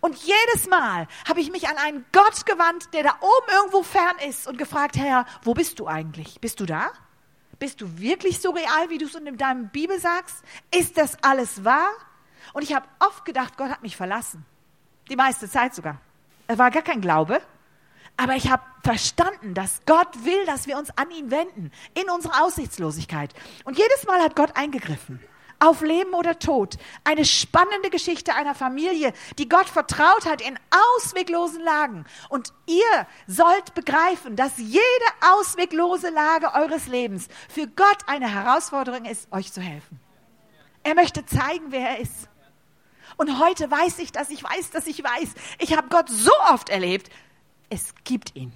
Und 0.01 0.17
jedes 0.17 0.69
Mal 0.69 1.07
habe 1.29 1.41
ich 1.41 1.51
mich 1.51 1.69
an 1.69 1.77
einen 1.77 2.05
Gott 2.13 2.47
gewandt, 2.47 2.93
der 2.95 3.03
da 3.03 3.15
oben 3.21 3.53
irgendwo 3.53 3.83
fern 3.83 4.17
ist 4.29 4.47
und 4.47 4.59
gefragt, 4.59 4.97
Herr, 4.97 5.27
wo 5.43 5.55
bist 5.55 5.79
du 5.81 5.87
eigentlich? 5.87 6.41
Bist 6.41 6.61
du 6.61 6.67
da? 6.67 6.91
Bist 7.59 7.81
du 7.81 7.99
wirklich 7.99 8.41
so 8.41 8.51
real, 8.51 8.89
wie 8.89 8.99
du 8.99 9.07
es 9.07 9.15
in 9.15 9.37
deinem 9.37 9.69
Bibel 9.69 9.99
sagst? 10.01 10.37
Ist 10.75 10.97
das 10.97 11.23
alles 11.23 11.65
wahr? 11.65 11.91
Und 12.53 12.63
ich 12.63 12.75
habe 12.75 12.87
oft 13.01 13.25
gedacht, 13.25 13.57
Gott 13.57 13.71
hat 13.71 13.83
mich 13.83 13.97
verlassen. 13.97 14.47
Die 15.11 15.17
meiste 15.17 15.49
Zeit 15.49 15.75
sogar. 15.75 16.01
Es 16.47 16.59
war 16.59 16.71
gar 16.71 16.83
kein 16.83 17.01
Glaube. 17.01 17.41
Aber 18.17 18.35
ich 18.35 18.51
habe 18.51 18.63
verstanden, 18.83 19.55
dass 19.55 19.83
Gott 19.87 20.25
will, 20.25 20.45
dass 20.47 20.67
wir 20.67 20.79
uns 20.79 20.91
an 20.97 21.11
ihn 21.11 21.31
wenden 21.31 21.71
in 21.95 22.09
unserer 22.11 22.43
Aussichtslosigkeit. 22.45 23.35
Und 23.65 23.79
jedes 23.79 24.07
Mal 24.07 24.21
hat 24.23 24.37
Gott 24.37 24.57
eingegriffen 24.57 25.21
auf 25.61 25.83
Leben 25.83 26.15
oder 26.15 26.39
Tod. 26.39 26.77
Eine 27.05 27.25
spannende 27.25 27.91
Geschichte 27.91 28.35
einer 28.35 28.55
Familie, 28.55 29.13
die 29.39 29.49
Gott 29.49 29.69
vertraut 29.69 30.27
hat 30.27 30.41
in 30.41 30.59
ausweglosen 30.97 31.63
Lagen. 31.63 32.05
Und 32.29 32.53
ihr 32.67 33.07
sollt 33.27 33.75
begreifen, 33.75 34.37
dass 34.37 34.59
jede 34.59 34.81
ausweglose 35.35 36.11
Lage 36.11 36.53
eures 36.55 36.87
Lebens 36.89 37.29
für 37.49 37.69
Gott 37.69 37.99
eine 38.07 38.33
Herausforderung 38.33 39.05
ist, 39.05 39.31
euch 39.33 39.53
zu 39.53 39.61
helfen. 39.61 40.01
Er 40.83 40.95
möchte 40.95 41.25
zeigen, 41.27 41.67
wer 41.69 41.91
er 41.91 41.99
ist. 42.01 42.29
Und 43.17 43.39
heute 43.39 43.71
weiß 43.71 43.99
ich, 43.99 44.13
dass 44.13 44.31
ich 44.31 44.43
weiß, 44.43 44.71
dass 44.71 44.87
ich 44.87 45.05
weiß. 45.05 45.29
Ich 45.59 45.77
habe 45.77 45.89
Gott 45.89 46.09
so 46.09 46.33
oft 46.51 46.71
erlebt. 46.71 47.11
Es 47.69 47.95
gibt 48.05 48.35
ihn. 48.35 48.53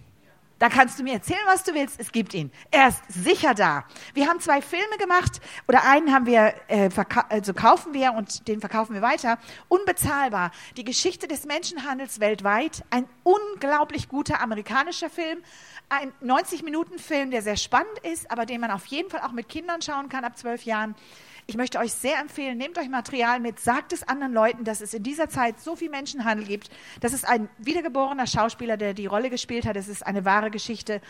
Da 0.58 0.68
kannst 0.68 0.98
du 0.98 1.02
mir 1.02 1.14
erzählen, 1.14 1.40
was 1.46 1.64
du 1.64 1.74
willst. 1.74 1.98
Es 1.98 2.12
gibt 2.12 2.32
ihn. 2.32 2.52
Er 2.70 2.88
ist 2.88 3.02
sicher 3.08 3.54
da. 3.54 3.84
Wir 4.14 4.28
haben 4.28 4.38
zwei 4.38 4.62
Filme 4.62 4.96
gemacht 4.98 5.40
oder 5.66 5.84
einen 5.84 6.12
haben 6.12 6.26
wir 6.26 6.54
äh, 6.68 6.88
also 7.28 7.54
kaufen 7.54 7.92
wir 7.92 8.12
und 8.12 8.46
den 8.46 8.61
verkaufen 8.61 8.94
wir 8.94 9.02
weiter. 9.02 9.38
Unbezahlbar. 9.68 10.52
Die 10.76 10.84
Geschichte 10.84 11.26
des 11.26 11.44
Menschenhandels 11.44 12.20
weltweit. 12.20 12.84
Ein 12.90 13.07
unglaublich 13.24 14.09
guter 14.09 14.40
amerikanischer 14.40 15.11
Film. 15.11 15.42
Ein 15.88 16.12
90 16.20 16.62
Minuten 16.62 16.98
Film, 16.98 17.30
der 17.32 17.42
sehr 17.42 17.57
spannend 17.57 17.98
ist, 18.02 18.30
aber 18.30 18.46
den 18.46 18.61
man 18.61 18.70
auf 18.70 18.86
jeden 18.86 19.11
Fall 19.11 19.20
auch 19.20 19.32
mit 19.32 19.48
Kindern 19.48 19.82
schauen 19.82 20.09
kann 20.09 20.24
ab 20.24 20.38
zwölf 20.38 20.62
Jahren. 20.62 20.94
Ich 21.47 21.57
möchte 21.57 21.78
euch 21.78 21.92
sehr 21.92 22.18
empfehlen, 22.20 22.57
nehmt 22.57 22.78
euch 22.78 22.88
Material 22.88 23.38
mit, 23.38 23.61
sagt 23.61 23.92
es 23.92 24.03
anderen 24.09 24.32
Leuten, 24.32 24.64
dass 24.64 24.80
es 24.80 24.95
in 24.95 25.03
dieser 25.03 25.28
Zeit 25.28 25.61
so 25.61 25.76
viel 25.76 25.90
Menschenhandel 25.90 26.47
gibt. 26.47 26.70
Das 27.01 27.12
ist 27.12 27.28
ein 27.28 27.51
wiedergeborener 27.59 28.26
Schauspieler, 28.26 28.78
der 28.78 28.95
die 28.95 29.05
Rolle 29.05 29.28
gespielt 29.28 29.66
hat. 29.66 29.76
Es 29.76 29.88
ist 29.88 30.07
eine 30.07 30.24
wahre 30.24 30.51
Geschichte. 30.51 31.03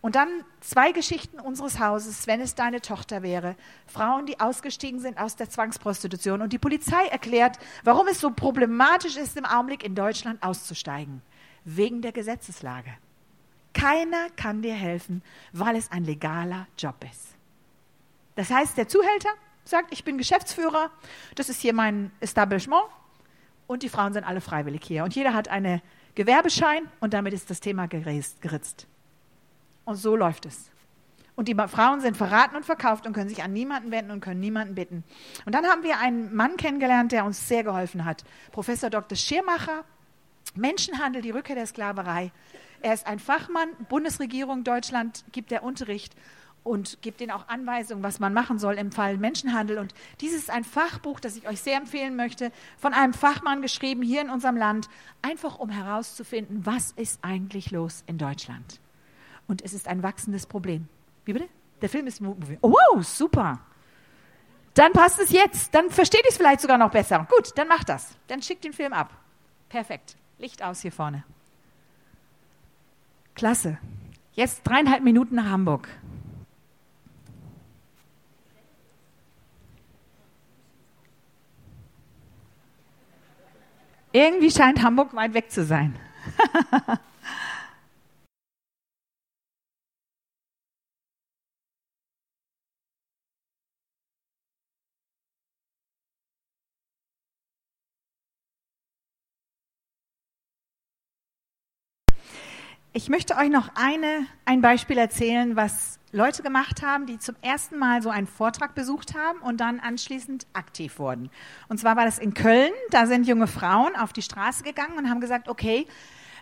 Und 0.00 0.16
dann 0.16 0.28
zwei 0.60 0.92
Geschichten 0.92 1.38
unseres 1.38 1.80
Hauses, 1.80 2.26
wenn 2.26 2.40
es 2.40 2.54
deine 2.54 2.80
Tochter 2.80 3.22
wäre. 3.22 3.56
Frauen, 3.86 4.24
die 4.24 4.40
ausgestiegen 4.40 5.00
sind 5.00 5.18
aus 5.18 5.36
der 5.36 5.50
Zwangsprostitution. 5.50 6.40
Und 6.40 6.54
die 6.54 6.58
Polizei 6.58 7.06
erklärt, 7.06 7.58
warum 7.84 8.06
es 8.08 8.20
so 8.20 8.30
problematisch 8.30 9.16
ist, 9.16 9.36
im 9.36 9.44
Augenblick 9.44 9.84
in 9.84 9.94
Deutschland 9.94 10.42
auszusteigen. 10.42 11.20
Wegen 11.64 12.00
der 12.00 12.12
Gesetzeslage. 12.12 12.90
Keiner 13.74 14.30
kann 14.36 14.62
dir 14.62 14.74
helfen, 14.74 15.22
weil 15.52 15.76
es 15.76 15.90
ein 15.90 16.04
legaler 16.04 16.68
Job 16.78 16.96
ist. 17.10 17.34
Das 18.34 18.50
heißt, 18.50 18.76
der 18.76 18.88
Zuhälter 18.88 19.30
sagt, 19.64 19.92
ich 19.92 20.04
bin 20.04 20.18
Geschäftsführer, 20.18 20.90
das 21.34 21.48
ist 21.48 21.60
hier 21.60 21.72
mein 21.72 22.10
Establishment 22.20 22.84
und 23.66 23.82
die 23.82 23.88
Frauen 23.88 24.12
sind 24.12 24.24
alle 24.24 24.40
freiwillig 24.40 24.82
hier. 24.84 25.04
Und 25.04 25.14
jeder 25.14 25.34
hat 25.34 25.48
einen 25.48 25.80
Gewerbeschein 26.14 26.88
und 27.00 27.14
damit 27.14 27.32
ist 27.32 27.50
das 27.50 27.60
Thema 27.60 27.86
geritzt. 27.86 28.86
Und 29.84 29.96
so 29.96 30.16
läuft 30.16 30.46
es. 30.46 30.70
Und 31.36 31.48
die 31.48 31.54
Frauen 31.54 32.00
sind 32.00 32.16
verraten 32.16 32.54
und 32.54 32.64
verkauft 32.64 33.06
und 33.06 33.12
können 33.12 33.28
sich 33.28 33.42
an 33.42 33.52
niemanden 33.52 33.90
wenden 33.90 34.12
und 34.12 34.20
können 34.20 34.38
niemanden 34.38 34.76
bitten. 34.76 35.02
Und 35.44 35.54
dann 35.54 35.66
haben 35.66 35.82
wir 35.82 35.98
einen 35.98 36.34
Mann 36.34 36.56
kennengelernt, 36.56 37.10
der 37.10 37.24
uns 37.24 37.48
sehr 37.48 37.64
geholfen 37.64 38.04
hat. 38.04 38.24
Professor 38.52 38.88
Dr. 38.88 39.16
Schirmacher, 39.16 39.84
Menschenhandel, 40.54 41.22
die 41.22 41.30
Rückkehr 41.30 41.56
der 41.56 41.66
Sklaverei. 41.66 42.30
Er 42.82 42.94
ist 42.94 43.06
ein 43.06 43.18
Fachmann, 43.18 43.68
Bundesregierung 43.88 44.62
Deutschland 44.62 45.24
gibt 45.32 45.50
der 45.50 45.64
Unterricht 45.64 46.14
und 46.64 47.00
gibt 47.02 47.20
ihnen 47.20 47.30
auch 47.30 47.46
Anweisungen, 47.48 48.02
was 48.02 48.18
man 48.18 48.34
machen 48.34 48.58
soll 48.58 48.74
im 48.74 48.90
Fall 48.90 49.18
Menschenhandel. 49.18 49.78
Und 49.78 49.94
dieses 50.20 50.40
ist 50.40 50.50
ein 50.50 50.64
Fachbuch, 50.64 51.20
das 51.20 51.36
ich 51.36 51.46
euch 51.46 51.60
sehr 51.60 51.76
empfehlen 51.76 52.16
möchte, 52.16 52.50
von 52.78 52.94
einem 52.94 53.12
Fachmann 53.12 53.62
geschrieben 53.62 54.02
hier 54.02 54.22
in 54.22 54.30
unserem 54.30 54.56
Land, 54.56 54.88
einfach 55.22 55.58
um 55.58 55.68
herauszufinden, 55.68 56.66
was 56.66 56.92
ist 56.92 57.20
eigentlich 57.22 57.70
los 57.70 58.02
in 58.06 58.18
Deutschland. 58.18 58.80
Und 59.46 59.62
es 59.62 59.74
ist 59.74 59.86
ein 59.86 60.02
wachsendes 60.02 60.46
Problem. 60.46 60.88
Wie 61.26 61.34
bitte? 61.34 61.48
Der 61.82 61.90
Film 61.90 62.06
ist. 62.06 62.22
Oh, 62.22 62.34
wow, 62.62 63.04
super. 63.04 63.60
Dann 64.72 64.92
passt 64.92 65.20
es 65.20 65.30
jetzt. 65.30 65.74
Dann 65.74 65.90
versteht 65.90 66.22
ihr 66.24 66.30
es 66.30 66.38
vielleicht 66.38 66.62
sogar 66.62 66.78
noch 66.78 66.90
besser. 66.90 67.26
Gut, 67.30 67.56
dann 67.56 67.68
macht 67.68 67.90
das. 67.90 68.16
Dann 68.28 68.40
schickt 68.40 68.64
den 68.64 68.72
Film 68.72 68.94
ab. 68.94 69.12
Perfekt. 69.68 70.16
Licht 70.38 70.62
aus 70.62 70.80
hier 70.80 70.92
vorne. 70.92 71.24
Klasse. 73.34 73.78
Jetzt 74.32 74.62
dreieinhalb 74.64 75.02
Minuten 75.02 75.34
nach 75.34 75.50
Hamburg. 75.50 75.88
Irgendwie 84.14 84.50
scheint 84.52 84.80
Hamburg 84.80 85.12
weit 85.16 85.34
weg 85.34 85.50
zu 85.50 85.64
sein. 85.64 85.96
Ich 102.96 103.08
möchte 103.08 103.36
euch 103.36 103.50
noch 103.50 103.70
eine, 103.74 104.24
ein 104.44 104.60
Beispiel 104.60 104.98
erzählen, 104.98 105.56
was 105.56 105.98
Leute 106.12 106.44
gemacht 106.44 106.80
haben, 106.80 107.06
die 107.06 107.18
zum 107.18 107.34
ersten 107.42 107.76
Mal 107.76 108.02
so 108.02 108.08
einen 108.08 108.28
Vortrag 108.28 108.76
besucht 108.76 109.16
haben 109.16 109.40
und 109.40 109.60
dann 109.60 109.80
anschließend 109.80 110.46
aktiv 110.52 111.00
wurden. 111.00 111.28
Und 111.68 111.80
zwar 111.80 111.96
war 111.96 112.04
das 112.04 112.20
in 112.20 112.34
Köln. 112.34 112.70
Da 112.90 113.06
sind 113.06 113.26
junge 113.26 113.48
Frauen 113.48 113.96
auf 113.96 114.12
die 114.12 114.22
Straße 114.22 114.62
gegangen 114.62 114.96
und 114.96 115.10
haben 115.10 115.20
gesagt, 115.20 115.48
okay, 115.48 115.88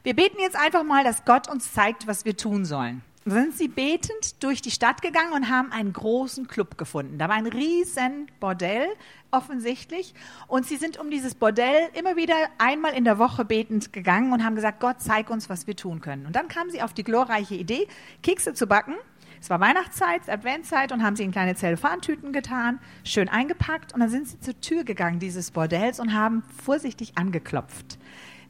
wir 0.02 0.14
beten 0.14 0.42
jetzt 0.42 0.56
einfach 0.56 0.84
mal, 0.84 1.04
dass 1.04 1.24
Gott 1.24 1.48
uns 1.48 1.72
zeigt, 1.72 2.06
was 2.06 2.26
wir 2.26 2.36
tun 2.36 2.66
sollen 2.66 3.02
sind 3.24 3.56
sie 3.56 3.68
betend 3.68 4.42
durch 4.42 4.62
die 4.62 4.70
Stadt 4.70 5.00
gegangen 5.02 5.32
und 5.32 5.48
haben 5.48 5.70
einen 5.70 5.92
großen 5.92 6.48
Club 6.48 6.76
gefunden. 6.76 7.18
Da 7.18 7.28
war 7.28 7.36
ein 7.36 7.46
riesen 7.46 8.26
Bordell 8.40 8.88
offensichtlich 9.30 10.14
und 10.48 10.66
sie 10.66 10.76
sind 10.76 10.98
um 10.98 11.10
dieses 11.10 11.34
Bordell 11.34 11.88
immer 11.94 12.16
wieder 12.16 12.34
einmal 12.58 12.94
in 12.94 13.04
der 13.04 13.18
Woche 13.18 13.44
betend 13.44 13.92
gegangen 13.92 14.32
und 14.32 14.44
haben 14.44 14.56
gesagt, 14.56 14.80
Gott, 14.80 14.96
zeig 14.98 15.30
uns, 15.30 15.48
was 15.48 15.66
wir 15.66 15.76
tun 15.76 16.00
können. 16.00 16.26
Und 16.26 16.36
dann 16.36 16.48
kamen 16.48 16.70
sie 16.70 16.82
auf 16.82 16.92
die 16.92 17.04
glorreiche 17.04 17.54
Idee, 17.54 17.86
Kekse 18.22 18.54
zu 18.54 18.66
backen. 18.66 18.94
Es 19.40 19.50
war 19.50 19.58
Weihnachtszeit, 19.58 20.28
Adventszeit 20.28 20.92
und 20.92 21.02
haben 21.02 21.16
sie 21.16 21.24
in 21.24 21.32
kleine 21.32 21.56
Zellofantüten 21.56 22.32
getan, 22.32 22.78
schön 23.02 23.28
eingepackt 23.28 23.92
und 23.92 24.00
dann 24.00 24.08
sind 24.08 24.28
sie 24.28 24.38
zur 24.38 24.60
Tür 24.60 24.84
gegangen 24.84 25.18
dieses 25.18 25.50
Bordells 25.50 25.98
und 25.98 26.12
haben 26.12 26.44
vorsichtig 26.62 27.12
angeklopft 27.16 27.98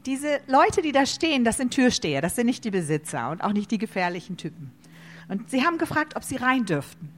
diese 0.05 0.39
Leute, 0.47 0.81
die 0.81 0.91
da 0.91 1.05
stehen, 1.05 1.43
das 1.43 1.57
sind 1.57 1.71
Türsteher, 1.73 2.21
das 2.21 2.35
sind 2.35 2.45
nicht 2.45 2.63
die 2.63 2.71
Besitzer 2.71 3.31
und 3.31 3.43
auch 3.43 3.53
nicht 3.53 3.71
die 3.71 3.77
gefährlichen 3.77 4.37
Typen. 4.37 4.71
Und 5.29 5.49
sie 5.49 5.65
haben 5.65 5.77
gefragt, 5.77 6.15
ob 6.15 6.23
sie 6.23 6.35
rein 6.35 6.65
dürften. 6.65 7.09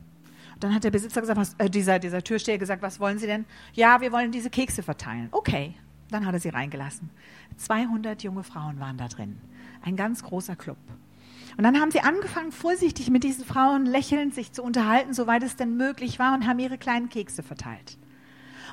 Und 0.53 0.63
dann 0.63 0.73
hat 0.73 0.83
der 0.83 0.91
Besitzer 0.91 1.21
gesagt, 1.21 1.39
was, 1.39 1.55
äh, 1.57 1.69
dieser, 1.69 1.99
dieser 1.99 2.23
Türsteher 2.23 2.57
gesagt, 2.57 2.81
was 2.81 2.99
wollen 2.99 3.19
Sie 3.19 3.27
denn? 3.27 3.45
Ja, 3.73 3.99
wir 3.99 4.11
wollen 4.11 4.31
diese 4.31 4.49
Kekse 4.49 4.83
verteilen. 4.83 5.27
Okay, 5.31 5.73
dann 6.09 6.25
hat 6.25 6.33
er 6.33 6.39
sie 6.39 6.49
reingelassen. 6.49 7.09
200 7.57 8.23
junge 8.23 8.43
Frauen 8.43 8.79
waren 8.79 8.97
da 8.97 9.07
drin. 9.07 9.37
Ein 9.81 9.97
ganz 9.97 10.23
großer 10.23 10.55
Club. 10.55 10.77
Und 11.57 11.63
dann 11.63 11.79
haben 11.79 11.91
sie 11.91 12.01
angefangen, 12.01 12.51
vorsichtig 12.51 13.09
mit 13.09 13.23
diesen 13.23 13.45
Frauen 13.45 13.85
lächelnd 13.85 14.33
sich 14.33 14.51
zu 14.51 14.63
unterhalten, 14.63 15.13
soweit 15.13 15.43
es 15.43 15.55
denn 15.55 15.75
möglich 15.77 16.19
war, 16.19 16.33
und 16.33 16.47
haben 16.47 16.59
ihre 16.59 16.77
kleinen 16.77 17.09
Kekse 17.09 17.43
verteilt 17.43 17.97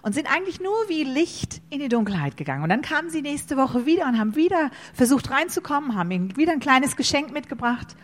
und 0.02 0.14
sind 0.14 0.30
eigentlich 0.30 0.60
nur 0.60 0.74
wie 0.88 1.04
Licht 1.04 1.62
in 1.70 1.78
die 1.78 1.88
Dunkelheit 1.88 2.36
gegangen. 2.36 2.64
Und 2.64 2.68
dann 2.68 2.82
kamen 2.82 3.08
sie 3.08 3.22
nächste 3.22 3.56
Woche 3.56 3.86
wieder 3.86 4.06
und 4.06 4.18
haben 4.18 4.34
wieder 4.34 4.70
versucht 4.92 5.30
reinzukommen, 5.30 5.94
haben 5.94 6.10
ihnen 6.10 6.36
wieder 6.36 6.52
ein 6.52 6.60
kleines 6.60 6.96
Geschenk 6.96 7.32
mitgebracht. 7.32 7.96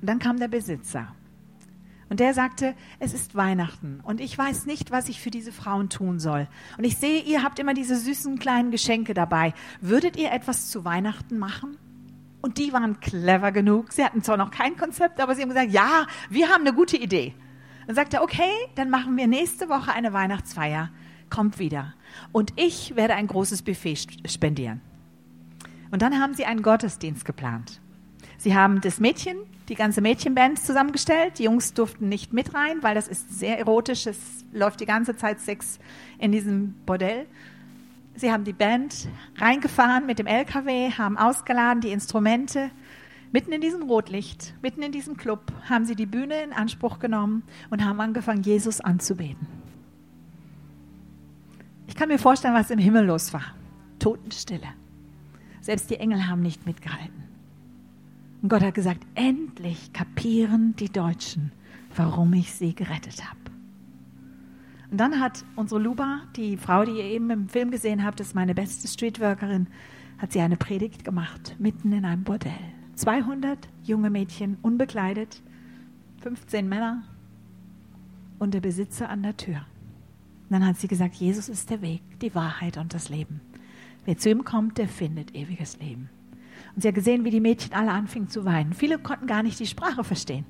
Und 0.00 0.08
dann 0.08 0.18
kam 0.18 0.38
der 0.38 0.48
Besitzer. 0.48 1.14
Und 2.10 2.18
der 2.18 2.34
sagte, 2.34 2.74
es 2.98 3.14
ist 3.14 3.36
Weihnachten 3.36 4.00
und 4.02 4.20
ich 4.20 4.36
weiß 4.36 4.66
nicht, 4.66 4.90
was 4.90 5.08
ich 5.08 5.20
für 5.20 5.30
diese 5.30 5.52
Frauen 5.52 5.90
tun 5.90 6.18
soll. 6.18 6.48
Und 6.76 6.82
ich 6.82 6.96
sehe, 6.96 7.22
ihr 7.22 7.44
habt 7.44 7.60
immer 7.60 7.72
diese 7.72 7.94
süßen 7.94 8.40
kleinen 8.40 8.72
Geschenke 8.72 9.14
dabei. 9.14 9.54
Würdet 9.80 10.16
ihr 10.16 10.32
etwas 10.32 10.70
zu 10.70 10.84
Weihnachten 10.84 11.38
machen? 11.38 11.78
Und 12.42 12.58
die 12.58 12.72
waren 12.72 12.98
clever 12.98 13.52
genug. 13.52 13.92
Sie 13.92 14.04
hatten 14.04 14.24
zwar 14.24 14.38
noch 14.38 14.50
kein 14.50 14.76
Konzept, 14.76 15.20
aber 15.20 15.36
sie 15.36 15.42
haben 15.42 15.50
gesagt, 15.50 15.70
ja, 15.70 16.06
wir 16.30 16.48
haben 16.48 16.62
eine 16.62 16.72
gute 16.74 16.96
Idee. 16.96 17.32
Dann 17.86 17.94
sagte 17.94 18.16
er, 18.16 18.22
okay, 18.24 18.50
dann 18.74 18.90
machen 18.90 19.16
wir 19.16 19.28
nächste 19.28 19.68
Woche 19.68 19.92
eine 19.92 20.12
Weihnachtsfeier 20.12 20.90
kommt 21.30 21.58
wieder. 21.58 21.94
Und 22.32 22.52
ich 22.56 22.96
werde 22.96 23.14
ein 23.14 23.26
großes 23.26 23.62
Buffet 23.62 23.96
spendieren. 24.26 24.80
Und 25.90 26.02
dann 26.02 26.20
haben 26.20 26.34
sie 26.34 26.44
einen 26.44 26.62
Gottesdienst 26.62 27.24
geplant. 27.24 27.80
Sie 28.38 28.54
haben 28.54 28.80
das 28.80 29.00
Mädchen, 29.00 29.38
die 29.68 29.74
ganze 29.74 30.00
Mädchenband 30.00 30.58
zusammengestellt. 30.58 31.38
Die 31.38 31.44
Jungs 31.44 31.74
durften 31.74 32.08
nicht 32.08 32.32
mit 32.32 32.54
rein, 32.54 32.82
weil 32.82 32.94
das 32.94 33.08
ist 33.08 33.38
sehr 33.38 33.58
erotisch. 33.58 34.06
Es 34.06 34.44
läuft 34.52 34.80
die 34.80 34.86
ganze 34.86 35.16
Zeit 35.16 35.40
Sex 35.40 35.78
in 36.18 36.32
diesem 36.32 36.74
Bordell. 36.86 37.26
Sie 38.14 38.32
haben 38.32 38.44
die 38.44 38.52
Band 38.52 39.08
reingefahren 39.36 40.06
mit 40.06 40.18
dem 40.18 40.26
LKW, 40.26 40.90
haben 40.92 41.16
ausgeladen 41.16 41.80
die 41.80 41.90
Instrumente. 41.90 42.70
Mitten 43.32 43.52
in 43.52 43.60
diesem 43.60 43.82
Rotlicht, 43.82 44.54
mitten 44.60 44.82
in 44.82 44.90
diesem 44.90 45.16
Club, 45.16 45.52
haben 45.68 45.84
sie 45.84 45.94
die 45.94 46.06
Bühne 46.06 46.42
in 46.42 46.52
Anspruch 46.52 46.98
genommen 46.98 47.44
und 47.70 47.84
haben 47.84 48.00
angefangen, 48.00 48.42
Jesus 48.42 48.80
anzubeten. 48.80 49.59
Ich 51.90 51.96
kann 51.96 52.08
mir 52.08 52.20
vorstellen, 52.20 52.54
was 52.54 52.70
im 52.70 52.78
Himmel 52.78 53.04
los 53.04 53.32
war. 53.32 53.42
Totenstille. 53.98 54.68
Selbst 55.60 55.90
die 55.90 55.96
Engel 55.96 56.28
haben 56.28 56.40
nicht 56.40 56.64
mitgehalten. 56.64 57.24
Und 58.40 58.48
Gott 58.48 58.62
hat 58.62 58.74
gesagt, 58.74 59.04
endlich 59.16 59.92
kapieren 59.92 60.76
die 60.76 60.88
Deutschen, 60.88 61.50
warum 61.96 62.32
ich 62.32 62.54
sie 62.54 62.76
gerettet 62.76 63.28
habe. 63.28 63.40
Und 64.92 64.98
dann 64.98 65.18
hat 65.18 65.44
unsere 65.56 65.80
Luba, 65.80 66.20
die 66.36 66.56
Frau, 66.56 66.84
die 66.84 66.92
ihr 66.92 67.04
eben 67.06 67.28
im 67.28 67.48
Film 67.48 67.72
gesehen 67.72 68.04
habt, 68.04 68.20
ist 68.20 68.36
meine 68.36 68.54
beste 68.54 68.86
Streetworkerin, 68.86 69.66
hat 70.18 70.30
sie 70.30 70.40
eine 70.40 70.56
Predigt 70.56 71.04
gemacht, 71.04 71.56
mitten 71.58 71.92
in 71.92 72.04
einem 72.04 72.22
Bordell. 72.22 72.52
200 72.94 73.68
junge 73.82 74.10
Mädchen, 74.10 74.58
unbekleidet, 74.62 75.42
15 76.22 76.68
Männer 76.68 77.02
und 78.38 78.54
der 78.54 78.60
Besitzer 78.60 79.08
an 79.08 79.24
der 79.24 79.36
Tür. 79.36 79.66
Und 80.50 80.54
dann 80.54 80.66
hat 80.66 80.78
sie 80.78 80.88
gesagt, 80.88 81.14
Jesus 81.14 81.48
ist 81.48 81.70
der 81.70 81.80
Weg, 81.80 82.02
die 82.18 82.34
Wahrheit 82.34 82.76
und 82.76 82.92
das 82.92 83.08
Leben. 83.08 83.40
Wer 84.04 84.18
zu 84.18 84.30
ihm 84.30 84.44
kommt, 84.44 84.78
der 84.78 84.88
findet 84.88 85.32
ewiges 85.36 85.78
Leben. 85.78 86.10
Und 86.74 86.82
sie 86.82 86.88
hat 86.88 86.96
gesehen, 86.96 87.24
wie 87.24 87.30
die 87.30 87.38
Mädchen 87.38 87.72
alle 87.72 87.92
anfingen 87.92 88.28
zu 88.28 88.44
weinen. 88.44 88.72
Viele 88.72 88.98
konnten 88.98 89.28
gar 89.28 89.44
nicht 89.44 89.60
die 89.60 89.66
Sprache 89.66 90.02
verstehen, 90.02 90.44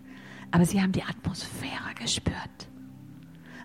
aber 0.53 0.65
sie 0.65 0.81
haben 0.81 0.93
die 0.93 1.03
Atmosphäre 1.03 1.95
gespürt. 2.01 2.69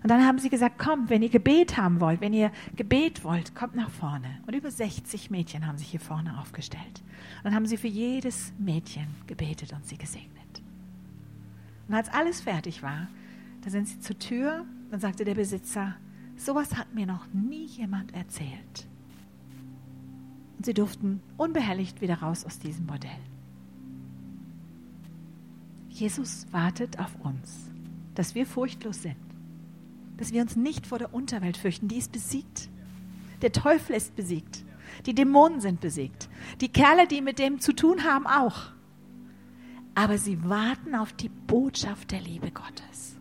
Und 0.02 0.10
dann 0.10 0.26
haben 0.26 0.38
sie 0.38 0.50
gesagt, 0.50 0.78
kommt, 0.78 1.08
wenn 1.08 1.22
ihr 1.22 1.30
Gebet 1.30 1.78
haben 1.78 2.02
wollt, 2.02 2.20
wenn 2.20 2.34
ihr 2.34 2.52
Gebet 2.76 3.24
wollt, 3.24 3.54
kommt 3.54 3.74
nach 3.74 3.90
vorne. 3.90 4.38
Und 4.46 4.54
über 4.54 4.70
60 4.70 5.30
Mädchen 5.30 5.66
haben 5.66 5.78
sich 5.78 5.88
hier 5.88 6.00
vorne 6.00 6.38
aufgestellt. 6.38 7.02
Und 7.38 7.44
dann 7.44 7.54
haben 7.54 7.66
sie 7.66 7.78
für 7.78 7.88
jedes 7.88 8.52
Mädchen 8.58 9.06
gebetet 9.26 9.72
und 9.72 9.86
sie 9.86 9.96
gesegnet. 9.96 10.62
Und 11.88 11.94
als 11.94 12.10
alles 12.10 12.42
fertig 12.42 12.82
war, 12.82 13.08
da 13.62 13.70
sind 13.70 13.88
sie 13.88 14.00
zur 14.00 14.18
Tür, 14.18 14.66
dann 14.90 15.00
sagte 15.00 15.24
der 15.24 15.34
Besitzer, 15.34 15.96
Sowas 16.36 16.76
hat 16.76 16.94
mir 16.94 17.06
noch 17.06 17.26
nie 17.32 17.64
jemand 17.64 18.14
erzählt. 18.14 18.86
Und 20.56 20.66
sie 20.66 20.74
durften 20.74 21.20
unbehelligt 21.36 22.00
wieder 22.00 22.20
raus 22.20 22.44
aus 22.44 22.58
diesem 22.58 22.86
Modell. 22.86 23.10
Jesus 25.88 26.46
wartet 26.52 26.98
auf 26.98 27.14
uns, 27.24 27.70
dass 28.14 28.34
wir 28.34 28.46
furchtlos 28.46 29.02
sind, 29.02 29.16
dass 30.18 30.32
wir 30.32 30.42
uns 30.42 30.56
nicht 30.56 30.86
vor 30.86 30.98
der 30.98 31.14
Unterwelt 31.14 31.56
fürchten, 31.56 31.88
die 31.88 31.96
ist 31.96 32.12
besiegt. 32.12 32.68
Der 33.42 33.52
Teufel 33.52 33.96
ist 33.96 34.14
besiegt. 34.14 34.64
Die 35.04 35.14
Dämonen 35.14 35.60
sind 35.60 35.80
besiegt. 35.80 36.28
Die 36.60 36.68
Kerle, 36.68 37.06
die 37.06 37.20
mit 37.20 37.38
dem 37.38 37.60
zu 37.60 37.74
tun 37.74 38.04
haben, 38.04 38.26
auch. 38.26 38.70
Aber 39.94 40.18
sie 40.18 40.48
warten 40.48 40.94
auf 40.94 41.12
die 41.12 41.28
Botschaft 41.28 42.10
der 42.10 42.20
Liebe 42.20 42.50
Gottes. 42.50 43.16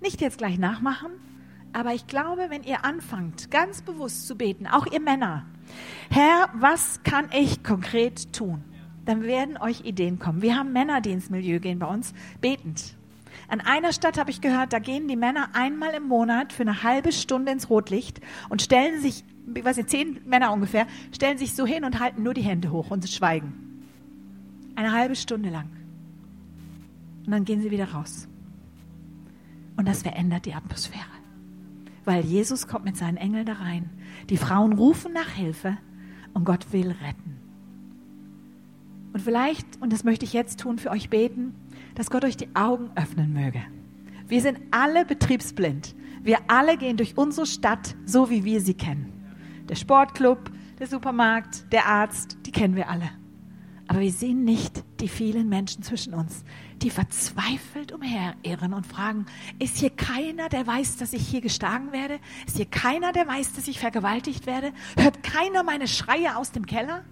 Nicht 0.00 0.20
jetzt 0.20 0.38
gleich 0.38 0.58
nachmachen, 0.58 1.10
aber 1.76 1.92
ich 1.92 2.06
glaube, 2.06 2.46
wenn 2.48 2.62
ihr 2.62 2.86
anfangt, 2.86 3.50
ganz 3.50 3.82
bewusst 3.82 4.26
zu 4.26 4.34
beten, 4.34 4.66
auch 4.66 4.86
ihr 4.86 5.00
Männer, 5.00 5.44
Herr, 6.08 6.48
was 6.54 7.02
kann 7.02 7.28
ich 7.38 7.62
konkret 7.62 8.32
tun? 8.32 8.64
Dann 9.04 9.24
werden 9.24 9.58
euch 9.58 9.82
Ideen 9.84 10.18
kommen. 10.18 10.40
Wir 10.40 10.56
haben 10.56 10.72
Männer, 10.72 11.02
die 11.02 11.10
ins 11.10 11.28
Milieu 11.28 11.60
gehen 11.60 11.78
bei 11.78 11.86
uns, 11.86 12.14
betend. 12.40 12.96
An 13.48 13.60
einer 13.60 13.92
Stadt 13.92 14.16
habe 14.16 14.30
ich 14.30 14.40
gehört, 14.40 14.72
da 14.72 14.78
gehen 14.78 15.06
die 15.06 15.16
Männer 15.16 15.50
einmal 15.52 15.92
im 15.92 16.08
Monat 16.08 16.54
für 16.54 16.62
eine 16.62 16.82
halbe 16.82 17.12
Stunde 17.12 17.52
ins 17.52 17.68
Rotlicht 17.68 18.22
und 18.48 18.62
stellen 18.62 19.02
sich, 19.02 19.22
ich 19.54 19.62
weiß 19.62 19.76
nicht, 19.76 19.90
zehn 19.90 20.20
Männer 20.24 20.54
ungefähr, 20.54 20.86
stellen 21.12 21.36
sich 21.36 21.54
so 21.54 21.66
hin 21.66 21.84
und 21.84 22.00
halten 22.00 22.22
nur 22.22 22.32
die 22.32 22.40
Hände 22.40 22.70
hoch 22.70 22.90
und 22.90 23.06
schweigen. 23.06 23.84
Eine 24.76 24.92
halbe 24.92 25.14
Stunde 25.14 25.50
lang. 25.50 25.68
Und 27.26 27.32
dann 27.32 27.44
gehen 27.44 27.60
sie 27.60 27.70
wieder 27.70 27.92
raus. 27.92 28.28
Und 29.76 29.86
das 29.86 30.02
verändert 30.02 30.46
die 30.46 30.54
Atmosphäre. 30.54 31.15
Weil 32.06 32.24
Jesus 32.24 32.66
kommt 32.66 32.86
mit 32.86 32.96
seinen 32.96 33.18
Engeln 33.18 33.44
da 33.44 33.54
rein. 33.54 33.90
Die 34.30 34.38
Frauen 34.38 34.72
rufen 34.72 35.12
nach 35.12 35.28
Hilfe 35.28 35.76
und 36.32 36.44
Gott 36.44 36.72
will 36.72 36.88
retten. 36.88 37.36
Und 39.12 39.20
vielleicht, 39.20 39.66
und 39.80 39.92
das 39.92 40.04
möchte 40.04 40.24
ich 40.24 40.32
jetzt 40.32 40.60
tun, 40.60 40.78
für 40.78 40.90
euch 40.90 41.10
beten, 41.10 41.54
dass 41.94 42.10
Gott 42.10 42.24
euch 42.24 42.36
die 42.36 42.54
Augen 42.54 42.90
öffnen 42.94 43.32
möge. 43.32 43.60
Wir 44.28 44.40
sind 44.40 44.58
alle 44.70 45.04
betriebsblind. 45.04 45.94
Wir 46.22 46.38
alle 46.48 46.76
gehen 46.76 46.96
durch 46.96 47.16
unsere 47.16 47.46
Stadt 47.46 47.96
so, 48.04 48.30
wie 48.30 48.44
wir 48.44 48.60
sie 48.60 48.74
kennen. 48.74 49.12
Der 49.68 49.74
Sportclub, 49.74 50.50
der 50.78 50.86
Supermarkt, 50.86 51.72
der 51.72 51.86
Arzt, 51.86 52.38
die 52.46 52.52
kennen 52.52 52.76
wir 52.76 52.88
alle. 52.88 53.10
Aber 53.88 54.00
wir 54.00 54.12
sehen 54.12 54.44
nicht 54.44 54.84
die 55.00 55.08
vielen 55.08 55.48
Menschen 55.48 55.82
zwischen 55.82 56.14
uns, 56.14 56.44
die 56.82 56.90
verzweifelt 56.90 57.92
umherirren 57.92 58.74
und 58.74 58.86
fragen, 58.86 59.26
ist 59.58 59.78
hier 59.78 59.90
keiner, 59.90 60.48
der 60.48 60.66
weiß, 60.66 60.96
dass 60.96 61.12
ich 61.12 61.26
hier 61.26 61.40
geschlagen 61.40 61.92
werde? 61.92 62.18
Ist 62.46 62.56
hier 62.56 62.66
keiner, 62.66 63.12
der 63.12 63.26
weiß, 63.26 63.54
dass 63.54 63.68
ich 63.68 63.78
vergewaltigt 63.78 64.46
werde? 64.46 64.72
Hört 64.96 65.22
keiner 65.22 65.62
meine 65.62 65.88
Schreie 65.88 66.36
aus 66.36 66.52
dem 66.52 66.66
Keller? 66.66 67.04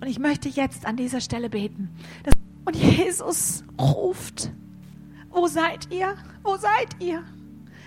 Und 0.00 0.08
ich 0.08 0.18
möchte 0.18 0.48
jetzt 0.48 0.86
an 0.86 0.96
dieser 0.96 1.20
Stelle 1.20 1.48
beten, 1.48 1.90
und 2.64 2.76
Jesus 2.76 3.64
ruft, 3.78 4.50
wo 5.30 5.46
seid 5.46 5.90
ihr? 5.90 6.16
Wo 6.42 6.56
seid 6.56 6.88
ihr? 7.00 7.24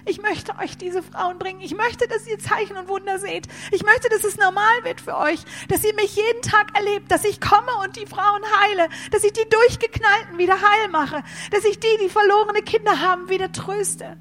Ich 0.06 0.22
möchte 0.22 0.56
euch 0.60 0.78
diese 0.78 1.01
Frauen 1.01 1.39
bringen. 1.39 1.62
Ich 1.62 1.76
möchte, 1.76 2.08
dass 2.08 2.28
ihr 2.28 2.38
Zeichen 2.38 2.78
und 2.78 2.88
Wunder 2.88 3.18
seht. 3.18 3.47
Ich 3.72 3.84
möchte, 3.84 4.08
dass 4.10 4.24
es 4.24 4.38
normal 4.38 4.84
wird 4.84 5.01
für 5.01 5.18
euch, 5.18 5.39
dass 5.70 5.84
ihr 5.84 5.93
mich 5.95 6.16
jeden 6.16 6.41
Tag 6.41 6.78
erlebt, 6.78 7.12
dass 7.12 7.26
ich 7.26 7.41
komme 7.41 7.72
und 7.84 7.95
die 7.95 8.06
Frauen 8.06 8.41
heile, 8.62 8.89
dass 9.12 9.24
ich 9.24 9.34
die 9.34 9.49
Durchgeknallten 9.49 10.38
wieder 10.38 10.56
heil 10.62 10.89
mache, 10.91 11.24
dass 11.51 11.66
ich 11.66 11.80
die, 11.80 11.97
die 12.03 12.10
verlorene 12.10 12.62
Kinder 12.62 12.99
haben, 13.01 13.30
wieder 13.30 13.51
tröste. 13.51 14.18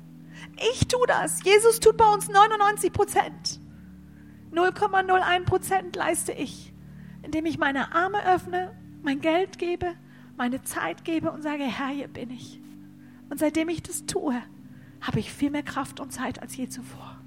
Ich 0.73 0.89
tue 0.89 1.07
das. 1.07 1.43
Jesus 1.45 1.81
tut 1.81 1.97
bei 1.97 2.07
uns 2.07 2.29
99 2.29 2.93
Prozent. 2.93 3.61
0,01 4.53 5.45
Prozent 5.45 5.97
leiste 5.97 6.33
ich, 6.33 6.73
indem 7.23 7.45
ich 7.45 7.59
meine 7.59 7.95
Arme 7.95 8.25
öffne, 8.27 8.75
mein 9.03 9.21
Geld 9.21 9.59
gebe 9.59 9.95
meine 10.37 10.63
Zeit 10.63 11.05
gebe 11.05 11.31
und 11.31 11.43
sage, 11.43 11.65
Herr, 11.65 11.89
hier 11.89 12.09
bin 12.09 12.31
ich. 12.31 12.61
Und 13.31 13.39
seitdem 13.39 13.69
ich 13.69 13.83
das 13.83 14.07
tue, 14.07 14.41
habe 15.05 15.21
ich 15.21 15.33
viel 15.33 15.51
mehr 15.51 15.63
Kraft 15.63 16.01
und 16.01 16.13
Zeit 16.13 16.41
als 16.41 16.57
je 16.57 16.69
zuvor. 16.69 17.19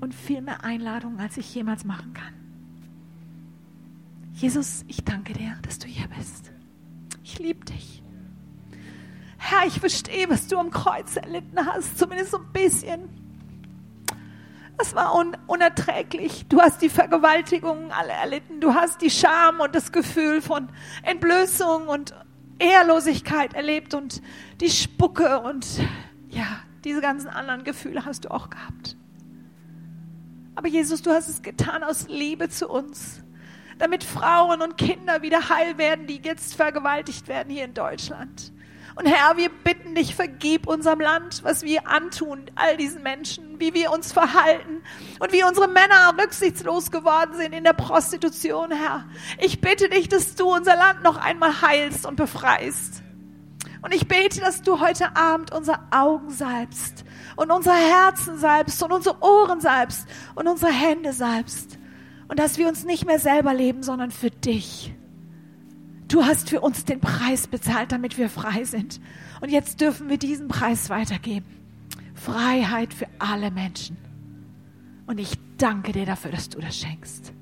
Und 0.00 0.14
viel 0.14 0.42
mehr 0.42 0.64
Einladungen, 0.64 1.18
als 1.18 1.36
ich 1.36 1.54
jemals 1.54 1.84
machen 1.84 2.12
kann. 2.14 2.34
Jesus, 4.32 4.84
ich 4.86 5.02
danke 5.04 5.32
dir, 5.32 5.58
dass 5.62 5.78
du 5.78 5.86
hier 5.86 6.08
bist. 6.08 6.52
Ich 7.24 7.38
liebe 7.38 7.64
dich. 7.64 8.02
Herr, 9.38 9.66
ich 9.66 9.80
verstehe, 9.80 10.28
was 10.28 10.46
du 10.46 10.58
am 10.58 10.70
Kreuz 10.70 11.16
erlitten 11.16 11.58
hast, 11.66 11.98
zumindest 11.98 12.30
so 12.32 12.38
ein 12.38 12.52
bisschen. 12.52 13.08
Das 14.76 14.94
war 14.94 15.14
un 15.14 15.36
unerträglich. 15.46 16.46
Du 16.48 16.60
hast 16.60 16.80
die 16.80 16.88
Vergewaltigungen 16.88 17.92
alle 17.92 18.12
erlitten. 18.12 18.60
Du 18.60 18.74
hast 18.74 19.02
die 19.02 19.10
Scham 19.10 19.60
und 19.60 19.74
das 19.74 19.92
Gefühl 19.92 20.40
von 20.40 20.68
Entblößung 21.02 21.88
und 21.88 22.14
Ehrlosigkeit 22.58 23.54
erlebt 23.54 23.94
und 23.94 24.22
die 24.60 24.70
Spucke 24.70 25.40
und 25.40 25.66
ja, 26.30 26.46
diese 26.84 27.00
ganzen 27.00 27.28
anderen 27.28 27.64
Gefühle 27.64 28.04
hast 28.04 28.24
du 28.24 28.30
auch 28.30 28.50
gehabt. 28.50 28.96
Aber 30.54 30.68
Jesus, 30.68 31.02
du 31.02 31.10
hast 31.10 31.28
es 31.28 31.42
getan 31.42 31.82
aus 31.82 32.08
Liebe 32.08 32.48
zu 32.48 32.68
uns, 32.68 33.22
damit 33.78 34.04
Frauen 34.04 34.62
und 34.62 34.76
Kinder 34.76 35.22
wieder 35.22 35.48
heil 35.48 35.78
werden, 35.78 36.06
die 36.06 36.20
jetzt 36.22 36.54
vergewaltigt 36.54 37.28
werden 37.28 37.52
hier 37.52 37.64
in 37.64 37.74
Deutschland. 37.74 38.52
Und 38.96 39.06
Herr, 39.06 39.36
wir 39.36 39.48
bitten 39.48 39.94
dich, 39.94 40.14
vergib 40.14 40.66
unserem 40.66 41.00
Land, 41.00 41.42
was 41.44 41.62
wir 41.62 41.88
antun, 41.88 42.50
all 42.56 42.76
diesen 42.76 43.02
Menschen, 43.02 43.58
wie 43.58 43.72
wir 43.72 43.92
uns 43.92 44.12
verhalten 44.12 44.82
und 45.20 45.32
wie 45.32 45.44
unsere 45.44 45.68
Männer 45.68 46.14
rücksichtslos 46.20 46.90
geworden 46.90 47.34
sind 47.36 47.52
in 47.52 47.64
der 47.64 47.72
Prostitution, 47.72 48.70
Herr. 48.72 49.06
Ich 49.38 49.60
bitte 49.60 49.88
dich, 49.88 50.08
dass 50.08 50.34
du 50.34 50.52
unser 50.54 50.76
Land 50.76 51.02
noch 51.02 51.16
einmal 51.16 51.62
heilst 51.62 52.04
und 52.04 52.16
befreist. 52.16 52.99
Und 53.82 53.94
ich 53.94 54.06
bete, 54.06 54.40
dass 54.40 54.62
du 54.62 54.80
heute 54.80 55.16
Abend 55.16 55.52
unsere 55.52 55.78
Augen 55.90 56.30
salbst 56.30 57.04
und 57.36 57.50
unsere 57.50 57.76
Herzen 57.76 58.38
salbst 58.38 58.82
und 58.82 58.92
unsere 58.92 59.22
Ohren 59.22 59.60
salbst 59.60 60.06
und 60.34 60.46
unsere 60.46 60.72
Hände 60.72 61.12
salbst. 61.12 61.78
Und 62.28 62.38
dass 62.38 62.58
wir 62.58 62.68
uns 62.68 62.84
nicht 62.84 63.06
mehr 63.06 63.18
selber 63.18 63.54
leben, 63.54 63.82
sondern 63.82 64.10
für 64.10 64.30
dich. 64.30 64.94
Du 66.08 66.24
hast 66.24 66.50
für 66.50 66.60
uns 66.60 66.84
den 66.84 67.00
Preis 67.00 67.46
bezahlt, 67.46 67.92
damit 67.92 68.18
wir 68.18 68.28
frei 68.28 68.64
sind. 68.64 69.00
Und 69.40 69.50
jetzt 69.50 69.80
dürfen 69.80 70.08
wir 70.08 70.18
diesen 70.18 70.48
Preis 70.48 70.90
weitergeben. 70.90 71.46
Freiheit 72.14 72.92
für 72.92 73.06
alle 73.18 73.50
Menschen. 73.50 73.96
Und 75.06 75.18
ich 75.18 75.32
danke 75.56 75.92
dir 75.92 76.06
dafür, 76.06 76.30
dass 76.30 76.48
du 76.48 76.60
das 76.60 76.76
schenkst. 76.76 77.32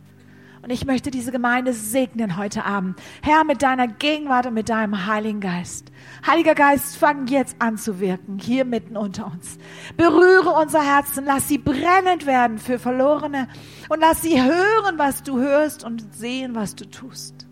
Und 0.68 0.74
ich 0.74 0.84
möchte 0.84 1.10
diese 1.10 1.32
Gemeinde 1.32 1.72
segnen 1.72 2.36
heute 2.36 2.66
Abend. 2.66 3.00
Herr, 3.22 3.42
mit 3.44 3.62
deiner 3.62 3.88
Gegenwart 3.88 4.48
und 4.48 4.52
mit 4.52 4.68
deinem 4.68 5.06
Heiligen 5.06 5.40
Geist. 5.40 5.90
Heiliger 6.26 6.54
Geist, 6.54 6.98
fang 6.98 7.26
jetzt 7.26 7.56
an 7.58 7.78
zu 7.78 8.00
wirken, 8.00 8.38
hier 8.38 8.66
mitten 8.66 8.94
unter 8.98 9.32
uns. 9.32 9.56
Berühre 9.96 10.50
unser 10.50 10.82
Herzen, 10.82 11.24
lass 11.24 11.48
sie 11.48 11.56
brennend 11.56 12.26
werden 12.26 12.58
für 12.58 12.78
Verlorene 12.78 13.48
und 13.88 14.00
lass 14.00 14.20
sie 14.20 14.42
hören, 14.42 14.98
was 14.98 15.22
du 15.22 15.38
hörst 15.38 15.84
und 15.84 16.14
sehen, 16.14 16.54
was 16.54 16.74
du 16.74 16.84
tust. 16.84 17.46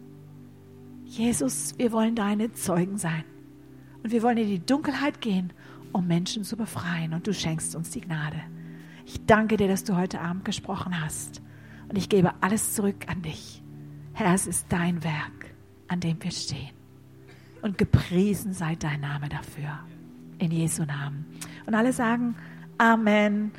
Jesus, 1.07 1.73
wir 1.79 1.93
wollen 1.93 2.17
deine 2.17 2.53
Zeugen 2.53 2.99
sein. 2.99 3.25
Und 4.03 4.12
wir 4.12 4.23
wollen 4.23 4.37
in 4.37 4.49
die 4.49 4.67
Dunkelheit 4.67 5.23
gehen, 5.23 5.55
um 5.91 6.07
Menschen 6.07 6.45
zu 6.45 6.59
befreien. 6.59 7.14
Und 7.14 7.27
du 7.27 7.33
schenkst 7.33 7.77
uns 7.77 7.89
die 7.89 8.03
Gnade. 8.03 8.43
Ich 9.07 9.25
danke 9.25 9.57
dir, 9.57 9.69
dass 9.69 9.85
du 9.85 9.97
heute 9.97 10.21
Abend 10.21 10.45
gesprochen 10.45 11.03
hast. 11.03 11.41
Und 11.89 11.97
ich 11.97 12.09
gebe 12.09 12.32
alles 12.41 12.74
zurück 12.74 13.07
an 13.09 13.22
dich. 13.22 13.62
Herr, 14.12 14.34
es 14.34 14.47
ist 14.47 14.66
dein 14.70 15.05
Werk, 15.05 15.55
an 15.89 16.01
dem 16.01 16.22
wir 16.22 16.30
stehen. 16.30 16.74
Und 17.62 17.78
gepriesen 17.78 18.53
sei 18.53 18.76
dein 18.76 19.01
Name 19.01 19.28
dafür. 19.28 19.78
In 20.39 20.51
Jesu 20.51 20.84
Namen. 20.84 21.26
Und 21.66 21.74
alle 21.74 21.93
sagen 21.93 22.37
Amen. 22.78 23.53